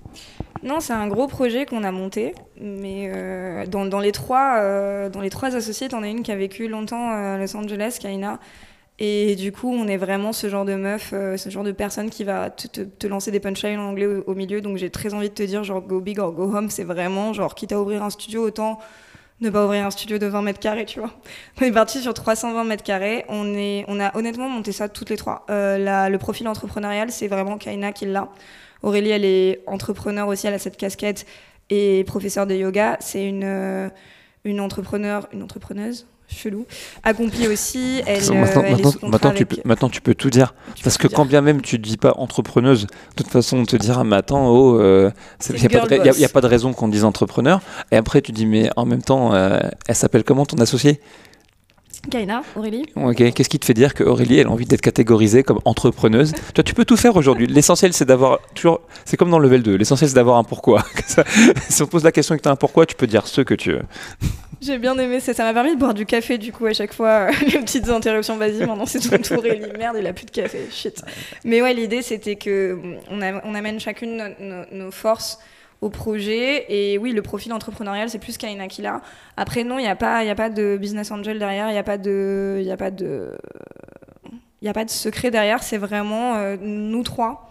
Non, 0.64 0.80
c'est 0.80 0.92
un 0.92 1.06
gros 1.06 1.28
projet 1.28 1.66
qu'on 1.66 1.84
a 1.84 1.92
monté, 1.92 2.34
mais 2.60 3.12
euh, 3.14 3.64
dans, 3.66 3.86
dans, 3.86 4.00
les 4.00 4.10
trois, 4.10 5.08
dans 5.08 5.20
les 5.20 5.30
trois 5.30 5.54
associés, 5.54 5.86
en 5.92 6.02
as 6.02 6.08
une 6.08 6.24
qui 6.24 6.32
a 6.32 6.36
vécu 6.36 6.66
longtemps 6.66 7.10
à 7.10 7.38
Los 7.38 7.56
Angeles, 7.56 7.98
Kaina, 8.00 8.40
et 8.98 9.36
du 9.36 9.52
coup, 9.52 9.70
on 9.70 9.86
est 9.88 9.98
vraiment 9.98 10.32
ce 10.32 10.48
genre 10.48 10.64
de 10.64 10.74
meuf, 10.74 11.10
euh, 11.12 11.36
ce 11.36 11.50
genre 11.50 11.64
de 11.64 11.72
personne 11.72 12.08
qui 12.08 12.24
va 12.24 12.48
te, 12.48 13.06
lancer 13.06 13.30
des 13.30 13.40
punchlines 13.40 13.78
en 13.78 13.90
anglais 13.90 14.06
au, 14.06 14.34
milieu. 14.34 14.62
Donc 14.62 14.78
j'ai 14.78 14.88
très 14.88 15.12
envie 15.12 15.28
de 15.28 15.34
te 15.34 15.42
dire, 15.42 15.64
genre, 15.64 15.82
go 15.82 16.00
big 16.00 16.18
or 16.18 16.32
go 16.32 16.44
home, 16.44 16.70
c'est 16.70 16.84
vraiment, 16.84 17.34
genre, 17.34 17.54
quitte 17.54 17.72
à 17.72 17.80
ouvrir 17.80 18.02
un 18.02 18.10
studio, 18.10 18.42
autant 18.42 18.78
ne 19.42 19.50
pas 19.50 19.66
ouvrir 19.66 19.84
un 19.84 19.90
studio 19.90 20.16
de 20.16 20.24
20 20.24 20.40
mètres 20.40 20.60
carrés, 20.60 20.86
tu 20.86 20.98
vois. 20.98 21.10
On 21.60 21.64
est 21.64 21.72
parti 21.72 22.00
sur 22.00 22.14
320 22.14 22.64
mètres 22.64 22.82
carrés. 22.82 23.26
On, 23.28 23.54
est, 23.54 23.84
on 23.86 24.00
a 24.00 24.16
honnêtement 24.16 24.48
monté 24.48 24.72
ça 24.72 24.88
toutes 24.88 25.10
les 25.10 25.18
trois. 25.18 25.44
Euh, 25.50 25.76
la, 25.76 26.08
le 26.08 26.16
profil 26.16 26.48
entrepreneurial, 26.48 27.10
c'est 27.10 27.28
vraiment 27.28 27.58
Kaina 27.58 27.92
qui 27.92 28.06
l'a. 28.06 28.30
Aurélie, 28.82 29.10
elle 29.10 29.26
est 29.26 29.62
entrepreneur 29.66 30.26
aussi, 30.26 30.46
elle 30.46 30.54
a 30.54 30.58
cette 30.58 30.78
casquette 30.78 31.26
et 31.68 32.02
professeur 32.04 32.46
de 32.46 32.54
yoga. 32.54 32.96
C'est 33.00 33.26
une, 33.26 33.44
euh, 33.44 33.90
une 34.44 34.58
entrepreneur, 34.60 35.28
une 35.34 35.42
entrepreneuse 35.42 36.06
chelou, 36.28 36.66
accompli 37.02 37.48
aussi. 37.48 38.02
Elle, 38.06 38.22
maintenant, 38.32 38.62
euh, 38.64 39.08
maintenant, 39.08 39.30
tu 39.32 39.46
peux, 39.46 39.56
maintenant, 39.64 39.88
tu 39.88 40.00
peux 40.00 40.14
tout 40.14 40.30
dire. 40.30 40.54
Parce 40.82 40.98
que 40.98 41.08
quand 41.08 41.24
bien 41.24 41.40
même 41.40 41.62
tu 41.62 41.78
ne 41.78 41.82
dis 41.82 41.96
pas 41.96 42.14
entrepreneuse, 42.16 42.86
de 42.86 43.22
toute 43.22 43.28
façon, 43.28 43.58
on 43.58 43.64
te 43.64 43.76
dira, 43.76 44.04
mais 44.04 44.16
attends, 44.16 44.48
oh, 44.48 44.80
il 44.80 45.60
n'y 45.60 46.24
a, 46.24 46.28
pas 46.28 46.40
de 46.40 46.46
raison 46.46 46.72
qu'on 46.72 46.88
dise 46.88 47.04
entrepreneur. 47.04 47.60
Et 47.92 47.96
après, 47.96 48.20
tu 48.20 48.32
dis, 48.32 48.46
mais 48.46 48.70
en 48.76 48.86
même 48.86 49.02
temps, 49.02 49.34
euh, 49.34 49.60
elle 49.88 49.94
s'appelle 49.94 50.24
comment 50.24 50.46
ton 50.46 50.58
associé? 50.58 51.00
Kaina, 52.10 52.42
Aurélie. 52.54 52.84
Ok, 52.94 53.16
qu'est-ce 53.32 53.48
qui 53.48 53.58
te 53.58 53.64
fait 53.64 53.74
dire 53.74 53.94
que 53.94 54.04
Aurélie 54.04 54.38
elle 54.38 54.46
a 54.46 54.50
envie 54.50 54.66
d'être 54.66 54.80
catégorisée 54.80 55.42
comme 55.42 55.60
entrepreneuse? 55.64 56.32
Toi, 56.54 56.62
tu 56.62 56.74
peux 56.74 56.84
tout 56.84 56.96
faire 56.96 57.16
aujourd'hui. 57.16 57.46
L'essentiel, 57.46 57.92
c'est 57.92 58.04
d'avoir 58.04 58.38
toujours. 58.54 58.80
C'est 59.04 59.16
comme 59.16 59.30
dans 59.30 59.38
le 59.38 59.48
level 59.48 59.62
2. 59.62 59.76
L'essentiel, 59.76 60.08
c'est 60.08 60.14
d'avoir 60.14 60.38
un 60.38 60.44
pourquoi. 60.44 60.84
si 61.68 61.82
on 61.82 61.86
pose 61.86 62.04
la 62.04 62.12
question 62.12 62.34
et 62.34 62.38
que 62.38 62.42
tu 62.42 62.48
as 62.48 62.52
un 62.52 62.56
pourquoi, 62.56 62.86
tu 62.86 62.94
peux 62.94 63.06
dire 63.06 63.26
ce 63.26 63.40
que 63.40 63.54
tu 63.54 63.72
veux. 63.72 63.82
J'ai 64.60 64.78
bien 64.78 64.96
aimé 64.98 65.20
ça. 65.20 65.34
Ça 65.34 65.44
m'a 65.44 65.52
permis 65.52 65.74
de 65.74 65.80
boire 65.80 65.94
du 65.94 66.06
café, 66.06 66.38
du 66.38 66.52
coup, 66.52 66.66
à 66.66 66.72
chaque 66.72 66.92
fois. 66.92 67.30
les 67.40 67.58
petites 67.58 67.88
interruptions, 67.88 68.36
vas-y, 68.36 68.60
maintenant 68.60 68.86
c'est 68.86 69.00
tout 69.00 69.16
tour. 69.18 69.38
Aurélie. 69.38 69.66
Merde, 69.76 69.96
il 69.98 70.06
a 70.06 70.12
plus 70.12 70.26
de 70.26 70.30
café. 70.30 70.60
Shit. 70.70 71.02
Mais 71.44 71.60
ouais, 71.62 71.74
l'idée, 71.74 72.02
c'était 72.02 72.36
que 72.36 72.78
on, 73.10 73.20
on, 73.20 73.54
amène 73.54 73.80
chacune 73.80 74.34
nos 74.72 74.90
forces 74.90 75.38
au 75.80 75.90
projet. 75.90 76.66
Et 76.68 76.98
oui, 76.98 77.12
le 77.12 77.22
profil 77.22 77.52
entrepreneurial, 77.52 78.10
c'est 78.10 78.18
plus 78.18 78.38
Kaina 78.38 78.68
qui. 78.68 78.82
Après, 79.36 79.64
non, 79.64 79.78
il 79.78 79.82
n'y 79.82 79.88
a, 79.88 79.96
pas, 79.96 80.18
a 80.18 80.34
pas 80.34 80.50
de 80.50 80.76
business 80.76 81.10
angel 81.10 81.38
derrière, 81.38 81.68
il 81.68 81.72
n'y 81.72 81.78
a 81.78 81.82
pas 81.82 81.98
de. 81.98 82.60
Y 82.64 82.70
a 82.70 82.76
pas 82.76 82.90
de 82.90 83.32
il 84.62 84.68
a 84.68 84.72
pas 84.72 84.84
de 84.84 84.90
secret 84.90 85.30
derrière, 85.30 85.62
c'est 85.62 85.78
vraiment 85.78 86.34
euh, 86.36 86.56
nous 86.60 87.02
trois. 87.02 87.48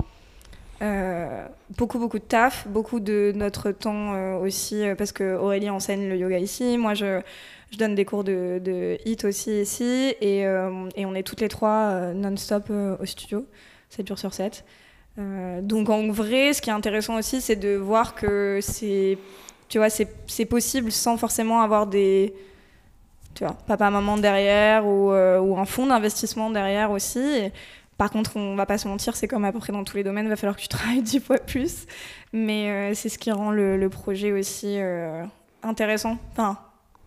Euh, 0.81 1.45
beaucoup, 1.77 1.99
beaucoup 1.99 2.19
de 2.19 2.23
taf, 2.23 2.67
beaucoup 2.67 2.99
de 2.99 3.31
notre 3.35 3.71
temps 3.71 4.13
euh, 4.13 4.35
aussi, 4.37 4.83
parce 4.97 5.11
que 5.11 5.35
Aurélie 5.37 5.69
enseigne 5.69 6.09
le 6.09 6.17
yoga 6.17 6.39
ici. 6.39 6.77
Moi, 6.77 6.93
je, 6.93 7.21
je 7.71 7.77
donne 7.77 7.95
des 7.95 8.05
cours 8.05 8.23
de, 8.23 8.59
de 8.61 8.97
HIT 9.05 9.23
aussi 9.23 9.61
ici. 9.61 10.15
Et, 10.19 10.39
et, 10.41 11.05
on 11.05 11.15
est 11.15 11.23
toutes 11.23 11.41
les 11.41 11.47
trois 11.47 12.13
non-stop 12.13 12.69
au 12.69 13.05
studio, 13.05 13.45
7 13.89 14.07
jours 14.07 14.19
sur 14.19 14.33
7. 14.33 14.65
Euh, 15.17 15.61
donc 15.61 15.89
en 15.89 16.09
vrai, 16.09 16.53
ce 16.53 16.61
qui 16.61 16.69
est 16.69 16.73
intéressant 16.73 17.17
aussi, 17.17 17.41
c'est 17.41 17.55
de 17.55 17.75
voir 17.75 18.15
que 18.15 18.59
c'est, 18.61 19.17
tu 19.69 19.77
vois, 19.77 19.89
c'est 19.89 20.45
possible 20.45 20.91
sans 20.91 21.17
forcément 21.17 21.61
avoir 21.61 21.87
des, 21.87 22.33
tu 23.33 23.43
vois, 23.45 23.55
papa 23.67 23.89
maman 23.89 24.17
derrière 24.17 24.85
ou, 24.85 25.11
euh, 25.11 25.39
ou 25.39 25.57
un 25.57 25.65
fonds 25.65 25.87
d'investissement 25.87 26.49
derrière 26.49 26.91
aussi. 26.91 27.51
par 27.97 28.11
contre, 28.11 28.35
on 28.35 28.55
va 28.55 28.65
pas 28.65 28.77
se 28.77 28.87
mentir, 28.87 29.15
c'est 29.15 29.27
comme 29.27 29.45
à 29.45 29.53
peu 29.53 29.59
près 29.59 29.71
dans 29.71 29.85
tous 29.85 29.95
les 29.95 30.03
domaines, 30.03 30.25
il 30.25 30.29
va 30.29 30.35
falloir 30.35 30.57
que 30.57 30.61
tu 30.61 30.67
travailles 30.69 31.01
dix 31.01 31.19
fois 31.19 31.37
plus. 31.37 31.85
Mais 32.33 32.69
euh, 32.69 32.93
c'est 32.93 33.09
ce 33.09 33.17
qui 33.17 33.31
rend 33.31 33.51
le, 33.51 33.87
projet 33.89 34.33
aussi 34.33 34.77
intéressant. 35.63 36.17
Enfin, 36.33 36.57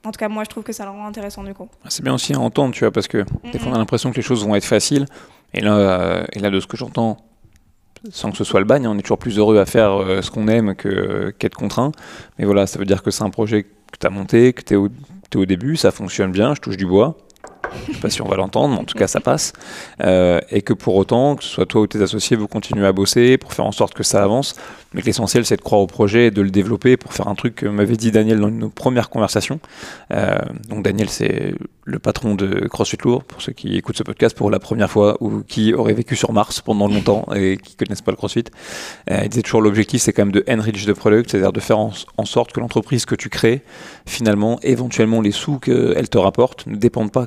en 0.04 0.12
tout 0.12 0.18
cas, 0.18 0.28
moi, 0.28 0.44
je 0.44 0.48
trouve 0.48 0.64
que 0.64 0.72
ça 0.72 0.84
le 0.84 0.90
rend 0.90 1.06
intéressant 1.06 1.44
du 1.44 1.52
coup. 1.52 1.68
C'est 1.88 2.02
bien 2.02 2.14
aussi 2.14 2.32
à 2.32 2.40
entendre, 2.40 2.72
tu 2.72 2.84
vois, 2.84 2.90
parce 2.90 3.08
que 3.08 3.26
des 3.52 3.58
fois, 3.58 3.72
on 3.72 3.74
a 3.74 3.78
l'impression 3.78 4.10
que 4.10 4.16
les 4.16 4.22
choses 4.22 4.46
vont 4.46 4.54
être 4.54 4.64
faciles. 4.64 5.04
Et 5.52 5.60
là, 5.60 6.24
et 6.32 6.38
là 6.38 6.50
de 6.50 6.60
ce 6.60 6.66
que 6.66 6.76
j'entends, 6.76 7.27
sans 8.10 8.30
que 8.30 8.36
ce 8.36 8.44
soit 8.44 8.60
le 8.60 8.66
bagne, 8.66 8.86
on 8.86 8.98
est 8.98 9.02
toujours 9.02 9.18
plus 9.18 9.38
heureux 9.38 9.58
à 9.58 9.66
faire 9.66 9.92
euh, 9.92 10.22
ce 10.22 10.30
qu'on 10.30 10.48
aime 10.48 10.74
qu'être 10.74 11.56
contraint. 11.56 11.92
Mais 12.38 12.44
voilà, 12.44 12.66
ça 12.66 12.78
veut 12.78 12.84
dire 12.84 13.02
que 13.02 13.10
c'est 13.10 13.24
un 13.24 13.30
projet 13.30 13.64
que 13.64 13.98
tu 14.00 14.06
as 14.06 14.10
monté, 14.10 14.52
que 14.52 14.62
tu 14.62 14.74
es, 14.74 14.76
au 14.76 15.46
début, 15.46 15.76
ça 15.76 15.90
fonctionne 15.90 16.32
bien, 16.32 16.54
je 16.54 16.60
touche 16.60 16.76
du 16.76 16.86
bois. 16.86 17.16
Je 17.88 17.94
sais 17.94 18.00
pas 18.00 18.10
si 18.10 18.22
on 18.22 18.28
va 18.28 18.36
l'entendre, 18.36 18.74
mais 18.74 18.80
en 18.80 18.84
tout 18.84 18.96
cas 18.96 19.06
ça 19.06 19.20
passe. 19.20 19.52
Euh, 20.02 20.40
et 20.50 20.62
que 20.62 20.72
pour 20.72 20.96
autant, 20.96 21.36
que 21.36 21.44
ce 21.44 21.50
soit 21.50 21.66
toi 21.66 21.82
ou 21.82 21.86
tes 21.86 22.02
associés, 22.02 22.36
vous 22.36 22.48
continuez 22.48 22.86
à 22.86 22.92
bosser 22.92 23.38
pour 23.38 23.52
faire 23.52 23.66
en 23.66 23.72
sorte 23.72 23.94
que 23.94 24.02
ça 24.02 24.22
avance. 24.22 24.54
Mais 24.94 25.02
l'essentiel, 25.02 25.44
c'est 25.44 25.56
de 25.56 25.60
croire 25.60 25.82
au 25.82 25.86
projet 25.86 26.26
et 26.26 26.30
de 26.30 26.40
le 26.40 26.50
développer 26.50 26.96
pour 26.96 27.12
faire 27.12 27.28
un 27.28 27.34
truc 27.34 27.56
que 27.56 27.66
m'avait 27.66 27.96
dit 27.96 28.10
Daniel 28.10 28.40
dans 28.40 28.50
nos 28.50 28.70
premières 28.70 29.10
conversations. 29.10 29.60
Euh, 30.12 30.38
donc 30.70 30.82
Daniel, 30.82 31.10
c'est 31.10 31.54
le 31.84 31.98
patron 31.98 32.34
de 32.34 32.66
CrossFit 32.68 32.96
Lourd, 33.04 33.24
pour 33.24 33.42
ceux 33.42 33.52
qui 33.52 33.76
écoutent 33.76 33.98
ce 33.98 34.02
podcast 34.02 34.36
pour 34.36 34.50
la 34.50 34.58
première 34.58 34.90
fois 34.90 35.16
ou 35.20 35.42
qui 35.46 35.74
auraient 35.74 35.94
vécu 35.94 36.16
sur 36.16 36.32
Mars 36.32 36.60
pendant 36.60 36.88
longtemps 36.88 37.26
et 37.34 37.58
qui 37.58 37.76
connaissent 37.76 38.02
pas 38.02 38.12
le 38.12 38.16
CrossFit. 38.16 38.44
Euh, 39.10 39.20
il 39.22 39.28
disait 39.28 39.42
toujours 39.42 39.60
l'objectif, 39.62 40.02
c'est 40.02 40.12
quand 40.12 40.24
même 40.24 40.32
de 40.32 40.44
enrich 40.48 40.86
the 40.86 40.94
product, 40.94 41.30
c'est-à-dire 41.30 41.52
de 41.52 41.60
faire 41.60 41.78
en, 41.78 41.92
en 42.16 42.24
sorte 42.24 42.52
que 42.52 42.60
l'entreprise 42.60 43.04
que 43.04 43.14
tu 43.14 43.28
crées, 43.28 43.62
finalement, 44.06 44.58
éventuellement 44.62 45.20
les 45.20 45.32
sous 45.32 45.58
qu'elle 45.58 46.08
te 46.08 46.18
rapporte 46.18 46.66
ne 46.66 46.76
dépendent 46.76 47.12
pas 47.12 47.26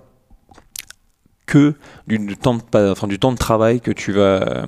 que 1.51 1.73
du 2.07 2.37
temps, 2.37 2.55
de, 2.55 3.35
travail 3.35 3.81
que 3.81 3.91
tu 3.91 4.13
vas 4.13 4.65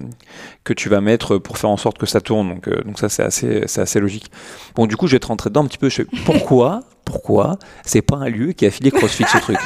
que 0.66 0.74
tu 0.74 0.90
vas 0.90 1.00
mettre 1.00 1.38
pour 1.38 1.58
faire 1.58 1.70
en 1.70 1.78
sorte 1.78 1.98
que 1.98 2.06
ça 2.06 2.20
tourne. 2.20 2.56
Donc, 2.56 2.68
euh, 2.68 2.84
donc 2.84 3.00
ça 3.00 3.08
c'est 3.08 3.24
assez 3.24 3.64
c'est 3.68 3.80
assez 3.80 4.02
logique. 4.02 4.30
Bon 4.76 4.86
du 4.86 4.98
coup 4.98 5.08
je 5.08 5.14
vais 5.14 5.20
te 5.20 5.28
rentrer 5.28 5.50
dedans 5.50 5.64
un 5.64 5.68
petit 5.68 5.78
peu. 5.78 5.90
Je 5.90 6.04
pourquoi 6.26 6.82
pourquoi 7.06 7.58
c'est 7.86 8.02
pas 8.02 8.18
un 8.18 8.28
lieu 8.28 8.52
qui 8.52 8.66
a 8.66 8.68
affilié 8.68 8.92
CrossFit 8.92 9.24
ce 9.24 9.38
truc? 9.38 9.58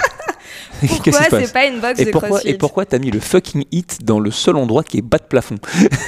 Pourquoi 0.87 1.23
c'est 1.29 1.53
pas 1.53 1.65
une 1.65 1.79
box 1.79 1.99
et 1.99 2.05
de 2.05 2.11
pourquoi, 2.11 2.29
CrossFit 2.29 2.49
Et 2.49 2.53
pourquoi 2.55 2.85
t'as 2.85 2.99
mis 2.99 3.09
le 3.11 3.19
fucking 3.19 3.65
hit 3.71 4.03
dans 4.03 4.19
le 4.19 4.31
seul 4.31 4.55
endroit 4.55 4.83
qui 4.83 4.97
est 4.97 5.01
bas 5.01 5.17
de 5.17 5.23
plafond 5.23 5.55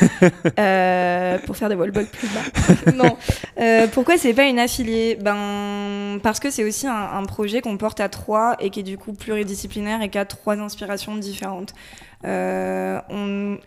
euh, 0.59 1.37
Pour 1.39 1.57
faire 1.57 1.69
des 1.69 1.75
wall 1.75 1.91
balls 1.91 2.07
plus 2.07 2.27
bas. 2.27 2.91
non. 2.95 3.17
Euh, 3.59 3.87
pourquoi 3.87 4.17
c'est 4.17 4.33
pas 4.33 4.45
une 4.45 4.59
affiliée? 4.59 5.17
Ben 5.19 6.19
parce 6.21 6.39
que 6.39 6.49
c'est 6.51 6.63
aussi 6.63 6.87
un, 6.87 7.23
projet 7.23 7.61
qu'on 7.61 7.77
porte 7.77 7.99
à 7.99 8.09
trois 8.09 8.55
et 8.59 8.69
qui 8.69 8.81
est 8.81 8.83
du 8.83 8.97
coup 8.97 9.13
pluridisciplinaire 9.13 10.01
et 10.01 10.09
qui 10.09 10.17
a 10.17 10.25
trois 10.25 10.57
inspirations 10.57 11.15
différentes. 11.15 11.73
Euh, 12.25 12.99
on... 13.09 13.57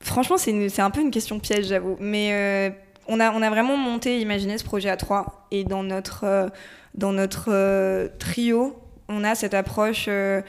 Franchement, 0.00 0.36
c'est 0.36 0.80
un 0.80 0.90
peu 0.90 1.00
une 1.00 1.10
question 1.10 1.38
piège, 1.38 1.66
j'avoue. 1.66 1.96
Mais 2.00 2.74
on, 3.06 3.20
a, 3.20 3.30
on 3.32 3.40
a 3.40 3.50
vraiment 3.50 3.76
monté, 3.76 4.20
imaginé 4.20 4.58
ce 4.58 4.64
projet 4.64 4.90
à 4.90 4.96
trois. 4.96 5.46
Et 5.50 5.64
dans 5.64 5.82
notre, 5.82 6.50
dans 6.94 7.12
notre 7.12 8.10
trio, 8.18 8.76
on 9.08 9.24
a 9.24 9.34
cette 9.34 9.54
approche 9.54 10.06
euh, 10.08 10.42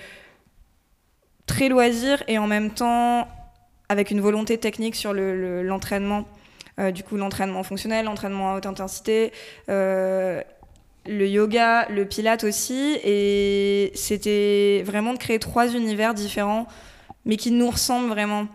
très 1.45 1.69
loisir 1.69 2.23
et 2.27 2.37
en 2.37 2.47
même 2.47 2.71
temps 2.71 3.27
avec 3.89 4.11
une 4.11 4.21
volonté 4.21 4.57
technique 4.57 4.95
sur 4.95 5.13
l'entraînement. 5.13 6.25
Euh, 6.79 6.91
du 6.91 7.03
coup, 7.03 7.17
l'entraînement 7.17 7.63
fonctionnel, 7.63 8.05
l'entraînement 8.05 8.51
à 8.51 8.57
haute 8.57 8.65
intensité, 8.65 9.31
euh, 9.69 10.41
le 11.05 11.27
yoga, 11.27 11.87
le 11.89 12.05
pilate 12.05 12.43
aussi. 12.43 12.97
Et 13.03 13.91
c'était 13.93 14.83
vraiment 14.85 15.13
de 15.13 15.19
créer 15.19 15.37
trois 15.39 15.67
univers 15.75 16.13
différents, 16.13 16.67
mais 17.25 17.37
qui 17.37 17.51
nous 17.51 17.69
ressemblent 17.69 18.09
vraiment. 18.09 18.47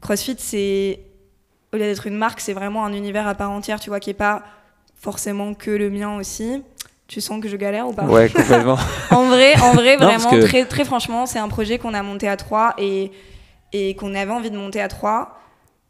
CrossFit, 0.00 0.36
c'est, 0.38 1.00
au 1.72 1.76
lieu 1.76 1.82
d'être 1.82 2.06
une 2.06 2.16
marque, 2.16 2.40
c'est 2.40 2.52
vraiment 2.52 2.84
un 2.84 2.92
univers 2.92 3.26
à 3.26 3.34
part 3.34 3.50
entière, 3.50 3.80
tu 3.80 3.90
vois, 3.90 4.00
qui 4.00 4.10
n'est 4.10 4.14
pas 4.14 4.44
forcément 4.94 5.54
que 5.54 5.70
le 5.70 5.90
mien 5.90 6.16
aussi. 6.16 6.62
Tu 7.06 7.20
sens 7.20 7.40
que 7.40 7.48
je 7.48 7.56
galère 7.56 7.86
ou 7.86 7.92
pas 7.92 8.04
Ouais, 8.04 8.28
complètement. 8.28 8.78
en 9.10 9.24
vrai, 9.28 9.60
en 9.60 9.72
vrai, 9.72 9.96
vraiment, 9.96 10.40
très, 10.40 10.64
très 10.64 10.84
franchement, 10.84 11.26
c'est 11.26 11.38
un 11.38 11.48
projet 11.48 11.78
qu'on 11.78 11.92
a 11.92 12.02
monté 12.02 12.28
à 12.28 12.36
trois 12.36 12.74
et, 12.78 13.12
et 13.72 13.94
qu'on 13.94 14.14
avait 14.14 14.32
envie 14.32 14.50
de 14.50 14.56
monter 14.56 14.80
à 14.80 14.88
trois. 14.88 15.38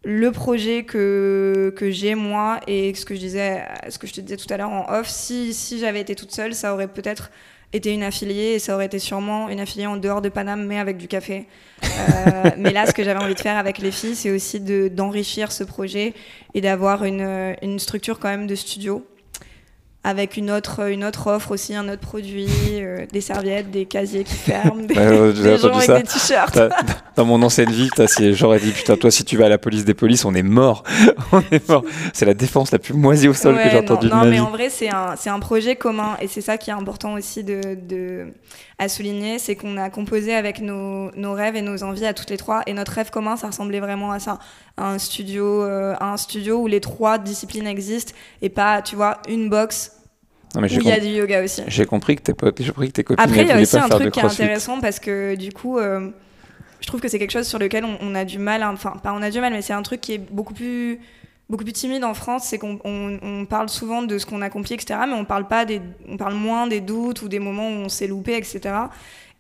Le 0.05 0.33
projet 0.33 0.85
que, 0.85 1.73
que 1.77 1.91
j'ai 1.91 2.15
moi 2.15 2.61
et 2.67 2.93
ce 2.95 3.05
que 3.05 3.15
je 3.15 3.21
disais, 3.21 3.65
ce 3.89 3.99
que 3.99 4.07
je 4.07 4.13
te 4.13 4.21
disais 4.21 4.37
tout 4.37 4.53
à 4.53 4.57
l'heure 4.57 4.71
en 4.71 4.87
off, 4.93 5.09
si, 5.09 5.55
si 5.55 5.79
j'avais 5.79 6.01
été 6.01 6.15
toute 6.15 6.33
seule, 6.33 6.55
ça 6.55 6.75
aurait 6.75 6.89
peut-être 6.89 7.31
été 7.73 7.93
une 7.93 8.03
affiliée 8.03 8.53
et 8.55 8.59
ça 8.59 8.75
aurait 8.75 8.87
été 8.87 8.99
sûrement 8.99 9.49
une 9.49 9.61
affiliée 9.61 9.87
en 9.87 9.97
dehors 9.97 10.21
de 10.21 10.29
Paname 10.29 10.67
mais 10.67 10.79
avec 10.79 10.97
du 10.97 11.09
café. 11.09 11.47
Euh, 11.83 12.51
mais 12.59 12.73
là, 12.73 12.87
ce 12.87 12.93
que 12.93 13.03
j'avais 13.03 13.23
envie 13.23 13.35
de 13.35 13.41
faire 13.41 13.57
avec 13.57 13.79
les 13.79 13.91
filles, 13.91 14.15
c'est 14.15 14.31
aussi 14.31 14.61
d'enrichir 14.91 15.53
ce 15.53 15.65
projet 15.65 16.13
et 16.55 16.61
d'avoir 16.61 17.05
une, 17.05 17.57
une 17.63 17.79
structure 17.79 18.19
quand 18.19 18.29
même 18.29 18.47
de 18.47 18.55
studio 18.55 19.07
avec 20.05 20.37
une 20.37 20.51
autre, 20.51 20.91
une 20.91 21.03
autre 21.03 21.29
offre 21.29 21.51
aussi, 21.53 21.75
un 21.75 21.89
autre 21.89 22.03
produit, 22.03 22.47
euh, 22.75 23.07
des 23.11 23.23
serviettes, 23.23 23.71
des 23.71 23.87
casiers 23.87 24.23
qui 24.23 24.35
ferment, 24.35 24.83
des, 24.87 24.95
gens 24.95 25.75
avec 25.75 25.91
des 25.91 26.03
t-shirts. 26.03 26.59
Dans 27.17 27.25
mon 27.25 27.43
ancienne 27.43 27.71
vie, 27.71 27.89
j'aurais 28.33 28.61
dit, 28.61 28.71
putain, 28.71 28.97
toi, 28.97 29.11
si 29.11 29.25
tu 29.25 29.39
vas 29.39 29.47
à 29.47 29.49
la 29.49 29.57
police 29.57 29.87
des 29.87 29.95
polices, 29.95 30.27
on 30.27 30.35
est 30.35 30.43
mort. 30.43 30.85
on 31.33 31.43
est 31.51 31.67
mort. 31.69 31.85
C'est 32.13 32.27
la 32.27 32.35
défense 32.35 32.71
la 32.71 32.79
plus 32.79 32.93
moisie 32.93 33.29
au 33.29 33.35
sol 33.35 33.57
que 33.57 33.71
j'ai 33.71 33.79
entendue 33.79 34.09
de 34.09 34.15
ma 34.15 34.25
vie. 34.25 34.27
Non, 34.27 34.31
mais 34.31 34.41
en 34.41 34.51
vrai, 34.51 34.69
c'est 34.69 34.91
un, 34.91 35.15
un 35.25 35.41
projet 35.41 35.77
commun 35.77 36.17
et 36.21 36.29
c'est 36.29 36.43
ça 36.43 36.59
qui 36.59 36.69
est 36.69 36.75
important 36.75 37.15
aussi 37.15 37.43
de, 37.43 37.61
de 37.75 38.27
à 38.79 38.89
souligner, 38.89 39.39
c'est 39.39 39.55
qu'on 39.55 39.77
a 39.77 39.89
composé 39.89 40.35
avec 40.35 40.61
nos, 40.61 41.11
nos, 41.17 41.33
rêves 41.33 41.57
et 41.57 41.63
nos 41.63 41.83
envies 41.85 42.07
à 42.07 42.15
toutes 42.15 42.31
les 42.31 42.37
trois 42.37 42.63
et 42.67 42.73
notre 42.73 42.93
rêve 42.93 43.11
commun, 43.11 43.37
ça 43.37 43.47
ressemblait 43.47 43.81
vraiment 43.81 44.11
à 44.11 44.19
ça, 44.19 44.39
à 44.77 44.91
un 44.91 44.99
studio, 44.99 45.63
euh, 45.63 45.95
un 46.01 46.17
studio 46.17 46.59
où 46.59 46.67
les 46.67 46.81
trois 46.81 47.19
disciplines 47.19 47.69
existent 47.69 48.13
et 48.43 48.49
pas, 48.49 48.83
tu 48.83 48.97
vois, 48.97 49.19
une 49.29 49.49
box 49.49 49.93
où 50.57 50.65
il 50.65 50.89
y 50.89 50.93
a 50.93 51.01
du 51.01 51.09
yoga 51.09 51.43
aussi. 51.43 51.63
J'ai 51.67 51.87
compris 51.87 52.17
que 52.17 52.23
tes 52.23 52.35
potes, 52.35 52.61
j'ai 52.61 52.73
compris 52.73 52.89
que 52.89 52.93
tes 52.93 53.05
copines 53.05 53.25
Après, 53.25 53.43
il 53.43 53.49
y 53.49 53.53
a 53.53 53.61
aussi 53.61 53.79
un 53.79 53.89
truc 53.89 54.13
qui 54.13 54.21
est 54.21 54.25
intéressant 54.25 54.81
parce 54.81 54.99
que 54.99 55.35
du 55.35 55.53
coup, 55.53 55.79
euh, 55.79 56.11
je 56.81 56.87
trouve 56.87 57.01
que 57.01 57.09
c'est 57.09 57.19
quelque 57.19 57.33
chose 57.33 57.47
sur 57.47 57.59
lequel 57.59 57.85
on, 57.85 58.15
a 58.15 58.25
du 58.25 58.39
mal, 58.39 58.63
enfin 58.63 58.95
pas 59.03 59.13
on 59.13 59.23
a 59.23 59.31
du 59.31 59.41
mal, 59.41 59.53
mais 59.53 59.63
c'est 59.63 59.73
un 59.73 59.83
truc 59.83 60.01
qui 60.01 60.15
est 60.15 60.19
beaucoup 60.19 60.55
plus 60.55 61.01
beaucoup 61.51 61.65
plus 61.65 61.73
timide 61.73 62.05
en 62.05 62.15
France, 62.15 62.45
c'est 62.45 62.59
qu'on 62.59 62.79
on, 62.85 63.45
parle 63.45 63.69
souvent 63.69 64.03
de 64.03 64.17
ce 64.17 64.25
qu'on 64.25 64.41
accomplit, 64.41 64.75
etc., 64.75 65.01
mais 65.07 65.13
on 65.13 65.27
parle 65.27 65.47
pas 65.47 65.67
des, 65.67 65.83
on 66.09 66.17
parle 66.17 66.35
moins 66.35 66.67
des 66.67 66.81
doutes 66.81 67.21
ou 67.21 67.29
des 67.29 67.39
moments 67.39 67.69
où 67.69 67.85
on 67.85 67.89
s'est 67.91 68.07
loupé, 68.07 68.37
etc. 68.37 68.75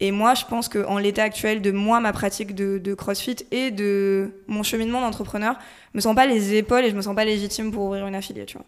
Et 0.00 0.10
moi, 0.10 0.34
je 0.34 0.44
pense 0.44 0.68
qu'en 0.68 0.98
l'état 0.98 1.22
actuel 1.22 1.62
de 1.62 1.70
moi, 1.70 2.00
ma 2.00 2.12
pratique 2.12 2.54
de, 2.54 2.76
de 2.78 2.94
CrossFit 2.94 3.36
et 3.50 3.70
de 3.70 4.32
mon 4.48 4.62
cheminement 4.62 5.00
d'entrepreneur, 5.00 5.56
je 5.92 5.98
me 5.98 6.00
sens 6.02 6.14
pas 6.14 6.26
les 6.26 6.54
épaules 6.54 6.84
et 6.84 6.90
je 6.90 6.96
me 6.96 7.00
sens 7.00 7.14
pas 7.14 7.24
légitime 7.24 7.72
pour 7.72 7.84
ouvrir 7.84 8.06
une 8.06 8.14
affiliée, 8.14 8.44
tu 8.44 8.58
vois. 8.58 8.66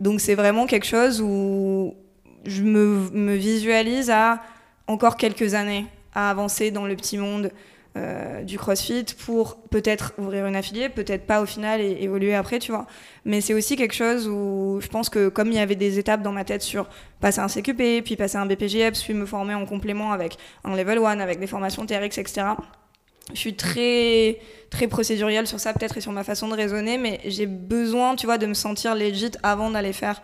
Donc 0.00 0.20
c'est 0.20 0.34
vraiment 0.34 0.66
quelque 0.66 0.86
chose 0.86 1.20
où 1.20 1.94
je 2.44 2.62
me, 2.62 3.34
visualise 3.34 4.10
à 4.10 4.40
encore 4.86 5.16
quelques 5.16 5.54
années 5.54 5.86
à 6.14 6.30
avancer 6.30 6.70
dans 6.70 6.86
le 6.86 6.96
petit 6.96 7.18
monde 7.18 7.52
euh, 7.96 8.42
du 8.42 8.56
CrossFit 8.56 9.04
pour 9.26 9.60
peut-être 9.68 10.12
ouvrir 10.16 10.46
une 10.46 10.56
affiliée, 10.56 10.88
peut-être 10.88 11.26
pas 11.26 11.42
au 11.42 11.46
final 11.46 11.80
et 11.80 11.98
évoluer 12.00 12.34
après, 12.34 12.58
tu 12.58 12.72
vois. 12.72 12.86
Mais 13.24 13.40
c'est 13.40 13.52
aussi 13.52 13.76
quelque 13.76 13.94
chose 13.94 14.28
où 14.28 14.78
je 14.80 14.88
pense 14.88 15.08
que 15.10 15.28
comme 15.28 15.48
il 15.48 15.54
y 15.54 15.58
avait 15.58 15.76
des 15.76 15.98
étapes 15.98 16.22
dans 16.22 16.32
ma 16.32 16.44
tête 16.44 16.62
sur 16.62 16.88
passer 17.20 17.40
un 17.40 17.48
CQP, 17.48 18.02
puis 18.04 18.16
passer 18.16 18.38
un 18.38 18.46
BPGF, 18.46 18.98
puis 19.02 19.12
me 19.12 19.26
former 19.26 19.54
en 19.54 19.66
complément 19.66 20.12
avec 20.12 20.38
un 20.64 20.76
level 20.76 20.98
1, 20.98 21.20
avec 21.20 21.40
des 21.40 21.46
formations 21.46 21.84
TRX, 21.84 22.18
etc. 22.18 22.42
Je 23.34 23.38
suis 23.38 23.54
très 23.54 24.38
très 24.70 24.86
procédurielle 24.86 25.46
sur 25.46 25.58
ça 25.58 25.72
peut-être 25.72 25.96
et 25.96 26.00
sur 26.00 26.12
ma 26.12 26.24
façon 26.24 26.48
de 26.48 26.54
raisonner, 26.54 26.96
mais 26.96 27.20
j'ai 27.26 27.46
besoin, 27.46 28.14
tu 28.14 28.26
vois, 28.26 28.38
de 28.38 28.46
me 28.46 28.54
sentir 28.54 28.94
legit 28.94 29.32
avant 29.42 29.70
d'aller 29.70 29.92
faire 29.92 30.22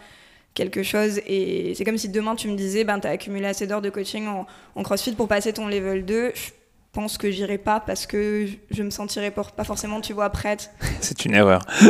quelque 0.55 0.83
chose. 0.83 1.21
Et 1.27 1.75
c'est 1.77 1.85
comme 1.85 1.99
si 1.99 2.09
demain 2.09 2.35
tu 2.35 2.49
me 2.49 2.57
disais, 2.57 2.85
ben, 2.85 2.99
tu 2.99 3.07
as 3.07 3.11
accumulé 3.11 3.47
assez 3.47 3.66
d'heures 3.66 3.83
de 3.83 3.90
coaching 3.90 4.27
en, 4.27 4.83
CrossFit 4.83 5.12
pour 5.12 5.29
passer 5.29 5.53
ton 5.53 5.69
level 5.69 6.05
2. 6.05 6.33
Je 6.35 6.40
pense 6.97 7.19
que 7.19 7.31
j'irai 7.31 7.59
pas 7.59 7.79
parce 7.79 8.07
que 8.07 8.47
je 8.71 8.83
me 8.83 8.89
sentirais 8.89 9.31
pas 9.31 9.65
forcément, 9.65 10.01
tu 10.01 10.15
vois, 10.15 10.31
prête. 10.31 10.71
C'est 11.03 11.27
une 11.27 11.35
erreur. 11.35 11.61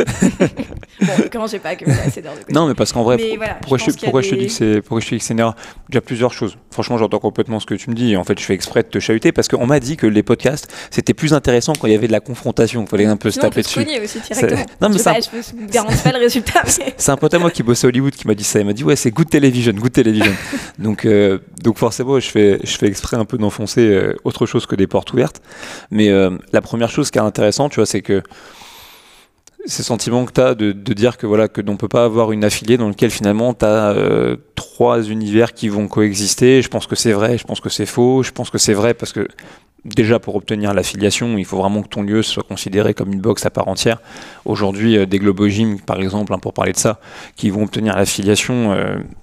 bon, 1.01 1.13
comment 1.31 1.47
j'ai 1.47 1.59
pas 1.59 1.69
accumulé 1.69 1.97
assez 2.05 2.21
d'heures 2.21 2.33
de 2.33 2.39
coaching 2.39 2.53
Non, 2.53 2.67
mais 2.67 2.73
parce 2.73 2.91
qu'en 2.91 3.03
vrai, 3.03 3.17
pourquoi, 3.61 3.77
je, 3.77 3.91
pourquoi 3.91 4.21
je, 4.21 4.31
te 4.31 4.35
dis 4.35 4.47
que 4.47 4.51
c'est 4.51 4.81
pourquoi 4.81 4.99
je 4.99 5.05
te 5.05 5.15
dis 5.15 5.19
que 5.19 5.23
c'est 5.23 5.33
une 5.33 5.39
erreur? 5.39 5.55
Il 5.87 5.95
y 5.95 5.97
a 5.97 6.01
plusieurs 6.01 6.33
choses. 6.33 6.57
Franchement, 6.71 6.97
j'entends 6.97 7.19
complètement 7.19 7.61
ce 7.61 7.65
que 7.65 7.75
tu 7.75 7.89
me 7.89 7.95
dis. 7.95 8.17
En 8.17 8.25
fait, 8.25 8.37
je 8.37 8.43
fais 8.43 8.53
exprès 8.53 8.83
de 8.83 8.89
te 8.89 8.99
chahuter 8.99 9.31
parce 9.31 9.47
qu'on 9.47 9.65
m'a 9.65 9.79
dit 9.79 9.95
que 9.95 10.07
les 10.07 10.23
podcasts, 10.23 10.73
c'était 10.91 11.13
plus 11.13 11.33
intéressant 11.33 11.71
quand 11.71 11.87
il 11.87 11.93
y 11.93 11.95
avait 11.95 12.07
de 12.07 12.11
la 12.11 12.19
confrontation. 12.19 12.83
Il 12.83 12.89
fallait 12.89 13.05
un 13.05 13.15
peu 13.15 13.31
se 13.31 13.39
taper 13.39 13.61
dessus. 13.61 13.79
Aussi, 13.79 14.19
directement. 14.19 14.65
Non, 14.81 14.89
mais 14.89 14.97
je, 14.97 15.03
pas, 15.03 15.19
je 15.21 15.71
garantis 15.71 16.03
pas 16.03 16.11
le 16.11 16.19
résultat. 16.19 16.63
C'est 16.97 17.11
un 17.11 17.17
pote 17.17 17.33
à 17.33 17.39
moi 17.39 17.49
qui 17.49 17.63
bossait 17.63 17.87
à 17.87 17.89
Hollywood 17.89 18.13
qui 18.13 18.27
m'a 18.27 18.35
dit 18.35 18.43
ça. 18.43 18.59
Il 18.59 18.65
m'a 18.65 18.73
dit, 18.73 18.83
ouais, 18.83 18.97
c'est 18.97 19.11
good 19.11 19.29
television, 19.29 19.71
good 19.71 19.93
television. 19.93 20.33
donc, 20.77 21.05
euh, 21.05 21.39
donc 21.63 21.77
forcément, 21.77 22.19
je 22.19 22.29
fais, 22.29 22.59
je 22.61 22.77
fais 22.77 22.87
exprès 22.87 23.15
un 23.15 23.25
peu 23.25 23.37
d'enfoncer 23.37 23.87
euh, 23.87 24.15
autre 24.25 24.45
chose 24.45 24.65
que 24.65 24.75
des 24.75 24.87
portes 24.97 25.13
ouvertes. 25.13 25.41
Mais 25.91 26.09
euh, 26.09 26.31
la 26.53 26.61
première 26.61 26.89
chose 26.89 27.11
qui 27.11 27.19
est 27.19 27.21
intéressante, 27.21 27.71
tu 27.71 27.75
vois, 27.75 27.85
c'est 27.85 28.01
que 28.01 28.23
ces 29.65 29.83
sentiments 29.83 30.25
que 30.25 30.31
tu 30.31 30.41
as 30.41 30.55
de, 30.55 30.71
dire 30.71 31.17
que 31.17 31.27
voilà 31.27 31.47
que 31.47 31.61
ne 31.61 31.75
peut 31.75 31.87
pas 31.87 32.05
avoir 32.05 32.31
une 32.31 32.43
affiliée 32.43 32.77
dans 32.77 32.87
lequel 32.87 33.11
finalement 33.11 33.53
tu 33.53 33.65
as 33.65 33.91
euh, 33.91 34.37
trois 34.55 35.03
univers 35.03 35.53
qui 35.53 35.69
vont 35.69 35.87
coexister. 35.87 36.63
Je 36.63 36.69
pense 36.69 36.87
que 36.87 36.95
c'est 36.95 37.11
vrai, 37.11 37.37
je 37.37 37.43
pense 37.43 37.59
que 37.59 37.69
c'est 37.69 37.85
faux, 37.85 38.23
je 38.23 38.31
pense 38.31 38.49
que 38.49 38.57
c'est 38.57 38.73
vrai 38.73 38.95
parce 38.95 39.13
que 39.13 39.27
déjà 39.85 40.19
pour 40.19 40.35
obtenir 40.35 40.73
l'affiliation, 40.73 41.37
il 41.37 41.45
faut 41.45 41.57
vraiment 41.57 41.83
que 41.83 41.89
ton 41.89 42.01
lieu 42.01 42.23
soit 42.23 42.43
considéré 42.43 42.93
comme 42.95 43.13
une 43.13 43.21
box 43.21 43.45
à 43.45 43.51
part 43.51 43.67
entière. 43.67 43.99
Aujourd'hui, 44.45 44.97
euh, 44.97 45.05
des 45.05 45.19
Globogym, 45.19 45.79
par 45.81 45.99
exemple, 45.99 46.33
hein, 46.33 46.39
pour 46.39 46.53
parler 46.53 46.71
de 46.71 46.77
ça, 46.77 46.99
qui 47.35 47.49
vont 47.51 47.63
obtenir 47.63 47.95
l'affiliation, 47.95 48.75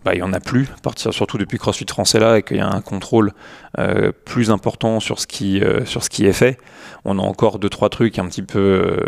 bah, 0.05 0.15
il 0.15 0.19
n'y 0.19 0.23
en 0.23 0.35
a 0.35 0.41
plus, 0.41 0.69
à 0.77 0.81
partir, 0.81 1.13
surtout 1.13 1.39
depuis 1.39 1.59
CrossFit 1.59 1.87
français 1.89 2.21
là, 2.21 2.39
et 2.39 2.43
qu'il 2.43 2.59
y 2.59 2.61
a 2.61 2.69
un 2.69 2.83
contrôle 2.83 3.33
euh, 3.79 4.13
plus 4.25 4.51
important 4.51 5.01
sur 5.01 5.21
ce, 5.21 5.27
qui, 5.27 5.63
sur 5.85 6.03
ce 6.05 6.11
qui 6.11 6.27
est 6.27 6.33
fait. 6.33 6.59
On 7.05 7.19
a 7.19 7.23
encore 7.23 7.59
deux, 7.59 7.69
trois 7.69 7.89
trucs 7.89 8.19
un 8.19 8.27
petit 8.27 8.43
peu 8.43 8.99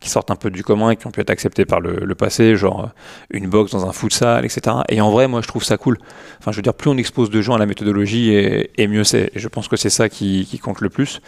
qui 0.00 0.08
sortent 0.08 0.30
un 0.30 0.36
peu 0.36 0.50
du 0.50 0.62
commun 0.62 0.90
et 0.90 0.96
qui 0.96 1.06
ont 1.06 1.10
pu 1.10 1.20
être 1.20 1.30
acceptés 1.30 1.64
par 1.64 1.80
le, 1.80 2.14
passé, 2.14 2.56
genre 2.56 2.90
une 3.30 3.48
box 3.48 3.72
dans 3.72 3.86
un 3.86 3.92
futsal, 3.92 4.44
etc. 4.44 4.76
Et 4.88 5.00
en 5.00 5.10
vrai, 5.10 5.28
moi, 5.28 5.42
je 5.42 5.48
trouve 5.48 5.64
ça 5.64 5.76
cool. 5.76 5.98
Enfin, 6.38 6.52
je 6.52 6.56
veux 6.56 6.62
dire, 6.62 6.74
plus 6.74 6.90
on 6.90 6.96
expose 6.96 7.30
de 7.30 7.42
gens 7.42 7.54
à 7.54 7.58
la 7.58 7.66
méthodologie, 7.66 8.32
et, 8.32 8.86
mieux 8.86 9.04
c'est. 9.04 9.30
je 9.34 9.48
pense 9.48 9.68
que 9.68 9.76
c'est 9.76 9.90
ça 9.90 10.08
qui, 10.08 10.60
compte 10.62 10.80
le 10.80 10.90
plus. 10.90 11.20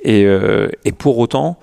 Et 0.00 0.26
pour 0.98 1.18
autant, 1.18 1.58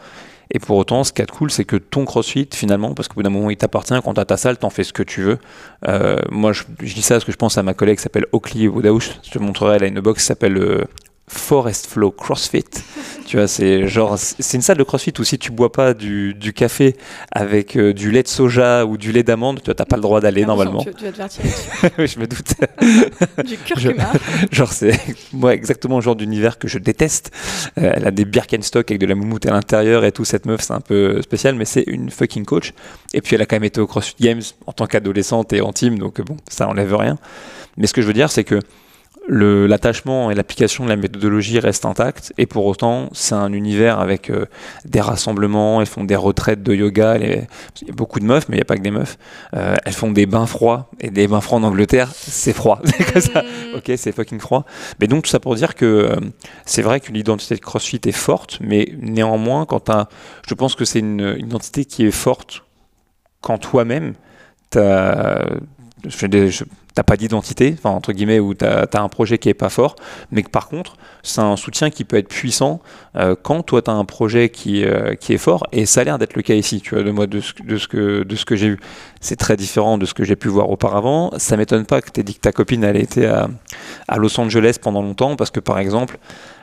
et 0.53 0.59
pour 0.59 0.77
autant, 0.77 1.03
ce 1.03 1.13
qui 1.13 1.21
est 1.21 1.31
cool, 1.31 1.49
c'est 1.49 1.63
que 1.63 1.77
ton 1.77 2.03
crossfit, 2.03 2.47
finalement, 2.53 2.93
parce 2.93 3.07
qu'au 3.07 3.15
bout 3.15 3.23
d'un 3.23 3.29
moment, 3.29 3.49
il 3.49 3.57
t'appartient, 3.57 3.95
quand 4.03 4.13
tu 4.13 4.19
as 4.19 4.25
ta 4.25 4.35
salle, 4.35 4.57
t'en 4.57 4.69
fais 4.69 4.83
ce 4.83 4.91
que 4.91 5.03
tu 5.03 5.21
veux. 5.21 5.37
Euh, 5.87 6.17
moi, 6.29 6.51
je, 6.51 6.63
dis 6.81 7.01
ça 7.01 7.15
parce 7.15 7.25
que 7.25 7.31
je 7.31 7.37
pense 7.37 7.57
à 7.57 7.63
ma 7.63 7.73
collègue 7.73 7.97
qui 7.97 8.03
s'appelle 8.03 8.25
Oakley 8.33 8.67
Woodhouse. 8.67 9.19
Je 9.23 9.31
te 9.31 9.39
montrerai, 9.39 9.77
elle 9.77 9.83
a 9.83 9.87
une 9.87 10.01
box 10.01 10.21
qui 10.21 10.25
s'appelle 10.25 10.57
euh, 10.57 10.83
Forest 11.31 11.87
Flow 11.87 12.11
CrossFit. 12.11 12.65
tu 13.25 13.37
vois, 13.37 13.47
c'est 13.47 13.87
genre, 13.87 14.17
c'est 14.17 14.57
une 14.57 14.61
salle 14.61 14.77
de 14.77 14.83
CrossFit 14.83 15.13
où 15.17 15.23
si 15.23 15.39
tu 15.39 15.51
bois 15.51 15.71
pas 15.71 15.93
du, 15.93 16.33
du 16.33 16.51
café 16.51 16.97
avec 17.31 17.77
euh, 17.77 17.93
du 17.93 18.11
lait 18.11 18.23
de 18.23 18.27
soja 18.27 18.85
ou 18.85 18.97
du 18.97 19.13
lait 19.13 19.23
d'amande, 19.23 19.61
tu 19.63 19.69
n'as 19.69 19.85
pas 19.85 19.95
le 19.95 20.01
droit 20.01 20.19
d'aller 20.19 20.45
normalement. 20.45 20.83
Tu, 20.83 20.91
vas 21.05 21.11
te 21.11 21.15
faire 21.15 21.29
tirer 21.29 21.49
oui, 21.97 22.07
je 22.07 22.19
me 22.19 22.27
doute. 22.27 22.53
du 23.45 23.57
curcuma. 23.57 24.11
genre, 24.51 24.73
c'est 24.73 24.99
moi 25.31 25.53
exactement 25.53 25.95
le 25.97 26.01
genre 26.01 26.17
d'univers 26.17 26.59
que 26.59 26.67
je 26.67 26.77
déteste. 26.79 27.31
Euh, 27.77 27.93
elle 27.95 28.05
a 28.05 28.11
des 28.11 28.25
Birkenstock 28.25 28.91
avec 28.91 28.99
de 28.99 29.05
la 29.05 29.15
moumoute 29.15 29.45
à 29.45 29.51
l'intérieur 29.51 30.03
et 30.03 30.11
tout. 30.11 30.25
Cette 30.25 30.45
meuf, 30.45 30.61
c'est 30.61 30.73
un 30.73 30.81
peu 30.81 31.21
spécial, 31.21 31.55
mais 31.55 31.65
c'est 31.65 31.85
une 31.87 32.11
fucking 32.11 32.43
coach. 32.43 32.73
Et 33.13 33.21
puis, 33.21 33.35
elle 33.35 33.41
a 33.41 33.45
quand 33.45 33.55
même 33.55 33.63
été 33.63 33.79
au 33.79 33.87
CrossFit 33.87 34.15
Games 34.19 34.41
en 34.67 34.73
tant 34.73 34.85
qu'adolescente 34.85 35.53
et 35.53 35.61
en 35.61 35.71
team, 35.71 35.97
donc 35.97 36.19
bon, 36.21 36.35
ça 36.49 36.67
enlève 36.67 36.93
rien. 36.93 37.17
Mais 37.77 37.87
ce 37.87 37.93
que 37.93 38.01
je 38.01 38.07
veux 38.07 38.13
dire, 38.13 38.29
c'est 38.29 38.43
que 38.43 38.59
l'attachement 39.27 40.31
et 40.31 40.35
l'application 40.35 40.83
de 40.83 40.89
la 40.89 40.95
méthodologie 40.95 41.59
restent 41.59 41.85
intacts 41.85 42.33
et 42.37 42.47
pour 42.47 42.65
autant 42.65 43.09
c'est 43.13 43.35
un 43.35 43.53
univers 43.53 43.99
avec 43.99 44.29
euh, 44.29 44.45
des 44.85 44.99
rassemblements, 44.99 45.79
elles 45.79 45.87
font 45.87 46.03
des 46.03 46.15
retraites 46.15 46.63
de 46.63 46.73
yoga, 46.73 47.17
il 47.17 47.29
y 47.87 47.89
a 47.89 47.93
beaucoup 47.93 48.19
de 48.19 48.25
meufs 48.25 48.49
mais 48.49 48.55
il 48.55 48.59
n'y 48.59 48.63
a 48.63 48.65
pas 48.65 48.77
que 48.77 48.81
des 48.81 48.91
meufs, 48.91 49.17
euh, 49.55 49.75
elles 49.85 49.93
font 49.93 50.11
des 50.11 50.25
bains 50.25 50.47
froids 50.47 50.89
et 50.99 51.11
des 51.11 51.27
bains 51.27 51.41
froids 51.41 51.59
en 51.59 51.63
Angleterre 51.63 52.11
c'est 52.13 52.53
froid, 52.53 52.81
c'est 52.85 53.21
ça, 53.21 53.43
mm. 53.43 53.75
ok 53.77 53.91
c'est 53.95 54.11
fucking 54.11 54.39
froid, 54.39 54.65
mais 54.99 55.07
donc 55.07 55.25
tout 55.25 55.29
ça 55.29 55.39
pour 55.39 55.55
dire 55.55 55.75
que 55.75 55.85
euh, 55.85 56.15
c'est 56.65 56.81
vrai 56.81 56.99
que 56.99 57.11
l'identité 57.11 57.55
de 57.55 57.61
CrossFit 57.61 58.01
est 58.05 58.11
forte 58.11 58.57
mais 58.59 58.91
néanmoins 58.99 59.65
quand 59.65 59.91
je 60.47 60.53
pense 60.55 60.75
que 60.75 60.85
c'est 60.85 60.99
une, 60.99 61.35
une 61.37 61.47
identité 61.47 61.85
qui 61.85 62.05
est 62.05 62.11
forte 62.11 62.63
quand 63.41 63.59
toi-même 63.59 64.15
je 64.73 66.25
des, 66.25 66.49
t'as 66.93 67.03
pas 67.03 67.17
d'identité, 67.17 67.75
enfin, 67.77 67.89
entre 67.91 68.11
guillemets, 68.11 68.39
ou 68.39 68.53
tu 68.53 68.65
as, 68.65 68.87
un 68.93 69.09
projet 69.09 69.37
qui 69.37 69.49
est 69.49 69.53
pas 69.53 69.69
fort, 69.69 69.95
mais 70.31 70.43
que 70.43 70.49
par 70.49 70.67
contre, 70.67 70.97
c'est 71.23 71.41
un 71.41 71.55
soutien 71.55 71.89
qui 71.89 72.03
peut 72.03 72.17
être 72.17 72.27
puissant 72.27 72.81
euh, 73.15 73.35
quand 73.41 73.63
toi 73.63 73.81
tu 73.81 73.89
as 73.89 73.93
un 73.93 74.05
projet 74.05 74.49
qui, 74.49 74.83
euh, 74.83 75.15
qui 75.15 75.33
est 75.33 75.37
fort, 75.37 75.63
et 75.71 75.85
ça 75.85 76.01
a 76.01 76.03
l'air 76.03 76.17
d'être 76.17 76.35
le 76.35 76.41
cas 76.41 76.55
ici, 76.55 76.81
tu 76.81 76.95
vois, 76.95 77.03
de 77.03 77.11
moi, 77.11 77.27
de 77.27 77.39
ce, 77.39 77.53
de 77.63 77.77
ce 77.77 77.87
que, 77.87 78.23
de 78.23 78.35
ce 78.35 78.45
que 78.45 78.55
j'ai 78.55 78.69
vu. 78.69 78.79
C'est 79.21 79.37
très 79.37 79.55
différent 79.55 79.97
de 79.97 80.05
ce 80.05 80.13
que 80.13 80.23
j'ai 80.23 80.35
pu 80.35 80.47
voir 80.47 80.69
auparavant. 80.69 81.31
Ça 81.37 81.57
m'étonne 81.57 81.85
pas 81.85 82.01
que 82.01 82.09
tu 82.11 82.19
aies 82.19 82.23
dit 82.23 82.35
que 82.35 82.41
ta 82.41 82.51
copine 82.51 82.83
elle 82.83 82.97
était 82.97 83.27
à, 83.27 83.49
à 84.07 84.17
Los 84.17 84.39
Angeles 84.39 84.77
pendant 84.81 85.01
longtemps, 85.01 85.35
parce 85.35 85.51
que 85.51 85.59
par 85.59 85.79
exemple, 85.79 86.17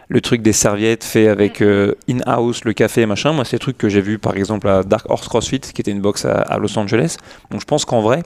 le 0.08 0.20
truc 0.20 0.42
des 0.42 0.52
serviettes 0.52 1.04
fait 1.04 1.28
avec 1.28 1.60
euh, 1.60 1.94
in-house, 2.08 2.64
le 2.64 2.72
café, 2.72 3.04
machin. 3.06 3.32
Moi, 3.32 3.44
c'est 3.44 3.56
des 3.56 3.60
trucs 3.60 3.78
que 3.78 3.88
j'ai 3.88 4.00
vu 4.00 4.18
par 4.18 4.36
exemple 4.36 4.68
à 4.68 4.82
Dark 4.82 5.08
Horse 5.08 5.28
CrossFit, 5.28 5.60
qui 5.60 5.80
était 5.80 5.90
une 5.90 6.00
box 6.00 6.24
à, 6.24 6.32
à 6.32 6.58
Los 6.58 6.76
Angeles. 6.78 7.16
Donc, 7.50 7.60
je 7.60 7.66
pense 7.66 7.84
qu'en 7.84 8.00
vrai, 8.00 8.22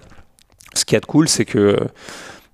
ce 0.74 0.84
qui 0.84 0.94
est 0.94 1.04
cool, 1.04 1.28
c'est 1.28 1.44
que 1.44 1.76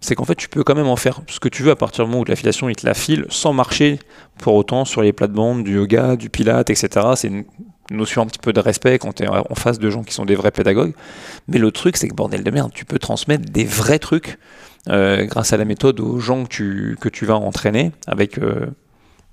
c'est 0.01 0.15
qu'en 0.15 0.25
fait, 0.25 0.37
tu 0.37 0.49
peux 0.49 0.63
quand 0.63 0.77
même 0.77 0.87
en 0.87 0.97
faire 0.97 1.21
ce 1.27 1.41
que 1.41 1.49
tu 1.49 1.63
veux 1.63 1.73
à 1.73 1.77
partir 1.77 2.05
du 2.05 2.11
moment 2.11 2.23
où 2.23 2.25
l'affiliation, 2.25 2.69
il 2.69 2.77
te 2.77 2.87
la 2.87 2.95
file 2.95 3.27
sans 3.31 3.53
marcher 3.53 3.99
pour 4.39 4.55
autant 4.55 4.85
sur 4.85 5.03
les 5.03 5.13
plates-bandes 5.13 5.65
du 5.65 5.75
yoga, 5.75 6.15
du 6.15 6.31
pilate, 6.31 6.71
etc. 6.71 7.07
C'est 7.17 7.29
une 7.29 7.45
notion 7.91 8.23
un 8.23 8.27
petit 8.27 8.39
peu 8.39 8.53
de 8.53 8.61
respect 8.61 8.99
quand 8.99 9.15
tu 9.15 9.25
es 9.25 9.29
en 9.29 9.55
face 9.57 9.79
de 9.79 9.91
gens 9.91 10.05
qui 10.05 10.15
sont 10.15 10.25
des 10.25 10.37
vrais 10.37 10.53
pédagogues. 10.53 10.95
Mais 11.49 11.59
le 11.59 11.73
truc, 11.73 11.97
c'est 11.97 12.07
que 12.07 12.15
bordel 12.15 12.45
de 12.45 12.51
merde, 12.51 12.71
tu 12.73 12.85
peux 12.85 12.99
transmettre 13.01 13.51
des 13.51 13.65
vrais 13.65 13.99
trucs 13.99 14.39
euh, 14.89 15.25
grâce 15.25 15.53
à 15.53 15.57
la 15.57 15.65
méthode 15.65 15.99
aux 15.99 16.21
gens 16.21 16.45
que 16.45 17.09
tu, 17.09 17.27
vas 17.27 17.37
entraîner 17.37 17.91
avec 18.07 18.39
euh, 18.39 18.67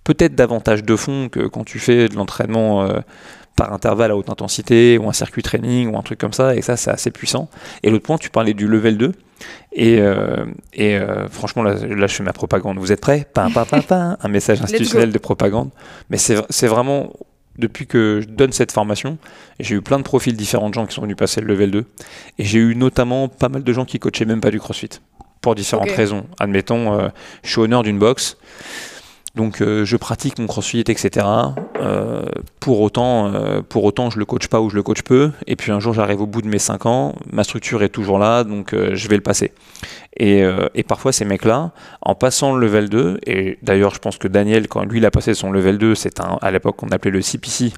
peut-être 0.04 0.34
davantage 0.34 0.84
de 0.84 0.95
fond 0.95 1.30
que 1.30 1.41
quand 1.41 1.63
tu 1.63 1.78
fais 1.78 2.10
de 2.10 2.15
l'entraînement. 2.15 2.84
Euh, 2.84 3.02
par 3.56 3.72
intervalle 3.74 4.12
à 4.12 4.18
haute 4.18 4.30
intensité 4.30 4.98
ou 4.98 5.08
un 5.10 5.13
circuit 5.13 5.41
training 5.41 5.94
ou 5.94 5.98
un 5.98 6.02
truc 6.02 6.20
comme 6.20 6.34
ça 6.34 6.56
et 6.56 6.62
ça 6.62 6.78
c'est 6.78 6.91
assez 6.91 7.12
puissant. 7.12 7.50
Et 7.84 7.89
l'autre 7.89 8.04
point 8.04 8.18
tu 8.18 8.30
parlais 8.30 8.54
du 8.54 8.68
level 8.68 8.98
2 8.98 9.13
et, 9.74 10.00
euh, 10.00 10.46
et 10.74 10.98
euh, 10.98 11.28
franchement 11.30 11.63
là, 11.63 11.76
là, 11.76 12.08
je 12.08 12.15
fais 12.15 12.24
ma 12.24 12.34
propagande. 12.34 12.78
Vous 12.78 12.91
êtes 12.91 13.02
prêts? 13.02 13.26
Pa, 13.34 13.50
pa, 13.54 13.65
pa, 13.65 14.18
un 14.22 14.28
message 14.28 14.62
institutionnel 14.63 15.12
de 15.12 15.18
propagande. 15.18 15.70
Mais 16.10 16.18
c'est 16.18 16.68
vraiment 16.68 17.12
depuis 17.58 17.88
que 17.88 18.20
je 18.22 18.28
donne 18.28 18.52
cette 18.52 18.74
formation 18.74 19.18
j'ai 19.62 19.76
eu 19.76 19.82
plein 19.82 19.98
de 19.98 20.04
profils 20.04 20.36
différents 20.36 20.68
de 20.68 20.74
gens 20.74 20.86
qui 20.86 20.94
sont 20.94 21.02
venus 21.02 21.15
passer 21.15 21.39
le 21.39 21.48
level 21.48 21.72
2 21.72 21.86
et 22.39 22.44
j'ai 22.44 22.60
eu 22.60 22.76
notamment 22.76 23.30
pas 23.30 23.48
mal 23.48 23.63
de 23.63 23.74
gens 23.74 23.86
qui 23.86 23.98
coachaient 23.98 24.26
même 24.26 24.41
pas 24.41 24.52
du 24.52 24.60
crossfit. 24.60 24.89
Pour 25.39 25.54
différentes 25.54 25.91
raisons. 25.91 26.26
Admettons 26.39 27.00
euh, 27.00 27.10
je 27.44 27.52
suis 27.52 27.62
honneur 27.62 27.84
d'une 27.84 28.00
box 28.00 28.38
donc 29.36 29.62
euh, 29.62 29.84
je 29.84 29.98
pratique 29.98 30.39
mon 30.39 30.48
crossfit, 30.48 30.80
etc. 30.80 31.26
Euh, 31.82 32.24
pour, 32.60 32.80
autant, 32.80 33.34
euh, 33.34 33.62
pour 33.62 33.84
autant, 33.84 34.10
je 34.10 34.17
le 34.17 34.26
coach 34.26 34.48
pas 34.48 34.62
ou 34.62 34.69
je 34.69 34.76
le 34.76 34.84
coach 34.84 35.02
peu. 35.02 35.32
Et 35.45 35.56
puis 35.56 35.71
un 35.71 35.80
jour, 35.80 35.93
j'arrive 35.93 36.21
au 36.21 36.26
bout 36.26 36.41
de 36.41 36.48
mes 36.48 36.60
5 36.60 36.86
ans, 36.86 37.15
ma 37.32 37.43
structure 37.43 37.84
est 37.84 37.89
toujours 37.89 38.17
là, 38.17 38.43
donc 38.43 38.74
je 38.74 39.08
vais 39.08 39.15
le 39.15 39.21
passer. 39.21 39.52
Et, 40.17 40.43
et 40.74 40.84
parfois, 40.84 41.12
ces 41.12 41.26
mecs-là, 41.26 41.71
en 42.02 42.15
passant 42.15 42.56
le 42.56 42.65
level 42.65 42.89
2, 42.89 43.19
et 43.26 43.58
d'ailleurs, 43.62 43.93
je 43.93 44.00
pense 44.00 44.17
que 44.17 44.30
Daniel, 44.30 44.69
quand 44.69 44.84
lui, 44.86 45.00
il 45.00 45.06
a 45.06 45.12
passé 45.12 45.34
son 45.34 45.52
level 45.52 45.78
2, 45.78 45.93
c'est 45.95 46.19
à 46.19 46.52
l'époque 46.52 46.78
qu'on 46.78 46.88
appelait 46.89 47.12
le 47.12 47.21
CPC, 47.21 47.74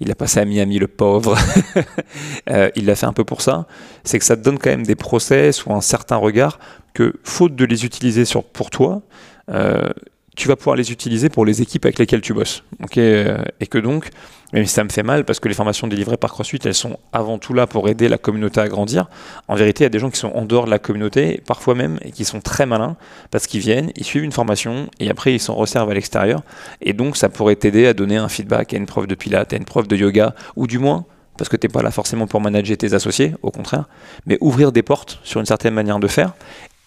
il 0.00 0.10
a 0.10 0.16
passé 0.16 0.40
à 0.40 0.44
Miami, 0.44 0.80
le 0.80 0.88
pauvre. 0.88 1.36
il 2.74 2.86
l'a 2.86 2.96
fait 2.96 3.06
un 3.06 3.12
peu 3.12 3.24
pour 3.24 3.40
ça. 3.40 3.66
C'est 4.02 4.18
que 4.18 4.24
ça 4.24 4.36
te 4.36 4.42
donne 4.42 4.58
quand 4.58 4.70
même 4.70 4.84
des 4.84 4.96
process 4.96 5.64
ou 5.64 5.72
un 5.72 5.80
certain 5.80 6.16
regard 6.16 6.58
que, 6.92 7.14
faute 7.22 7.54
de 7.54 7.64
les 7.64 7.84
utiliser 7.84 8.24
sur, 8.24 8.42
pour 8.42 8.70
toi, 8.70 9.02
tu 10.36 10.48
vas 10.48 10.56
pouvoir 10.56 10.76
les 10.76 10.92
utiliser 10.92 11.28
pour 11.28 11.44
les 11.44 11.62
équipes 11.62 11.86
avec 11.86 11.98
lesquelles 11.98 12.20
tu 12.20 12.34
bosses. 12.34 12.62
ok 12.82 12.98
et 12.98 13.66
que 13.68 13.78
donc, 13.78 14.10
même 14.52 14.64
si 14.64 14.72
ça 14.72 14.84
me 14.84 14.90
fait 14.90 15.02
mal, 15.02 15.24
parce 15.24 15.40
que 15.40 15.48
les 15.48 15.54
formations 15.54 15.88
délivrées 15.88 16.16
par 16.16 16.32
CrossFit, 16.32 16.60
elles 16.64 16.74
sont 16.74 16.98
avant 17.12 17.38
tout 17.38 17.52
là 17.52 17.66
pour 17.66 17.88
aider 17.88 18.08
la 18.08 18.18
communauté 18.18 18.60
à 18.60 18.68
grandir. 18.68 19.08
En 19.48 19.56
vérité, 19.56 19.82
il 19.82 19.86
y 19.86 19.88
a 19.88 19.90
des 19.90 19.98
gens 19.98 20.10
qui 20.10 20.18
sont 20.18 20.30
en 20.34 20.44
dehors 20.44 20.66
de 20.66 20.70
la 20.70 20.78
communauté, 20.78 21.42
parfois 21.46 21.74
même, 21.74 21.98
et 22.02 22.12
qui 22.12 22.24
sont 22.24 22.40
très 22.40 22.66
malins, 22.66 22.96
parce 23.30 23.46
qu'ils 23.46 23.60
viennent, 23.60 23.90
ils 23.96 24.04
suivent 24.04 24.24
une 24.24 24.32
formation, 24.32 24.88
et 25.00 25.10
après 25.10 25.34
ils 25.34 25.40
s'en 25.40 25.54
resservent 25.54 25.90
à 25.90 25.94
l'extérieur. 25.94 26.42
Et 26.80 26.92
donc, 26.92 27.16
ça 27.16 27.28
pourrait 27.28 27.56
t'aider 27.56 27.86
à 27.86 27.94
donner 27.94 28.18
un 28.18 28.28
feedback 28.28 28.74
à 28.74 28.76
une 28.76 28.86
prof 28.86 29.06
de 29.06 29.14
pilates, 29.14 29.52
à 29.52 29.56
une 29.56 29.64
prof 29.64 29.88
de 29.88 29.96
yoga, 29.96 30.34
ou 30.54 30.66
du 30.66 30.78
moins 30.78 31.06
parce 31.38 31.50
que 31.50 31.56
tu 31.56 31.66
n'es 31.66 31.72
pas 31.72 31.82
là 31.82 31.90
forcément 31.90 32.26
pour 32.26 32.40
manager 32.40 32.78
tes 32.78 32.94
associés, 32.94 33.34
au 33.42 33.50
contraire, 33.50 33.84
mais 34.24 34.38
ouvrir 34.40 34.72
des 34.72 34.82
portes 34.82 35.18
sur 35.22 35.38
une 35.38 35.44
certaine 35.44 35.74
manière 35.74 35.98
de 35.98 36.08
faire, 36.08 36.32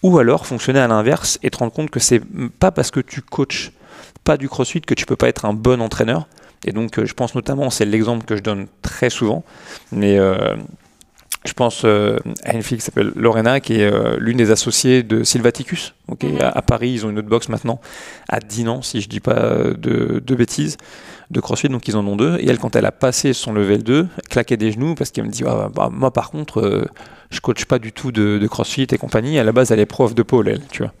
ou 0.02 0.18
alors 0.18 0.46
fonctionner 0.46 0.80
à 0.80 0.88
l'inverse 0.88 1.38
et 1.42 1.50
te 1.50 1.58
rendre 1.58 1.72
compte 1.72 1.90
que 1.90 2.00
c'est 2.00 2.22
pas 2.58 2.70
parce 2.70 2.90
que 2.90 3.00
tu 3.00 3.22
coaches 3.22 3.72
pas 4.24 4.36
du 4.36 4.48
crossfit 4.48 4.80
que 4.80 4.94
tu 4.94 5.06
peux 5.06 5.16
pas 5.16 5.28
être 5.28 5.44
un 5.44 5.54
bon 5.54 5.80
entraîneur. 5.80 6.26
Et 6.66 6.72
donc, 6.72 6.98
euh, 6.98 7.06
je 7.06 7.14
pense 7.14 7.34
notamment, 7.34 7.70
c'est 7.70 7.86
l'exemple 7.86 8.26
que 8.26 8.36
je 8.36 8.42
donne 8.42 8.66
très 8.82 9.08
souvent, 9.08 9.44
mais 9.92 10.18
euh, 10.18 10.56
je 11.46 11.52
pense 11.54 11.82
euh, 11.84 12.18
à 12.44 12.54
une 12.54 12.62
fille 12.62 12.76
qui 12.76 12.84
s'appelle 12.84 13.12
Lorena, 13.16 13.60
qui 13.60 13.80
est 13.80 14.18
l'une 14.18 14.36
des 14.36 14.50
associées 14.50 15.02
de 15.02 15.24
Sylvaticus. 15.24 15.94
ok 16.08 16.24
mhm. 16.24 16.38
à, 16.40 16.62
Paris, 16.62 16.90
ils 16.90 17.06
ont 17.06 17.10
une 17.10 17.18
autre 17.18 17.28
box 17.28 17.48
maintenant, 17.48 17.80
à 18.28 18.40
Dinan, 18.40 18.82
si 18.82 19.00
je 19.00 19.08
dis 19.08 19.20
pas 19.20 19.40
de, 19.76 20.22
de 20.24 20.34
bêtises 20.34 20.76
de 21.30 21.40
CrossFit, 21.40 21.68
donc 21.68 21.86
ils 21.88 21.96
en 21.96 22.06
ont 22.06 22.16
deux. 22.16 22.36
Et 22.40 22.48
elle, 22.48 22.58
quand 22.58 22.76
elle 22.76 22.86
a 22.86 22.92
passé 22.92 23.32
son 23.32 23.52
level 23.52 23.82
2, 23.82 24.08
claquait 24.28 24.56
des 24.56 24.72
genoux 24.72 24.94
parce 24.94 25.10
qu'elle 25.10 25.24
me 25.24 25.30
dit 25.30 25.44
ah, 25.46 25.68
bah, 25.74 25.88
Moi, 25.92 26.12
par 26.12 26.30
contre, 26.30 26.60
euh, 26.60 26.86
je 27.30 27.40
coach 27.40 27.64
pas 27.64 27.78
du 27.78 27.92
tout 27.92 28.12
de, 28.12 28.44
CrossFit 28.46 28.86
et 28.90 28.98
compagnie. 28.98 29.38
À 29.38 29.44
la 29.44 29.52
base, 29.52 29.70
elle 29.70 29.80
est 29.80 29.86
prof 29.86 30.14
de 30.14 30.22
pôle, 30.22 30.48
elle, 30.48 30.66
tu 30.70 30.82
vois. 30.82 30.92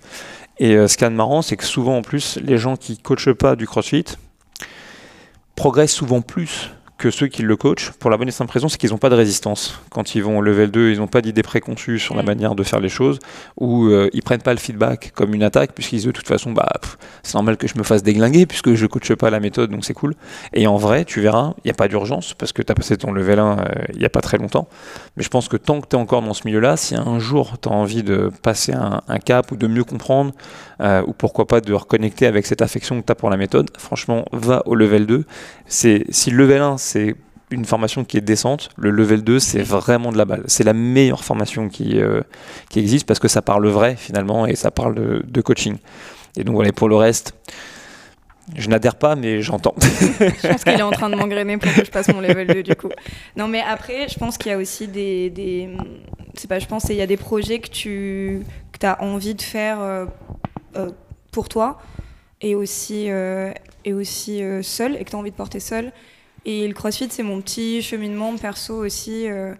Et 0.58 0.76
euh, 0.76 0.88
ce 0.88 0.96
qui 0.96 1.04
est 1.04 1.10
marrant, 1.10 1.42
c'est 1.42 1.56
que 1.56 1.64
souvent, 1.64 1.96
en 1.96 2.02
plus, 2.02 2.38
les 2.42 2.58
gens 2.58 2.76
qui 2.76 2.98
coachent 2.98 3.32
pas 3.32 3.56
du 3.56 3.66
CrossFit 3.66 4.04
progressent 5.56 5.92
souvent 5.92 6.20
plus 6.20 6.70
que 7.00 7.10
ceux 7.10 7.28
qui 7.28 7.42
le 7.42 7.56
coachent, 7.56 7.92
pour 7.92 8.10
la 8.10 8.18
bonne 8.18 8.28
et 8.28 8.30
simple 8.30 8.52
raison, 8.52 8.68
c'est 8.68 8.76
qu'ils 8.76 8.90
n'ont 8.90 8.98
pas 8.98 9.08
de 9.08 9.14
résistance. 9.14 9.80
Quand 9.90 10.14
ils 10.14 10.22
vont 10.22 10.36
au 10.38 10.42
level 10.42 10.70
2, 10.70 10.90
ils 10.90 10.98
n'ont 10.98 11.06
pas 11.06 11.22
d'idée 11.22 11.42
préconçue 11.42 11.98
sur 11.98 12.14
la 12.14 12.22
mm. 12.22 12.26
manière 12.26 12.54
de 12.54 12.62
faire 12.62 12.78
les 12.78 12.90
choses, 12.90 13.18
ou 13.56 13.86
euh, 13.86 14.10
ils 14.12 14.22
prennent 14.22 14.42
pas 14.42 14.52
le 14.52 14.58
feedback 14.58 15.12
comme 15.14 15.34
une 15.34 15.42
attaque, 15.42 15.72
puisqu'ils 15.72 16.04
de 16.04 16.10
toute 16.10 16.28
façon, 16.28 16.52
bah, 16.52 16.68
c'est 17.22 17.34
normal 17.34 17.56
que 17.56 17.66
je 17.66 17.78
me 17.78 17.84
fasse 17.84 18.02
déglinguer, 18.02 18.44
puisque 18.44 18.74
je 18.74 18.86
coache 18.86 19.14
pas 19.14 19.30
la 19.30 19.40
méthode, 19.40 19.70
donc 19.70 19.86
c'est 19.86 19.94
cool. 19.94 20.14
Et 20.52 20.66
en 20.66 20.76
vrai, 20.76 21.06
tu 21.06 21.22
verras, 21.22 21.54
il 21.64 21.68
n'y 21.68 21.70
a 21.70 21.74
pas 21.74 21.88
d'urgence, 21.88 22.34
parce 22.34 22.52
que 22.52 22.60
tu 22.60 22.70
as 22.70 22.74
passé 22.74 22.98
ton 22.98 23.12
level 23.12 23.38
1 23.38 23.58
euh, 23.58 23.64
il 23.94 23.98
n'y 23.98 24.04
a 24.04 24.10
pas 24.10 24.20
très 24.20 24.36
longtemps. 24.36 24.68
Mais 25.16 25.22
je 25.22 25.30
pense 25.30 25.48
que 25.48 25.56
tant 25.56 25.80
que 25.80 25.88
tu 25.88 25.96
es 25.96 25.98
encore 25.98 26.20
dans 26.20 26.34
ce 26.34 26.42
milieu-là, 26.44 26.76
si 26.76 26.94
un 26.96 27.18
jour 27.18 27.56
tu 27.62 27.70
as 27.70 27.72
envie 27.72 28.02
de 28.02 28.30
passer 28.42 28.74
un, 28.74 29.00
cap 29.24 29.50
ou 29.52 29.56
de 29.56 29.66
mieux 29.66 29.84
comprendre, 29.84 30.32
euh, 30.82 31.02
ou 31.06 31.14
pourquoi 31.14 31.46
pas 31.46 31.62
de 31.62 31.72
reconnecter 31.72 32.26
avec 32.26 32.46
cette 32.46 32.60
affection 32.60 33.00
que 33.00 33.06
tu 33.06 33.12
as 33.12 33.14
pour 33.14 33.30
la 33.30 33.38
méthode, 33.38 33.70
franchement, 33.78 34.26
va 34.32 34.62
au 34.66 34.74
level 34.74 35.06
2. 35.06 35.24
Si 35.66 36.02
le 36.30 36.36
level 36.36 36.60
1, 36.60 36.76
c'est 36.90 37.14
une 37.50 37.64
formation 37.64 38.04
qui 38.04 38.16
est 38.16 38.20
décente, 38.20 38.70
le 38.76 38.90
level 38.90 39.22
2, 39.22 39.38
c'est 39.40 39.62
vraiment 39.62 40.12
de 40.12 40.18
la 40.18 40.24
balle. 40.24 40.44
C'est 40.46 40.64
la 40.64 40.72
meilleure 40.72 41.24
formation 41.24 41.68
qui, 41.68 42.00
euh, 42.00 42.22
qui 42.68 42.78
existe 42.78 43.06
parce 43.06 43.18
que 43.18 43.28
ça 43.28 43.42
parle 43.42 43.66
vrai 43.68 43.96
finalement 43.96 44.46
et 44.46 44.54
ça 44.54 44.70
parle 44.70 44.94
de, 44.94 45.40
coaching. 45.40 45.76
Et 46.36 46.44
donc 46.44 46.54
voilà, 46.54 46.72
pour 46.72 46.88
le 46.88 46.94
reste, 46.94 47.34
je 48.56 48.68
n'adhère 48.68 48.96
pas, 48.96 49.16
mais 49.16 49.42
j'entends. 49.42 49.74
je 49.80 50.48
pense 50.48 50.64
qu'il 50.64 50.72
est 50.72 50.82
en 50.82 50.92
train 50.92 51.10
de 51.10 51.16
m'engrainer 51.16 51.56
pour 51.58 51.72
que 51.74 51.84
je 51.84 51.90
passe 51.90 52.08
mon 52.08 52.20
level 52.20 52.46
2 52.46 52.62
du 52.62 52.76
coup. 52.76 52.90
Non, 53.36 53.48
mais 53.48 53.62
après, 53.62 54.08
je 54.08 54.18
pense 54.18 54.38
qu'il 54.38 54.52
y 54.52 54.54
a 54.54 54.58
aussi 54.58 54.86
des. 54.86 55.30
des 55.30 55.70
c'est 56.34 56.48
pas, 56.48 56.60
je 56.60 56.66
pense, 56.66 56.84
il 56.88 56.96
y 56.96 57.02
a 57.02 57.06
des 57.06 57.16
projets 57.16 57.58
que 57.58 57.68
tu 57.68 58.42
que 58.72 58.86
as 58.86 59.02
envie 59.02 59.34
de 59.34 59.42
faire 59.42 59.80
euh, 59.80 60.06
euh, 60.76 60.90
pour 61.32 61.48
toi 61.48 61.80
et 62.40 62.54
aussi, 62.54 63.08
et 63.84 63.92
aussi 63.92 64.42
seul 64.62 64.96
et 64.96 65.04
que 65.04 65.10
tu 65.10 65.16
as 65.16 65.18
envie 65.18 65.32
de 65.32 65.36
porter 65.36 65.60
seul. 65.60 65.92
Et 66.44 66.66
le 66.66 66.74
CrossFit, 66.74 67.08
c'est 67.10 67.22
mon 67.22 67.40
petit 67.40 67.82
cheminement 67.82 68.36
perso 68.36 68.74
aussi 68.74 69.28
euh, 69.28 69.54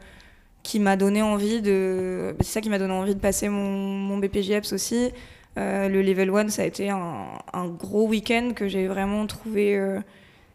qui 0.63 0.79
m'a 0.79 0.97
donné 0.97 1.23
envie 1.23 1.61
de. 1.61 2.35
C'est 2.41 2.53
ça 2.53 2.61
qui 2.61 2.71
m'a 2.71 2.79
donné 2.79 2.93
envie 2.93 3.15
de 3.15 3.21
passer 3.21 3.49
mon, 3.49 3.71
mon 3.71 4.19
BPJEPS 4.19 4.73
aussi. 4.73 5.11
Euh, 5.59 5.89
le 5.89 6.01
level 6.01 6.31
1, 6.31 6.49
ça 6.49 6.63
a 6.63 6.65
été 6.65 6.91
un, 6.91 7.67
gros 7.67 8.07
week-end 8.07 8.53
que 8.55 8.69
j'ai 8.69 8.87
vraiment 8.87 9.27
trouvé 9.27 9.77
euh, 9.77 9.99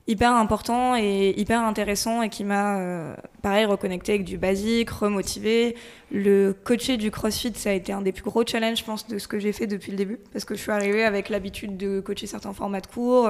hyper 0.08 0.32
important 0.32 0.96
et 0.96 1.34
hyper 1.38 1.62
intéressant 1.62 2.22
et 2.22 2.30
qui 2.30 2.44
m'a, 2.46 3.16
pareil, 3.42 3.66
reconnecté 3.66 4.14
avec 4.14 4.24
du 4.24 4.38
basique, 4.38 4.90
remotivé. 4.90 5.76
Le 6.12 6.54
coacher 6.54 6.98
du 6.98 7.12
CrossFit, 7.12 7.54
ça 7.56 7.72
a 7.72 7.74
été 7.74 7.92
un 7.92 8.02
des 8.02 8.14
plus 8.14 8.24
gros 8.24 8.46
challenges, 8.46 8.80
je 8.80 8.84
pense, 8.86 9.08
de 9.08 9.20
ce 9.20 9.28
que 9.28 9.38
j'ai 9.38 9.52
fait 9.52 9.68
depuis 9.68 9.92
le 9.92 9.98
début. 9.98 10.18
Parce 10.32 10.46
que 10.46 10.56
je 10.56 10.62
suis 10.62 10.72
arrivée 10.72 11.04
avec 11.04 11.30
l'habitude 11.30 11.78
de 11.78 12.00
coacher 12.00 12.26
certains 12.26 12.54
formats 12.54 12.82
de 12.82 12.88
cours 12.88 13.30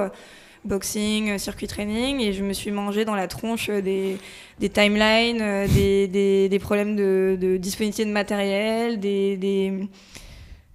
boxing, 0.66 1.30
euh, 1.30 1.38
circuit 1.38 1.66
training, 1.66 2.20
et 2.20 2.32
je 2.32 2.44
me 2.44 2.52
suis 2.52 2.70
mangé 2.70 3.04
dans 3.04 3.14
la 3.14 3.28
tronche 3.28 3.70
des, 3.70 4.18
des 4.58 4.68
timelines, 4.68 5.40
euh, 5.40 5.66
des, 5.68 6.58
problèmes 6.60 6.96
de, 6.96 7.56
disponibilité 7.60 8.04
de 8.04 8.10
matériel, 8.10 9.00
des. 9.00 9.88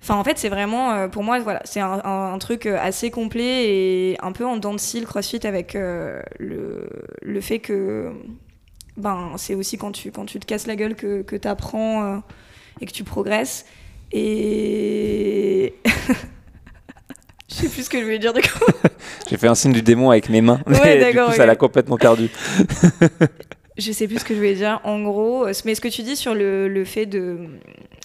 Enfin, 0.01 0.15
en 0.15 0.23
fait, 0.23 0.37
c'est 0.39 0.49
vraiment, 0.49 0.91
euh, 0.93 1.07
pour 1.07 1.23
moi, 1.23 1.39
voilà, 1.39 1.61
c'est 1.63 1.79
un, 1.79 2.37
truc 2.39 2.65
assez 2.65 3.11
complet 3.11 3.67
et 3.69 4.17
un 4.21 4.31
peu 4.31 4.45
en 4.45 4.57
dents 4.57 4.73
de 4.73 4.79
scie, 4.79 5.03
crossfit, 5.03 5.45
avec 5.45 5.75
le, 5.75 6.89
le 7.21 7.41
fait 7.41 7.59
que 7.59 8.11
ben, 8.97 9.33
c'est 9.37 9.53
aussi 9.53 9.77
quand 9.77 9.91
tu, 9.91 10.11
quand 10.11 10.25
tu 10.25 10.39
te 10.39 10.45
casses 10.45 10.65
la 10.65 10.75
gueule 10.75 10.95
que, 10.95 11.21
que 11.21 11.35
tu 11.35 11.47
apprends 11.47 12.21
et 12.79 12.85
que 12.85 12.91
tu 12.91 13.03
progresses. 13.03 13.65
Et. 14.11 15.75
Je 17.51 17.55
sais 17.55 17.69
plus 17.69 17.83
ce 17.83 17.89
que 17.89 17.99
je 17.99 18.03
voulais 18.03 18.19
dire 18.19 18.33
du 18.33 18.41
coup. 18.41 18.65
J'ai 19.29 19.37
fait 19.37 19.47
un 19.47 19.55
signe 19.55 19.73
du 19.73 19.81
démon 19.81 20.09
avec 20.09 20.29
mes 20.29 20.41
mains. 20.41 20.61
Ouais, 20.67 21.11
du 21.11 21.17
coup, 21.17 21.31
ça 21.33 21.45
l'a 21.45 21.55
complètement 21.55 21.97
perdu. 21.97 22.29
je 23.77 23.91
sais 23.91 24.07
plus 24.07 24.19
ce 24.19 24.25
que 24.25 24.33
je 24.33 24.39
voulais 24.39 24.55
dire. 24.55 24.79
En 24.83 25.01
gros, 25.01 25.45
mais 25.65 25.75
ce 25.75 25.81
que 25.81 25.87
tu 25.89 26.03
dis 26.03 26.15
sur 26.15 26.33
le, 26.33 26.67
le 26.67 26.85
fait 26.85 27.05
de, 27.05 27.39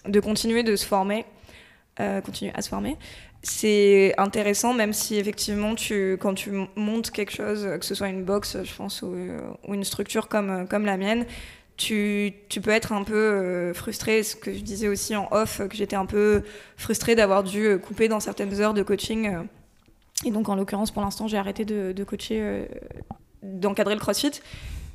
de 0.06 0.20
continuer 0.20 0.62
de 0.62 0.74
se 0.74 0.84
former, 0.84 1.24
euh, 2.00 2.20
continuer 2.20 2.52
à 2.54 2.62
se 2.62 2.68
former, 2.68 2.96
c'est 3.42 4.14
intéressant, 4.18 4.74
même 4.74 4.92
si 4.92 5.16
effectivement, 5.16 5.76
tu, 5.76 6.16
quand 6.20 6.34
tu 6.34 6.50
montes 6.74 7.12
quelque 7.12 7.32
chose, 7.32 7.68
que 7.78 7.84
ce 7.84 7.94
soit 7.94 8.08
une 8.08 8.24
box, 8.24 8.56
je 8.64 8.74
pense, 8.74 9.02
ou, 9.02 9.14
ou 9.68 9.74
une 9.74 9.84
structure 9.84 10.26
comme, 10.28 10.66
comme 10.68 10.84
la 10.84 10.96
mienne, 10.96 11.24
tu, 11.76 12.32
tu, 12.48 12.60
peux 12.60 12.70
être 12.70 12.92
un 12.92 13.02
peu 13.02 13.14
euh, 13.14 13.74
frustré, 13.74 14.22
ce 14.22 14.34
que 14.34 14.52
je 14.52 14.60
disais 14.60 14.88
aussi 14.88 15.14
en 15.14 15.28
off, 15.30 15.60
que 15.68 15.76
j'étais 15.76 15.96
un 15.96 16.06
peu 16.06 16.42
frustrée 16.76 17.14
d'avoir 17.14 17.42
dû 17.42 17.66
euh, 17.66 17.78
couper 17.78 18.08
dans 18.08 18.20
certaines 18.20 18.60
heures 18.60 18.74
de 18.74 18.82
coaching. 18.82 19.28
Euh. 19.28 19.42
et 20.24 20.30
donc, 20.30 20.48
en 20.48 20.54
l'occurrence, 20.54 20.90
pour 20.90 21.02
l'instant, 21.02 21.28
j'ai 21.28 21.36
arrêté 21.36 21.64
de, 21.64 21.92
de 21.92 22.04
coacher, 22.04 22.66
d'encadrer 23.42 23.94
le 23.94 24.00
crossfit. 24.00 24.40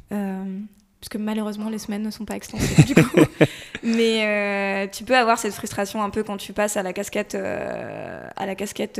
parce 0.10 1.10
que 1.10 1.18
malheureusement, 1.20 1.70
les 1.70 1.78
semaines 1.78 2.04
ne 2.04 2.12
sont 2.12 2.26
pas 2.26 2.36
extensives 2.36 2.86
du 2.86 2.96
coup. 2.96 3.22
Mais 3.84 4.90
tu 4.92 5.04
peux 5.04 5.16
avoir 5.16 5.38
cette 5.38 5.54
frustration 5.54 6.04
un 6.04 6.10
peu 6.10 6.24
quand 6.24 6.38
tu 6.38 6.54
passes 6.54 6.78
à 6.78 6.84
la 6.84 6.94
casquette, 6.94 7.36
à 7.36 8.46
la 8.46 8.56
casquette 8.56 9.00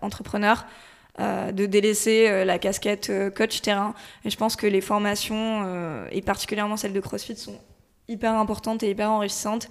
entrepreneur. 0.00 0.64
Euh, 1.20 1.52
de 1.52 1.66
délaisser 1.66 2.26
euh, 2.26 2.46
la 2.46 2.58
casquette 2.58 3.10
euh, 3.10 3.28
coach 3.28 3.60
terrain. 3.60 3.92
Et 4.24 4.30
je 4.30 4.36
pense 4.38 4.56
que 4.56 4.66
les 4.66 4.80
formations, 4.80 6.06
et 6.10 6.22
particulièrement 6.22 6.78
celles 6.78 6.94
de 6.94 7.00
CrossFit, 7.00 7.36
sont 7.36 7.58
hyper 8.08 8.32
importantes 8.34 8.82
et 8.82 8.90
hyper 8.90 9.10
enrichissantes. 9.10 9.68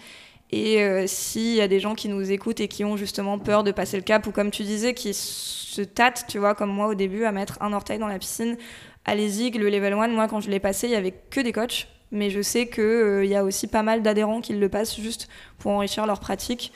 Et 0.52 1.08
s'il 1.08 1.56
y 1.56 1.62
a 1.62 1.70
des 1.70 1.80
gens 1.80 1.96
qui 1.96 2.10
nous 2.10 2.30
écoutent 2.30 2.60
et 2.60 2.68
qui 2.68 2.84
ont 2.84 2.98
justement 2.98 3.40
peur 3.40 3.64
de 3.64 3.72
passer 3.72 3.96
le 3.96 4.04
cap, 4.04 4.28
ou 4.28 4.32
comme 4.32 4.52
tu 4.52 4.64
disais, 4.64 4.94
qui 4.94 5.14
se 5.14 5.82
tâtent, 5.82 6.26
tu 6.28 6.40
vois, 6.40 6.56
comme 6.56 6.70
moi 6.70 6.88
au 6.88 6.94
début, 6.94 7.24
à 7.24 7.32
mettre 7.32 7.58
un 7.62 7.72
orteil 7.72 8.00
dans 8.00 8.08
la 8.08 8.20
piscine, 8.20 8.58
allez-y, 9.06 9.50
le 9.52 9.70
level 9.70 9.94
1, 9.94 10.10
moi 10.10 10.28
quand 10.28 10.42
je 10.42 10.50
l'ai 10.50 10.60
passé, 10.60 10.88
il 10.88 10.92
y 10.92 10.96
avait 10.96 11.14
que 11.30 11.40
des 11.40 11.54
coachs. 11.54 11.88
Mais 12.12 12.30
je 12.30 12.42
sais 12.42 12.68
qu'il 12.68 13.26
y 13.26 13.36
a 13.36 13.46
aussi 13.46 13.68
pas 13.68 13.82
mal 13.82 14.02
d'adhérents 14.02 14.42
qui 14.42 14.54
le 14.54 14.68
passent 14.68 15.00
juste 15.00 15.30
pour 15.58 15.72
enrichir 15.72 16.06
leur 16.06 16.20
pratique. 16.20 16.74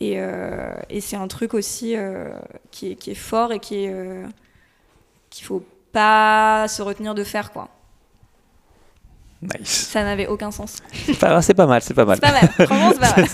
Et, 0.00 0.14
euh, 0.16 0.74
et 0.90 1.00
c'est 1.00 1.16
un 1.16 1.26
truc 1.26 1.54
aussi 1.54 1.96
euh, 1.96 2.28
qui, 2.70 2.92
est, 2.92 2.94
qui, 2.94 3.10
est, 3.10 3.16
fort 3.16 3.52
et 3.52 3.58
qui 3.58 3.84
est 3.84 3.92
euh, 3.92 4.24
qu'il 5.28 5.44
faut 5.44 5.64
pas 5.92 6.68
se 6.68 6.82
retenir 6.82 7.14
de 7.14 7.24
faire 7.24 7.50
quoi. 7.50 7.68
Nice. 9.40 9.88
Ça 9.90 10.02
n'avait 10.02 10.26
aucun 10.26 10.50
sens. 10.50 10.78
C'est 10.92 11.16
pas, 11.18 11.28
pas, 11.28 11.66
mal, 11.66 11.82
c'est 11.82 11.94
pas 11.94 12.04
mal. 12.04 12.18
C'est 12.20 12.20
pas 12.20 12.32
mal, 12.32 12.48
franchement 12.66 12.90
c'est 12.92 13.00
pas 13.00 13.16
mal. 13.16 13.28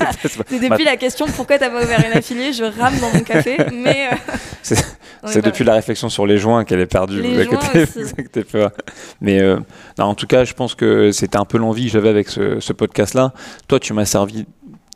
c'est 0.49 0.69
depuis 0.71 0.85
la 0.85 0.97
question 0.97 1.27
de 1.27 1.33
pourquoi 1.33 1.59
t'as 1.59 1.71
pas 1.71 1.83
ouvert 1.83 2.03
une 2.07 2.17
affiliée, 2.17 2.53
je 2.53 2.65
rame 2.65 2.99
dans 2.99 3.11
mon 3.11 3.21
café, 3.21 3.57
mais... 3.73 4.11
c'est 4.63 5.43
depuis 5.43 5.65
la 5.65 5.75
réflexion 5.75 6.11
sur 6.11 6.27
les 6.27 6.37
joints 6.37 6.65
qu'elle 6.65 6.81
est 6.81 6.87
perdue. 6.87 7.23
Les 7.23 7.45
joints 7.45 7.59
mais 9.23 9.41
non, 9.99 10.05
en 10.05 10.15
tout 10.15 10.27
cas, 10.27 10.45
je 10.45 10.53
pense 10.53 10.75
que 10.75 11.11
c'était 11.11 11.39
un 11.39 11.47
peu 11.47 11.57
l'envie 11.57 11.87
que 11.87 11.93
j'avais 11.93 12.11
avec 12.11 12.29
ce, 12.29 12.61
ce 12.61 12.75
podcast-là. 12.75 13.33
Toi, 13.67 13.81
tu 13.81 13.95
m'as 13.95 14.05
servi 14.05 14.45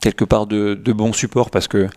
quelque 0.00 0.24
part 0.24 0.46
de, 0.46 0.74
de 0.74 0.92
bon 0.92 1.12
support 1.12 1.50
parce 1.50 1.68
que 1.68 1.88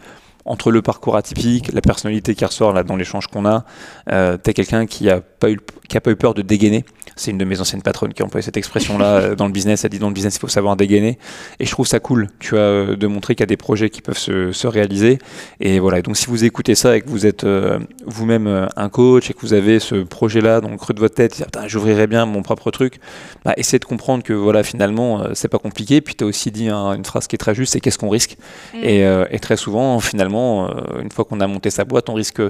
entre 0.46 0.72
le 0.72 0.82
parcours 0.82 1.16
atypique, 1.16 1.72
la 1.74 1.82
personnalité 1.82 2.36
qui 2.36 2.46
ressort 2.46 2.74
là 2.74 2.84
dans 2.84 2.96
l'échange 2.96 3.28
qu'on 3.28 3.46
a, 3.46 3.66
euh, 4.12 4.38
tu 4.44 4.50
es 4.50 4.54
quelqu'un 4.54 4.86
qui 4.86 5.10
a 5.10 5.22
pas 5.22 5.52
eu 5.52 5.60
qui 5.92 5.98
a 5.98 6.02
pas 6.02 6.12
eu 6.12 6.16
peur 6.16 6.34
de 6.34 6.42
dégainer. 6.42 6.86
C'est 7.18 7.32
une 7.32 7.38
de 7.38 7.44
mes 7.44 7.60
anciennes 7.60 7.82
patronnes 7.82 8.14
qui 8.14 8.22
a 8.22 8.26
employé 8.26 8.42
cette 8.42 8.56
expression-là 8.56 9.06
euh, 9.20 9.36
dans 9.36 9.46
le 9.46 9.52
business. 9.52 9.84
Elle 9.84 9.92
dit 9.92 10.00
dans 10.00 10.08
le 10.08 10.14
business, 10.14 10.38
il 10.38 10.40
faut 10.40 10.48
savoir 10.48 10.78
dégainer. 10.78 11.20
Et 11.60 11.66
je 11.66 11.72
trouve 11.72 11.86
ça 11.86 12.00
cool, 12.00 12.30
tu 12.40 12.52
vois, 12.52 12.60
euh, 12.60 12.96
de 12.96 13.08
montrer 13.08 13.36
qu'il 13.36 13.42
y 13.42 13.44
a 13.44 13.48
des 13.48 13.58
projets 13.58 13.90
qui 13.90 14.02
peuvent 14.02 14.18
se, 14.18 14.54
se, 14.54 14.68
réaliser. 14.68 15.20
Et 15.60 15.80
voilà. 15.80 16.02
Donc 16.02 16.16
si 16.16 16.28
vous 16.28 16.46
écoutez 16.46 16.76
ça 16.76 16.96
et 16.96 17.02
que 17.02 17.10
vous 17.10 17.26
êtes 17.26 17.44
euh, 17.44 17.80
vous-même 18.06 18.70
un 18.76 18.90
coach 18.90 19.30
et 19.30 19.34
que 19.34 19.42
vous 19.42 19.54
avez 19.54 19.80
ce 19.80 19.96
projet-là 19.96 20.62
dans 20.62 20.70
le 20.70 20.78
creux 20.78 20.94
de 20.94 21.00
votre 21.00 21.16
tête, 21.16 21.44
j'ouvrirai 21.68 22.08
bien 22.08 22.26
mon 22.26 22.42
propre 22.42 22.72
truc, 22.72 23.02
bah, 23.44 23.54
essayez 23.58 23.80
de 23.80 23.86
comprendre 23.86 24.24
que 24.24 24.32
voilà, 24.32 24.64
finalement, 24.64 25.26
c'est 25.34 25.50
pas 25.50 25.60
compliqué. 25.60 26.00
Puis 26.00 26.16
tu 26.16 26.24
as 26.24 26.28
aussi 26.28 26.52
dit 26.52 26.70
une 26.70 27.04
phrase 27.04 27.28
qui 27.28 27.36
est 27.36 27.38
très 27.38 27.54
juste, 27.54 27.74
c'est 27.74 27.82
qu'est-ce 27.82 27.98
qu'on 27.98 28.10
risque? 28.10 28.38
Mm. 28.74 28.78
et, 28.82 29.26
et, 29.32 29.40
très 29.40 29.58
souvent, 29.58 30.00
finalement, 30.00 30.31
une 30.36 31.12
fois 31.12 31.26
qu'on 31.26 31.40
a 31.40 31.48
monté 31.48 31.70
sa 31.70 31.86
boîte, 31.86 32.10
on 32.10 32.14
risque 32.14 32.42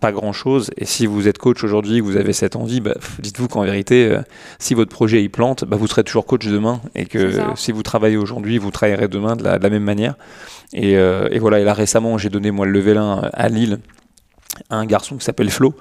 pas 0.00 0.12
grand 0.12 0.32
chose. 0.32 0.70
Et 0.76 0.84
si 0.84 1.06
vous 1.06 1.28
êtes 1.28 1.38
coach 1.38 1.64
aujourd'hui, 1.64 2.00
vous 2.00 2.16
avez 2.16 2.32
cette 2.32 2.56
envie, 2.56 2.80
bah, 2.80 2.94
dites-vous 3.18 3.48
qu'en 3.48 3.62
vérité, 3.62 4.06
euh, 4.06 4.20
si 4.58 4.74
votre 4.74 4.90
projet 4.90 5.22
il 5.22 5.30
plante, 5.30 5.64
bah, 5.64 5.76
vous 5.76 5.86
serez 5.86 6.04
toujours 6.04 6.26
coach 6.26 6.46
demain. 6.46 6.80
Et 6.94 7.06
que 7.06 7.32
si 7.54 7.72
vous 7.72 7.82
travaillez 7.82 8.16
aujourd'hui, 8.16 8.58
vous 8.58 8.70
travaillerez 8.70 9.08
demain 9.08 9.36
de 9.36 9.44
la, 9.44 9.58
même 9.58 9.82
manière. 9.82 10.14
Et, 10.72 10.96
euh, 10.96 11.28
et, 11.30 11.38
voilà, 11.38 11.60
et 11.60 11.64
là 11.64 11.74
récemment, 11.74 12.18
j'ai 12.18 12.28
donné 12.28 12.50
moi 12.50 12.66
le 12.66 12.72
level 12.72 12.98
1 12.98 13.30
à 13.32 13.48
Lille 13.48 13.78
un 14.70 14.86
garçon 14.86 15.16
qui 15.16 15.24
s'appelle 15.24 15.50
Flo, 15.50 15.74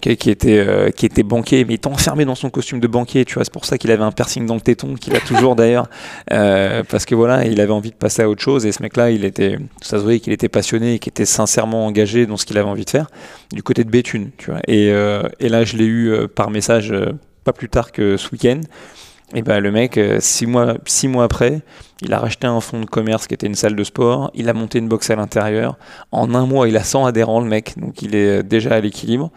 qui 0.00 0.10
était 0.10 0.58
euh, 0.58 0.90
qui 0.90 1.06
était 1.06 1.22
banquier, 1.22 1.64
mais 1.64 1.74
il 1.74 1.76
était 1.76 1.88
enfermé 1.88 2.24
dans 2.24 2.34
son 2.34 2.50
costume 2.50 2.80
de 2.80 2.86
banquier, 2.86 3.24
tu 3.24 3.34
vois, 3.34 3.44
c'est 3.44 3.52
pour 3.52 3.64
ça 3.64 3.78
qu'il 3.78 3.90
avait 3.90 4.02
un 4.02 4.12
piercing 4.12 4.46
dans 4.46 4.54
le 4.54 4.60
téton, 4.60 4.94
qu'il 4.94 5.14
a 5.16 5.20
toujours 5.20 5.56
d'ailleurs, 5.56 5.88
euh, 6.32 6.82
parce 6.88 7.04
que 7.04 7.14
voilà, 7.14 7.44
il 7.46 7.60
avait 7.60 7.72
envie 7.72 7.90
de 7.90 7.96
passer 7.96 8.22
à 8.22 8.28
autre 8.28 8.42
chose, 8.42 8.66
et 8.66 8.72
ce 8.72 8.82
mec-là, 8.82 9.10
il 9.10 9.24
était, 9.24 9.58
ça 9.80 9.98
se 9.98 10.02
voyait 10.02 10.20
qu'il 10.20 10.32
était 10.32 10.48
passionné, 10.48 10.98
qu'il 10.98 11.10
était 11.10 11.24
sincèrement 11.24 11.86
engagé 11.86 12.26
dans 12.26 12.36
ce 12.36 12.46
qu'il 12.46 12.58
avait 12.58 12.68
envie 12.68 12.84
de 12.84 12.90
faire, 12.90 13.06
du 13.52 13.62
côté 13.62 13.84
de 13.84 13.90
Béthune, 13.90 14.30
tu 14.36 14.50
vois, 14.50 14.60
et, 14.66 14.90
euh, 14.90 15.22
et 15.40 15.48
là, 15.48 15.64
je 15.64 15.76
l'ai 15.76 15.86
eu 15.86 16.28
par 16.34 16.50
message 16.50 16.94
pas 17.44 17.52
plus 17.52 17.68
tard 17.68 17.92
que 17.92 18.16
ce 18.16 18.30
week-end. 18.30 18.60
Et 19.34 19.42
ben 19.42 19.58
le 19.58 19.72
mec, 19.72 19.98
six 20.20 20.46
mois, 20.46 20.74
six 20.84 21.08
mois 21.08 21.24
après, 21.24 21.62
il 22.02 22.12
a 22.12 22.18
racheté 22.18 22.46
un 22.46 22.60
fonds 22.60 22.80
de 22.80 22.86
commerce 22.86 23.26
qui 23.26 23.34
était 23.34 23.46
une 23.46 23.54
salle 23.54 23.74
de 23.74 23.84
sport. 23.84 24.30
Il 24.34 24.48
a 24.48 24.52
monté 24.52 24.78
une 24.78 24.88
boxe 24.88 25.10
à 25.10 25.16
l'intérieur. 25.16 25.76
En 26.12 26.34
un 26.34 26.46
mois, 26.46 26.68
il 26.68 26.76
a 26.76 26.84
100 26.84 27.06
adhérents, 27.06 27.40
le 27.40 27.48
mec. 27.48 27.78
Donc, 27.78 28.02
il 28.02 28.14
est 28.14 28.42
déjà 28.42 28.74
à 28.74 28.80
l'équilibre. 28.80 29.30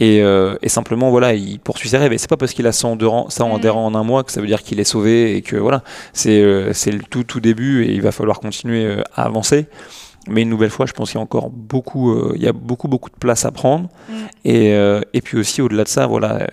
Et, 0.00 0.22
euh, 0.22 0.56
simplement, 0.66 1.10
voilà, 1.10 1.34
il 1.34 1.60
poursuit 1.60 1.90
ses 1.90 1.98
rêves. 1.98 2.12
Et 2.12 2.18
c'est 2.18 2.28
pas 2.28 2.38
parce 2.38 2.54
qu'il 2.54 2.66
a 2.66 2.72
100 2.72 2.94
adhérents, 2.94 3.28
mm. 3.28 3.54
adhérents 3.54 3.86
en 3.86 3.94
un 3.94 4.02
mois 4.02 4.24
que 4.24 4.32
ça 4.32 4.40
veut 4.40 4.46
dire 4.46 4.62
qu'il 4.62 4.80
est 4.80 4.84
sauvé 4.84 5.36
et 5.36 5.42
que 5.42 5.56
voilà, 5.56 5.84
c'est 6.14 6.40
euh, 6.42 6.72
le 6.86 7.02
tout, 7.02 7.22
tout 7.22 7.40
début 7.40 7.84
et 7.84 7.92
il 7.92 8.00
va 8.00 8.10
falloir 8.10 8.40
continuer 8.40 8.84
euh, 8.84 9.02
à 9.14 9.24
avancer. 9.24 9.66
Mais 10.26 10.42
une 10.42 10.48
nouvelle 10.48 10.70
fois, 10.70 10.86
je 10.86 10.92
pense 10.92 11.10
qu'il 11.10 11.18
y 11.18 11.20
a 11.20 11.22
encore 11.22 11.50
beaucoup, 11.50 12.34
il 12.34 12.42
y 12.42 12.46
a 12.46 12.52
beaucoup, 12.52 12.88
beaucoup 12.88 13.08
de 13.08 13.16
place 13.16 13.44
à 13.44 13.50
prendre. 13.52 13.88
Mm. 14.08 14.14
Et, 14.44 15.00
et 15.14 15.20
puis 15.22 15.38
aussi, 15.38 15.62
au-delà 15.62 15.84
de 15.84 15.88
ça, 15.88 16.06
voilà, 16.06 16.46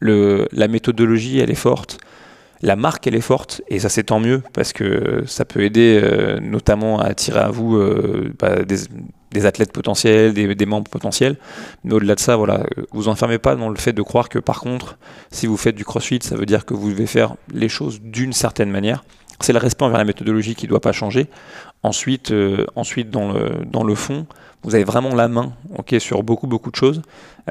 la 0.00 0.68
méthodologie, 0.68 1.40
elle 1.40 1.50
est 1.50 1.54
forte 1.54 1.98
la 2.62 2.76
marque 2.76 3.06
elle 3.06 3.14
est 3.14 3.20
forte 3.20 3.62
et 3.68 3.78
ça 3.78 3.88
c'est 3.88 4.04
tant 4.04 4.20
mieux 4.20 4.42
parce 4.52 4.72
que 4.72 5.22
ça 5.26 5.44
peut 5.44 5.62
aider 5.62 6.00
euh, 6.02 6.40
notamment 6.40 7.00
à 7.00 7.04
attirer 7.04 7.40
à 7.40 7.50
vous 7.50 7.76
euh, 7.76 8.32
bah, 8.38 8.64
des, 8.64 9.46
athlètes 9.46 9.72
potentiels, 9.72 10.32
des, 10.32 10.66
membres 10.66 10.90
potentiels. 10.90 11.36
Mais 11.84 11.94
au-delà 11.94 12.14
de 12.14 12.20
ça, 12.20 12.34
voilà, 12.36 12.64
vous 12.92 13.08
enfermez 13.08 13.38
pas 13.38 13.54
dans 13.54 13.68
le 13.68 13.76
fait 13.76 13.92
de 13.92 14.02
croire 14.02 14.28
que 14.28 14.38
par 14.38 14.60
contre, 14.60 14.98
si 15.30 15.46
vous 15.46 15.56
faites 15.56 15.76
du 15.76 15.84
crossfit, 15.84 16.18
ça 16.22 16.34
veut 16.34 16.46
dire 16.46 16.64
que 16.64 16.74
vous 16.74 16.90
devez 16.90 17.06
faire 17.06 17.36
les 17.52 17.68
choses 17.68 18.00
d'une 18.00 18.32
certaine 18.32 18.70
manière. 18.70 19.04
C'est 19.40 19.52
le 19.52 19.58
respect 19.58 19.84
envers 19.84 19.98
la 19.98 20.04
méthodologie 20.04 20.54
qui 20.54 20.66
ne 20.66 20.70
doit 20.70 20.80
pas 20.80 20.92
changer. 20.92 21.28
Ensuite, 21.82 22.32
euh, 22.32 22.66
ensuite 22.74 23.10
dans, 23.10 23.32
le, 23.32 23.94
fond, 23.94 24.26
vous 24.62 24.74
avez 24.74 24.84
vraiment 24.84 25.14
la 25.14 25.28
main 25.28 25.52
sur 25.98 26.22
beaucoup, 26.22 26.48
beaucoup 26.48 26.70
de 26.70 26.76
choses. 26.76 27.02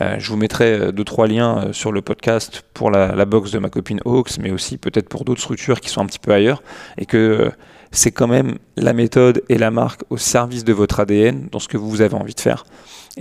Euh, 0.01 0.15
je 0.19 0.29
vous 0.29 0.37
mettrai 0.37 0.73
euh, 0.73 0.91
deux, 0.91 1.05
trois 1.05 1.27
liens 1.27 1.69
sur 1.71 1.91
le 1.91 2.01
podcast 2.01 2.63
pour 2.73 2.91
la, 2.91 3.15
la 3.15 3.25
box 3.25 3.51
de 3.51 3.59
ma 3.59 3.69
copine 3.69 4.01
Hawks, 4.05 4.37
mais 4.39 4.51
aussi 4.51 4.77
peut-être 4.77 5.07
pour 5.07 5.23
d'autres 5.23 5.41
structures 5.41 5.79
qui 5.79 5.89
sont 5.89 6.01
un 6.01 6.05
petit 6.05 6.19
peu 6.19 6.33
ailleurs. 6.33 6.61
Et 6.97 7.05
que 7.05 7.51
c'est 7.91 8.11
quand 8.11 8.27
même 8.27 8.57
la 8.75 8.93
méthode 8.93 9.43
et 9.49 9.57
la 9.57 9.71
marque 9.71 10.01
au 10.09 10.17
service 10.17 10.63
de 10.63 10.73
votre 10.73 10.99
ADN 10.99 11.47
dans 11.51 11.59
ce 11.59 11.67
que 11.67 11.77
vous 11.77 12.01
avez 12.01 12.15
envie 12.15 12.35
de 12.35 12.39
faire. 12.39 12.65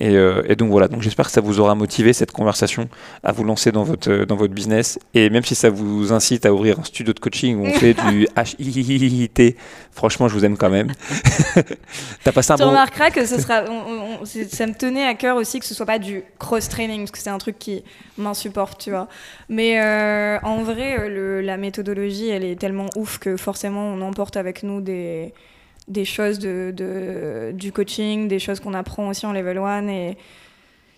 Euh, 0.01 0.43
et, 0.49 0.57
donc 0.57 0.71
voilà, 0.71 0.89
donc 0.89 1.03
j'espère 1.03 1.27
que 1.27 1.33
ça 1.33 1.41
vous 1.41 1.61
aura 1.61 1.75
motivé 1.75 2.13
cette 2.13 2.33
conversation 2.33 2.89
à 3.23 3.33
vous 3.33 3.45
lancer 3.45 3.73
dans 3.73 3.85
votre, 3.85 4.11
euh, 4.11 4.27
dans 4.27 4.37
votre 4.37 4.53
business. 4.53 4.99
Et 5.15 5.31
même 5.31 5.45
si 5.45 5.55
ça 5.55 5.71
vous 5.71 6.13
incite 6.13 6.45
à 6.47 6.53
ouvrir 6.53 6.79
un 6.79 6.85
studio 6.85 7.13
de 7.13 7.19
coaching 7.19 7.57
où 7.59 7.67
on 7.67 7.73
fait 7.73 7.95
du 7.95 8.29
HIIT, 8.59 9.57
franchement, 9.93 10.29
je 10.29 10.35
vous 10.35 10.45
aime 10.45 10.57
quand 10.57 10.71
même. 10.71 10.93
T'as 12.25 12.33
passé 12.33 12.53
un 12.53 12.57
tu 12.57 12.63
remarqueras 12.63 13.11
que 13.11 13.25
ce 13.27 13.41
sera, 13.41 13.65
ça 14.25 14.67
me 14.67 14.75
tenait 14.75 15.07
à 15.07 15.15
cœur 15.15 15.37
aussi 15.37 15.61
que 15.61 15.67
ce 15.67 15.75
soit 15.75 15.87
pas 15.87 15.99
du 15.99 16.23
cross-training, 16.39 17.01
parce 17.01 17.11
que 17.13 17.19
c'est 17.19 17.31
un 17.31 17.39
truc 17.39 17.59
qui 17.59 17.83
m'insupporte, 18.19 18.81
tu 18.81 18.91
vois. 18.91 19.09
Mais 19.49 19.81
euh, 19.81 20.39
en 20.43 20.63
vrai, 20.63 21.09
la 21.43 21.57
méthodologie, 21.57 22.29
elle 22.29 22.45
est 22.45 22.59
tellement 22.59 22.87
ouf 22.97 23.19
que 23.19 23.37
forcément, 23.37 23.87
on 23.87 24.03
emporte 24.03 24.37
avec 24.37 24.56
nous 24.63 24.81
des 24.81 25.33
des 25.89 26.05
choses 26.05 26.39
de, 26.39 27.53
du 27.55 27.73
coaching, 27.73 28.29
des 28.29 28.39
choses 28.39 28.61
qu'on 28.61 28.75
apprend 28.75 29.09
aussi 29.09 29.25
en 29.27 29.33
level 29.33 29.59
1 29.59 29.89
et 29.89 30.17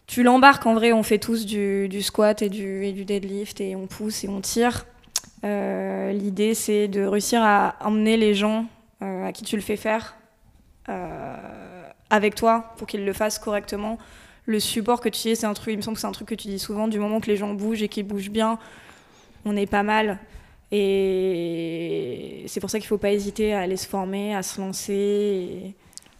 tu 0.07 0.23
l'embarques 0.23 0.65
en 0.65 0.75
vrai, 0.75 0.93
on 0.93 1.03
fait 1.03 1.19
tous 1.19 1.45
du, 1.45 2.03
squat 2.03 2.41
et 2.41 2.49
du, 2.49 2.85
et 2.85 2.93
du, 2.93 3.05
deadlift 3.05 3.61
et 3.61 3.77
on 3.77 3.87
pousse 3.87 4.25
et 4.25 4.29
on 4.29 4.41
tire. 4.41 4.87
Euh, 5.45 6.13
l'idée 6.13 6.55
c'est 6.55 6.89
de 6.89 7.03
réussir 7.05 7.43
à 7.43 7.77
emmener 7.81 8.17
les 8.17 8.35
gens 8.35 8.67
euh, 9.03 9.27
à 9.27 9.33
qui 9.33 9.45
tu 9.45 9.55
le 9.55 9.63
fais 9.63 9.77
faire 9.77 10.17
euh, 10.89 11.37
avec 12.11 12.35
toi 12.35 12.73
pour 12.79 12.87
qu'ils 12.87 13.05
le 13.05 13.13
fassent 13.13 13.39
correctement. 13.39 13.99
Le 14.47 14.61
support 14.61 15.03
que 15.03 15.11
tu 15.11 15.29
dis, 15.29 15.37
c'est 15.37 15.47
un 15.47 15.53
truc, 15.53 15.75
il 15.75 15.77
me 15.77 15.83
semble 15.83 15.97
que 15.97 16.01
c'est 16.01 16.07
un 16.07 16.13
truc 16.13 16.29
que 16.29 16.35
tu 16.35 16.49
dis 16.49 16.59
souvent, 16.59 16.89
du 16.89 16.99
moment 16.99 17.21
que 17.21 17.27
les 17.27 17.37
gens 17.37 17.53
bougent 17.53 17.83
et 17.83 17.89
qu'ils 17.89 18.07
bougent 18.07 18.31
bien, 18.31 18.59
on 19.45 19.55
est 19.55 19.67
pas 19.67 19.83
mal. 19.83 20.19
Et 20.71 22.45
c'est 22.47 22.61
pour 22.61 22.71
ça 22.71 22.79
qu'il 22.79 22.87
ne 22.87 22.89
faut 22.89 22.99
pas 22.99 23.13
hésiter 23.13 23.55
à 23.55 23.61
aller 23.61 23.77
se 23.77 23.87
former, 23.87 24.35
à 24.35 24.43
se 24.43 24.61
lancer. 24.61 25.75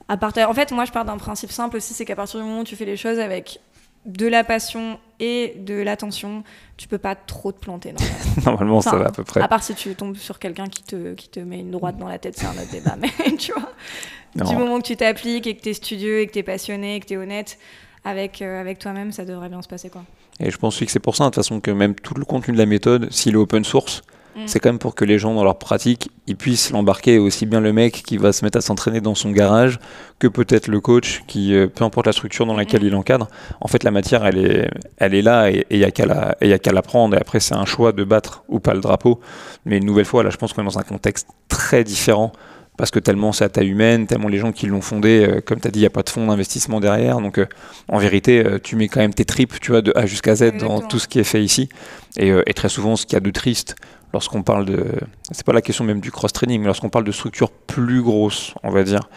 À 0.09 0.17
partir... 0.17 0.49
En 0.49 0.55
fait, 0.55 0.73
moi, 0.73 0.85
je 0.85 0.93
pars 0.93 1.05
d'un 1.05 1.19
principe 1.19 1.53
simple 1.53 1.77
aussi, 1.77 1.93
c'est 1.93 2.05
qu'à 2.05 2.17
partir 2.17 2.41
du 2.41 2.47
moment 2.47 2.61
où 2.61 2.65
tu 2.65 2.77
fais 2.77 2.87
les 2.87 2.97
choses 2.97 3.19
avec 3.19 3.61
de 4.07 4.27
la 4.27 4.43
passion 4.45 4.99
et 5.21 5.55
de 5.59 5.75
l'attention, 5.75 6.45
tu 6.77 6.89
peux 6.89 6.99
pas 6.99 7.15
trop 7.15 7.53
te 7.53 7.59
planter. 7.59 7.95
Normalement, 8.47 8.81
ça 8.81 8.97
va 8.97 9.07
à 9.07 9.13
peu 9.13 9.25
près. 9.25 9.41
À 9.43 9.49
part 9.49 9.63
si 9.63 9.75
tu 9.75 9.95
tombes 9.95 10.17
sur 10.17 10.39
quelqu'un 10.39 10.67
qui 10.67 10.83
te, 10.83 11.15
qui 11.15 11.29
te 11.29 11.41
met 11.41 11.61
une 11.61 11.71
droite 11.71 11.99
dans 11.99 12.09
la 12.09 12.19
tête, 12.19 12.39
c'est 12.39 12.47
un 12.47 12.53
autre 12.53 12.71
débat. 12.73 12.97
Mais 12.99 13.11
tu 13.37 13.53
vois, 13.53 14.47
du 14.47 14.57
moment 14.57 14.81
que 14.81 14.87
tu 14.87 14.97
t'appliques 14.97 15.47
et 15.47 15.57
que 15.57 15.63
tu 15.63 15.69
es 15.71 15.75
studieux 15.75 16.21
et 16.21 16.27
que 16.27 16.33
tu 16.33 16.39
es 16.39 16.43
passionné 16.43 16.97
et 16.97 17.01
que 17.01 17.07
tu 17.07 17.15
es 17.15 17.17
honnête 17.19 17.59
avec, 18.05 18.41
euh, 18.41 18.61
avec 18.61 18.79
toi-même, 18.79 19.13
ça 19.13 19.25
devrait 19.25 19.51
bien 19.51 19.61
se 19.61 19.69
passer. 19.69 19.91
quoi. 19.91 20.05
Et 20.41 20.51
je 20.51 20.57
pense 20.57 20.79
que 20.79 20.87
c'est 20.87 21.01
pour 21.01 21.17
ça, 21.17 21.25
de 21.25 21.29
toute 21.29 21.37
façon, 21.37 21.61
que 21.61 21.71
même 21.71 21.95
tout 21.95 22.15
le 22.15 22.25
contenu 22.25 22.55
de 22.55 22.59
la 22.59 22.67
méthode, 22.67 23.13
s'il 23.13 23.35
est 23.35 23.39
open 23.39 23.65
source, 23.65 24.03
Mm. 24.39 24.43
C'est 24.47 24.61
quand 24.61 24.69
même 24.69 24.79
pour 24.79 24.95
que 24.95 25.05
les 25.05 25.19
gens, 25.19 25.35
dans 25.35 25.43
leur 25.43 25.59
pratique, 25.59 26.11
ils 26.27 26.37
puissent 26.37 26.71
l'embarquer 26.71 27.19
aussi 27.19 27.45
bien 27.47 27.61
le 27.61 27.73
mec 27.73 28.03
qui 28.07 28.17
va 28.17 28.33
se 28.33 28.45
mettre 28.45 28.59
à 28.59 28.61
s'entraîner 28.61 29.01
dans 29.01 29.15
son 29.15 29.31
garage 29.31 29.81
que 30.19 30.29
peut-être 30.29 30.69
le 30.69 30.81
coach 30.81 31.23
qui, 31.27 31.55
euh, 31.55 31.67
peu 31.67 31.85
importe 31.85 32.07
la 32.07 32.13
structure 32.13 32.47
dans 32.47 32.57
laquelle 32.57 32.83
mm. 32.83 32.87
il 32.87 32.95
encadre, 32.95 33.29
en 33.61 33.69
fait, 33.69 33.83
la 33.83 33.91
matière, 33.91 34.25
elle 34.25 34.39
est, 34.39 34.71
elle 34.99 35.15
est 35.15 35.23
là 35.23 35.51
et 35.51 35.67
il 35.71 35.79
n'y 35.79 35.85
a 35.85 35.91
qu'à 35.91 36.07
la, 36.07 36.37
la 36.41 36.83
prendre. 36.83 37.17
Et 37.17 37.21
après, 37.21 37.41
c'est 37.41 37.55
un 37.55 37.65
choix 37.65 37.93
de 37.93 38.05
battre 38.05 38.45
ou 38.49 38.61
pas 38.61 38.75
le 38.75 38.81
drapeau. 38.81 39.21
Mais 39.65 39.79
une 39.79 39.87
nouvelle 39.87 40.05
fois, 40.05 40.23
là, 40.23 40.31
je 40.31 40.37
pense 40.37 40.53
qu'on 40.53 40.63
est 40.63 40.67
dans 40.67 40.79
un 40.79 40.83
contexte 40.83 41.29
très 41.49 41.83
différent 41.83 42.33
parce 42.77 42.93
que 42.93 43.01
tellement 43.01 43.33
c'est 43.33 43.43
à 43.43 43.49
taille 43.49 43.71
humaine, 43.71 44.07
tellement 44.07 44.29
les 44.29 44.39
gens 44.39 44.53
qui 44.53 44.67
l'ont 44.67 44.81
fondé, 44.81 45.27
euh, 45.29 45.41
comme 45.41 45.59
tu 45.59 45.67
as 45.67 45.73
dit, 45.73 45.81
il 45.81 45.83
n'y 45.83 45.87
a 45.87 45.91
pas 45.91 46.05
de 46.05 46.11
fonds 46.11 46.29
d'investissement 46.29 46.79
derrière. 46.79 47.21
Donc 47.21 47.39
euh, 47.39 47.47
en 47.89 47.99
vérité, 47.99 48.45
tu 48.63 48.77
mets 48.77 48.87
quand 48.87 49.01
même 49.01 49.15
tes 49.15 49.25
tripes, 49.25 49.59
tu 49.61 49.73
vois, 49.73 49.83
de 49.83 49.93
A 49.97 50.07
jusqu'à 50.07 50.37
Z 50.37 50.59
dans 50.59 50.81
tout 50.81 51.01
ce 51.01 51.09
qui 51.09 51.19
est 51.19 51.25
fait 51.25 51.43
ici. 51.43 51.69
Et, 52.17 52.33
et 52.47 52.55
très 52.55 52.69
souvent, 52.69 52.95
ce 52.95 53.05
qu'il 53.05 53.15
y 53.15 53.17
a 53.17 53.21
de 53.21 53.31
triste, 53.31 53.75
lorsqu'on 54.13 54.43
parle 54.43 54.65
de, 54.65 54.87
c'est 55.31 55.45
pas 55.45 55.53
la 55.53 55.63
question 55.63 55.85
même 55.85 56.01
du 56.01 56.11
cross-training, 56.11 56.61
mais 56.61 56.67
lorsqu'on 56.67 56.89
parle 56.89 57.05
de 57.05 57.13
structures 57.13 57.51
plus 57.51 58.03
grosses, 58.03 58.55
on 58.63 58.71
va 58.71 58.83
dire, 58.83 59.09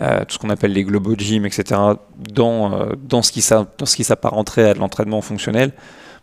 euh, 0.00 0.20
tout 0.20 0.34
ce 0.34 0.38
qu'on 0.38 0.50
appelle 0.50 0.72
les 0.72 0.84
global 0.84 1.18
gym, 1.18 1.46
etc., 1.46 1.80
dans, 2.16 2.72
euh, 2.72 2.92
dans 3.02 3.22
ce 3.22 3.32
qui 3.32 4.04
s'apparenterait 4.04 4.70
à 4.70 4.74
de 4.74 4.78
l'entraînement 4.78 5.20
fonctionnel, 5.20 5.72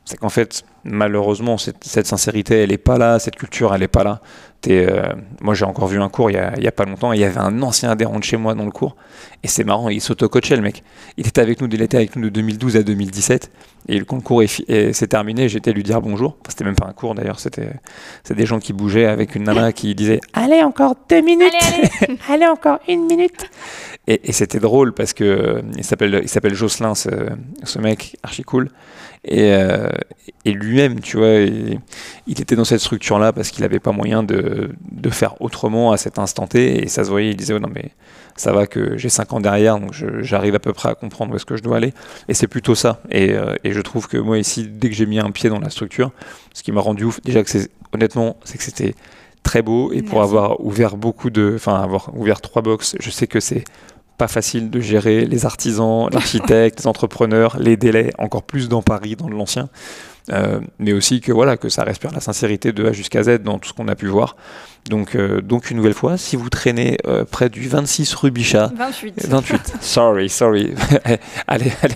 c'est 0.07 0.17
qu'en 0.17 0.30
fait, 0.30 0.63
malheureusement, 0.86 1.57
cette, 1.57 2.07
sincérité, 2.07 2.63
elle 2.63 2.69
n'est 2.69 2.78
pas 2.78 2.97
là, 2.97 3.19
cette 3.19 3.36
culture, 3.36 3.73
elle 3.73 3.82
n'est 3.82 3.89
pas 3.89 4.05
là. 4.05 4.21
Euh, 4.68 5.14
moi, 5.41 5.53
j'ai 5.53 5.66
encore 5.66 5.88
vu 5.88 6.01
un 6.01 6.10
cours 6.10 6.30
il 6.30 6.38
n'y 6.60 6.68
a, 6.68 6.72
pas 6.72 6.86
longtemps, 6.86 7.14
il 7.14 7.20
y 7.20 7.24
avait 7.24 7.39
un 7.39 7.62
ancien 7.62 7.89
adhérent 7.91 8.20
de 8.20 8.24
chez 8.24 8.38
moi 8.38 8.53
dans 8.53 8.66
le 8.66 8.72
cours, 8.72 8.95
et 9.43 9.47
c'est 9.47 9.64
marrant, 9.64 9.89
il 9.89 10.01
s'auto-coachait 10.01 10.55
le 10.55 10.62
mec. 10.62 10.84
Il 11.18 11.28
était 11.28 11.41
avec 11.41 11.62
nous, 11.62 11.68
il 11.72 11.82
était 11.82 11.97
avec 11.97 12.16
nous 12.16 12.24
de 12.24 12.30
2012 12.30 12.76
à 12.76 12.84
2017, 12.84 13.51
et 13.88 13.97
le 13.97 14.05
concours 14.05 14.43
s'est 14.47 15.08
terminé, 15.08 15.47
j'étais 15.47 15.72
lui 15.72 15.84
dire 15.84 16.01
bonjour. 16.01 16.38
Enfin, 16.41 16.49
c'était 16.49 16.66
même 16.66 16.76
pas 16.76 16.88
un 16.88 16.93
cours 16.93 17.16
d'ailleurs, 17.16 17.39
c'était 17.39 17.70
des 18.30 18.45
gens 18.45 18.60
qui 18.60 18.74
bougeaient 18.74 19.05
avec 19.05 19.36
une 19.36 19.43
nana 19.43 19.72
qui 19.72 19.95
disait 19.95 20.20
Allez, 20.34 20.64
encore 20.64 20.95
deux 21.10 21.22
minutes 21.22 21.53
Allez, 22.30 22.47
encore 22.47 22.80
une 22.88 23.05
minute 23.05 23.49
Et, 24.10 24.32
c'était 24.32 24.60
drôle 24.60 24.93
parce 24.93 25.12
que 25.12 25.62
il 25.78 25.84
s'appelle 25.84 26.53
Jocelyn, 26.53 26.95
ce, 26.95 27.10
ce 27.64 27.80
mec 27.80 28.16
archi 28.24 28.43
cool. 28.43 28.70
Et, 29.26 29.51
euh, 29.51 29.89
et 30.45 30.53
lui, 30.53 30.70
lui-même, 30.70 31.01
tu 31.01 31.18
vois. 31.18 31.39
il 31.39 31.82
était 32.28 32.55
dans 32.55 32.64
cette 32.64 32.80
structure-là 32.80 33.34
parce 33.34 33.49
qu'il 33.49 33.64
n'avait 33.64 33.80
pas 33.82 33.91
moyen 33.91 34.24
de, 34.24 34.70
de, 34.89 35.10
faire 35.10 35.41
autrement 35.41 35.91
à 35.91 35.97
cet 35.97 36.20
instant 36.20 36.47
T. 36.47 36.84
Et 36.84 36.88
ça 36.88 37.03
se 37.03 37.10
voyait, 37.10 37.32
il 37.32 37.36
disait, 37.36 37.53
oh 37.53 37.60
non, 37.60 37.70
mais 37.74 37.91
ça 38.38 38.53
va 38.53 38.68
que 38.68 38.97
j'ai 38.97 39.10
5 39.10 39.34
ans 39.34 39.39
derrière, 39.41 39.80
donc 39.80 39.93
j'arrive 40.22 40.55
à 40.55 40.60
peu 40.60 40.72
près 40.72 40.89
à 40.89 40.95
comprendre 40.95 41.34
où 41.34 41.36
est-ce 41.36 41.45
que 41.45 41.58
je 41.58 41.64
dois 41.64 41.76
aller. 41.78 41.93
Et 42.30 42.34
c'est 42.34 42.47
plutôt 42.47 42.76
ça. 42.76 43.01
Et, 43.10 43.34
euh, 43.34 43.55
et, 43.66 43.74
je 43.74 43.82
trouve 43.82 44.08
que 44.08 44.18
moi, 44.18 44.38
ici, 44.38 44.70
dès 44.70 44.89
que 44.89 44.95
j'ai 44.95 45.05
mis 45.05 45.20
un 45.20 45.32
pied 45.32 45.49
dans 45.49 45.60
la 45.60 45.70
structure, 45.70 46.12
ce 46.53 46.64
qui 46.64 46.72
m'a 46.72 46.82
rendu 46.82 47.03
ouf, 47.03 47.20
déjà 47.22 47.43
que 47.43 47.49
c'est, 47.49 47.70
honnêtement, 47.91 48.38
c'est 48.45 48.58
que 48.58 48.64
c'était 48.64 48.95
très 49.43 49.62
beau. 49.62 49.91
Et 49.91 50.01
pour 50.03 50.22
avoir 50.22 50.64
ouvert 50.64 50.95
beaucoup 50.95 51.30
de. 51.30 51.53
Enfin, 51.55 51.82
avoir 51.82 52.16
ouvert 52.16 52.39
trois 52.39 52.62
box, 52.62 52.95
je 52.99 53.10
sais 53.10 53.28
que 53.28 53.39
c'est 53.39 53.64
pas 54.18 54.28
facile 54.28 54.70
de 54.70 54.80
gérer 54.80 55.26
les 55.26 55.45
artisans, 55.45 56.09
l'architecte, 56.11 56.80
les 56.80 56.88
entrepreneurs, 56.88 57.57
les 57.59 57.78
délais, 57.78 58.11
encore 58.18 58.43
plus 58.43 58.70
dans 58.70 58.82
Paris, 58.82 59.15
dans 59.15 59.30
l'ancien. 59.30 59.70
Euh, 60.30 60.59
mais 60.78 60.91
aussi 60.91 61.22
que 61.22 61.32
voilà 61.32 61.55
que 61.55 61.70
ça 61.70 61.84
respire 61.84 62.11
la 62.11 62.20
sincérité 62.20 62.74
de 62.74 62.86
A 62.86 62.91
jusqu'à 62.91 63.24
Z 63.24 63.39
dans 63.43 63.59
tout 63.59 63.70
ce 63.70 63.74
qu'on 63.74 63.88
a 63.88 63.95
pu 63.95 64.07
voir. 64.07 64.36
Donc, 64.89 65.15
euh, 65.15 65.41
donc 65.41 65.72
une 65.72 65.78
nouvelle 65.78 65.93
fois, 65.93 66.18
si 66.18 66.36
vous 66.36 66.49
traînez 66.49 66.97
euh, 67.07 67.24
près 67.24 67.49
du 67.49 67.68
26 67.68 68.13
rue 68.15 68.32
Bichat, 68.32 68.72
28, 68.76 69.28
28, 69.28 69.74
sorry, 69.82 70.30
sorry, 70.30 70.74
allez, 71.47 71.72
allez. 71.82 71.95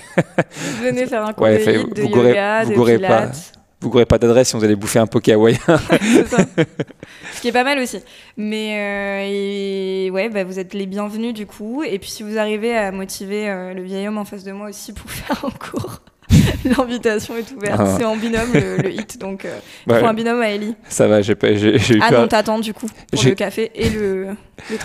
Venez 0.82 1.06
faire 1.08 1.26
un 1.26 1.34
cours 1.34 1.48
de, 1.48 2.02
vous 2.02 2.08
yoga, 2.08 2.66
de 2.66 2.74
pilates. 2.74 3.02
Pas, 3.02 3.61
vous 3.82 3.90
n'aurez 3.90 4.06
pas 4.06 4.20
d'adresse 4.20 4.50
si 4.50 4.56
vous 4.56 4.64
allez 4.64 4.76
bouffer 4.76 5.00
un 5.00 5.08
poké 5.08 5.34
hawaïen. 5.34 5.58
Ce 5.68 7.42
qui 7.42 7.48
est 7.48 7.52
pas 7.52 7.64
mal 7.64 7.80
aussi. 7.80 8.00
Mais 8.38 10.10
ouais, 10.12 10.30
bah, 10.30 10.44
vous 10.44 10.60
êtes 10.60 10.74
les 10.74 10.86
bienvenus 10.86 11.34
du 11.34 11.46
coup. 11.46 11.84
Et 11.84 11.98
puis 12.00 12.10
si 12.10 12.24
vous 12.24 12.38
arrivez 12.38 12.78
à 12.78 12.92
motiver 12.92 13.74
le 13.74 13.82
vieil 13.82 14.08
homme 14.08 14.18
en 14.18 14.26
face 14.26 14.44
de 14.44 14.52
moi 14.52 14.70
aussi 14.70 14.94
pour 14.94 15.10
faire 15.12 15.44
un 15.46 15.50
cours, 15.50 16.02
L'invitation 16.66 17.36
est 17.38 17.52
ouverte. 17.52 17.80
Ah. 17.80 17.96
C'est 17.98 18.06
en 18.06 18.16
binôme 18.16 18.54
le, 18.54 18.92
hit, 18.92 19.18
donc 19.20 19.46
euh, 19.46 19.58
il 19.88 19.96
faut 19.96 20.06
un 20.06 20.14
binôme 20.14 20.42
à 20.42 20.50
Ellie. 20.50 20.76
Ça 20.88 21.08
va, 21.08 21.22
j'ai 21.22 21.34
eu 21.34 22.02
Anne, 22.02 22.16
on 22.18 22.28
t'attend 22.28 22.60
du 22.60 22.74
coup 22.74 22.88
pour 23.12 23.24
le 23.24 23.32
café 23.32 23.72
et 23.76 23.90
le. 23.90 24.30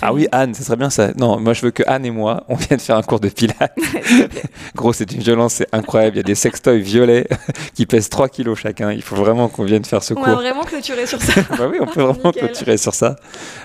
ah 0.02 0.12
oui, 0.12 0.26
Anne, 0.32 0.54
ce 0.54 0.62
serait 0.62 0.76
bien 0.76 0.90
ça. 0.90 1.10
Non, 1.16 1.38
moi 1.38 1.52
je 1.52 1.62
veux 1.62 1.70
que 1.70 1.82
Anne 1.86 2.04
et 2.04 2.10
moi, 2.10 2.44
on 2.48 2.54
vienne 2.54 2.80
faire 2.80 2.96
un 2.96 3.02
cours 3.02 3.20
de 3.20 3.28
pilates. 3.28 3.76
Gros, 4.74 4.92
c'est 4.92 5.10
une 5.12 5.20
violence, 5.20 5.54
c'est 5.54 5.68
incroyable. 5.72 6.16
Il 6.16 6.18
y 6.18 6.20
a 6.20 6.24
des 6.24 6.34
sextoys 6.34 6.80
violets 6.80 7.26
qui 7.74 7.86
pèsent 7.86 8.08
3 8.08 8.28
kilos 8.28 8.58
chacun. 8.58 8.92
Il 8.92 9.02
faut 9.02 9.16
vraiment 9.16 9.48
qu'on 9.48 9.64
vienne 9.64 9.84
faire 9.84 10.02
ce 10.02 10.14
cours. 10.14 10.24
On 10.26 10.30
va 10.30 10.36
vraiment 10.36 10.64
clôturer 10.64 11.06
sur 11.06 11.20
ça. 11.20 11.40
bah 11.58 11.68
oui, 11.70 11.78
on 11.80 11.86
peut 11.86 12.02
vraiment 12.02 12.32
clôturer 12.32 12.76
sur 12.76 12.94
ça. 12.94 13.16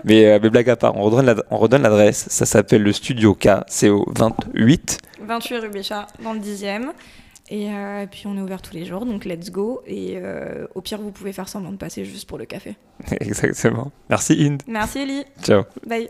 Mais, 0.03 0.25
euh, 0.25 0.39
mais 0.41 0.49
blague 0.49 0.69
à 0.69 0.75
part, 0.75 0.95
on 0.95 1.03
redonne 1.03 1.82
l'adresse. 1.82 2.25
Ça 2.29 2.45
s'appelle 2.45 2.84
le 2.84 2.91
Studio 2.91 3.34
K. 3.34 3.49
C'est 3.67 3.89
au 3.89 4.05
28. 4.15 4.99
28 5.27 5.57
rue 5.57 5.69
Béchard, 5.69 6.07
dans 6.23 6.34
le 6.34 6.39
10e. 6.39 6.91
Euh, 7.52 8.04
et 8.04 8.08
puis 8.08 8.28
on 8.28 8.38
est 8.38 8.41
ouvert 8.41 8.62
tous 8.62 8.74
les 8.74 8.86
jours, 8.86 9.06
donc 9.06 9.26
let's 9.26 9.52
go. 9.52 9.82
Et 9.86 10.14
euh, 10.16 10.68
au 10.76 10.82
pire, 10.82 10.99
vous 11.02 11.12
pouvez 11.12 11.34
faire 11.34 11.49
semblant 11.49 11.72
de 11.72 11.78
passer 11.78 12.06
juste 12.06 12.28
pour 12.28 12.38
le 12.38 12.45
café. 12.45 12.76
Exactement. 13.20 13.91
Merci 14.10 14.38
Inde. 14.39 14.64
Merci 14.68 14.99
Ellie. 14.99 15.26
Ciao. 15.43 15.64
Bye. 15.86 16.10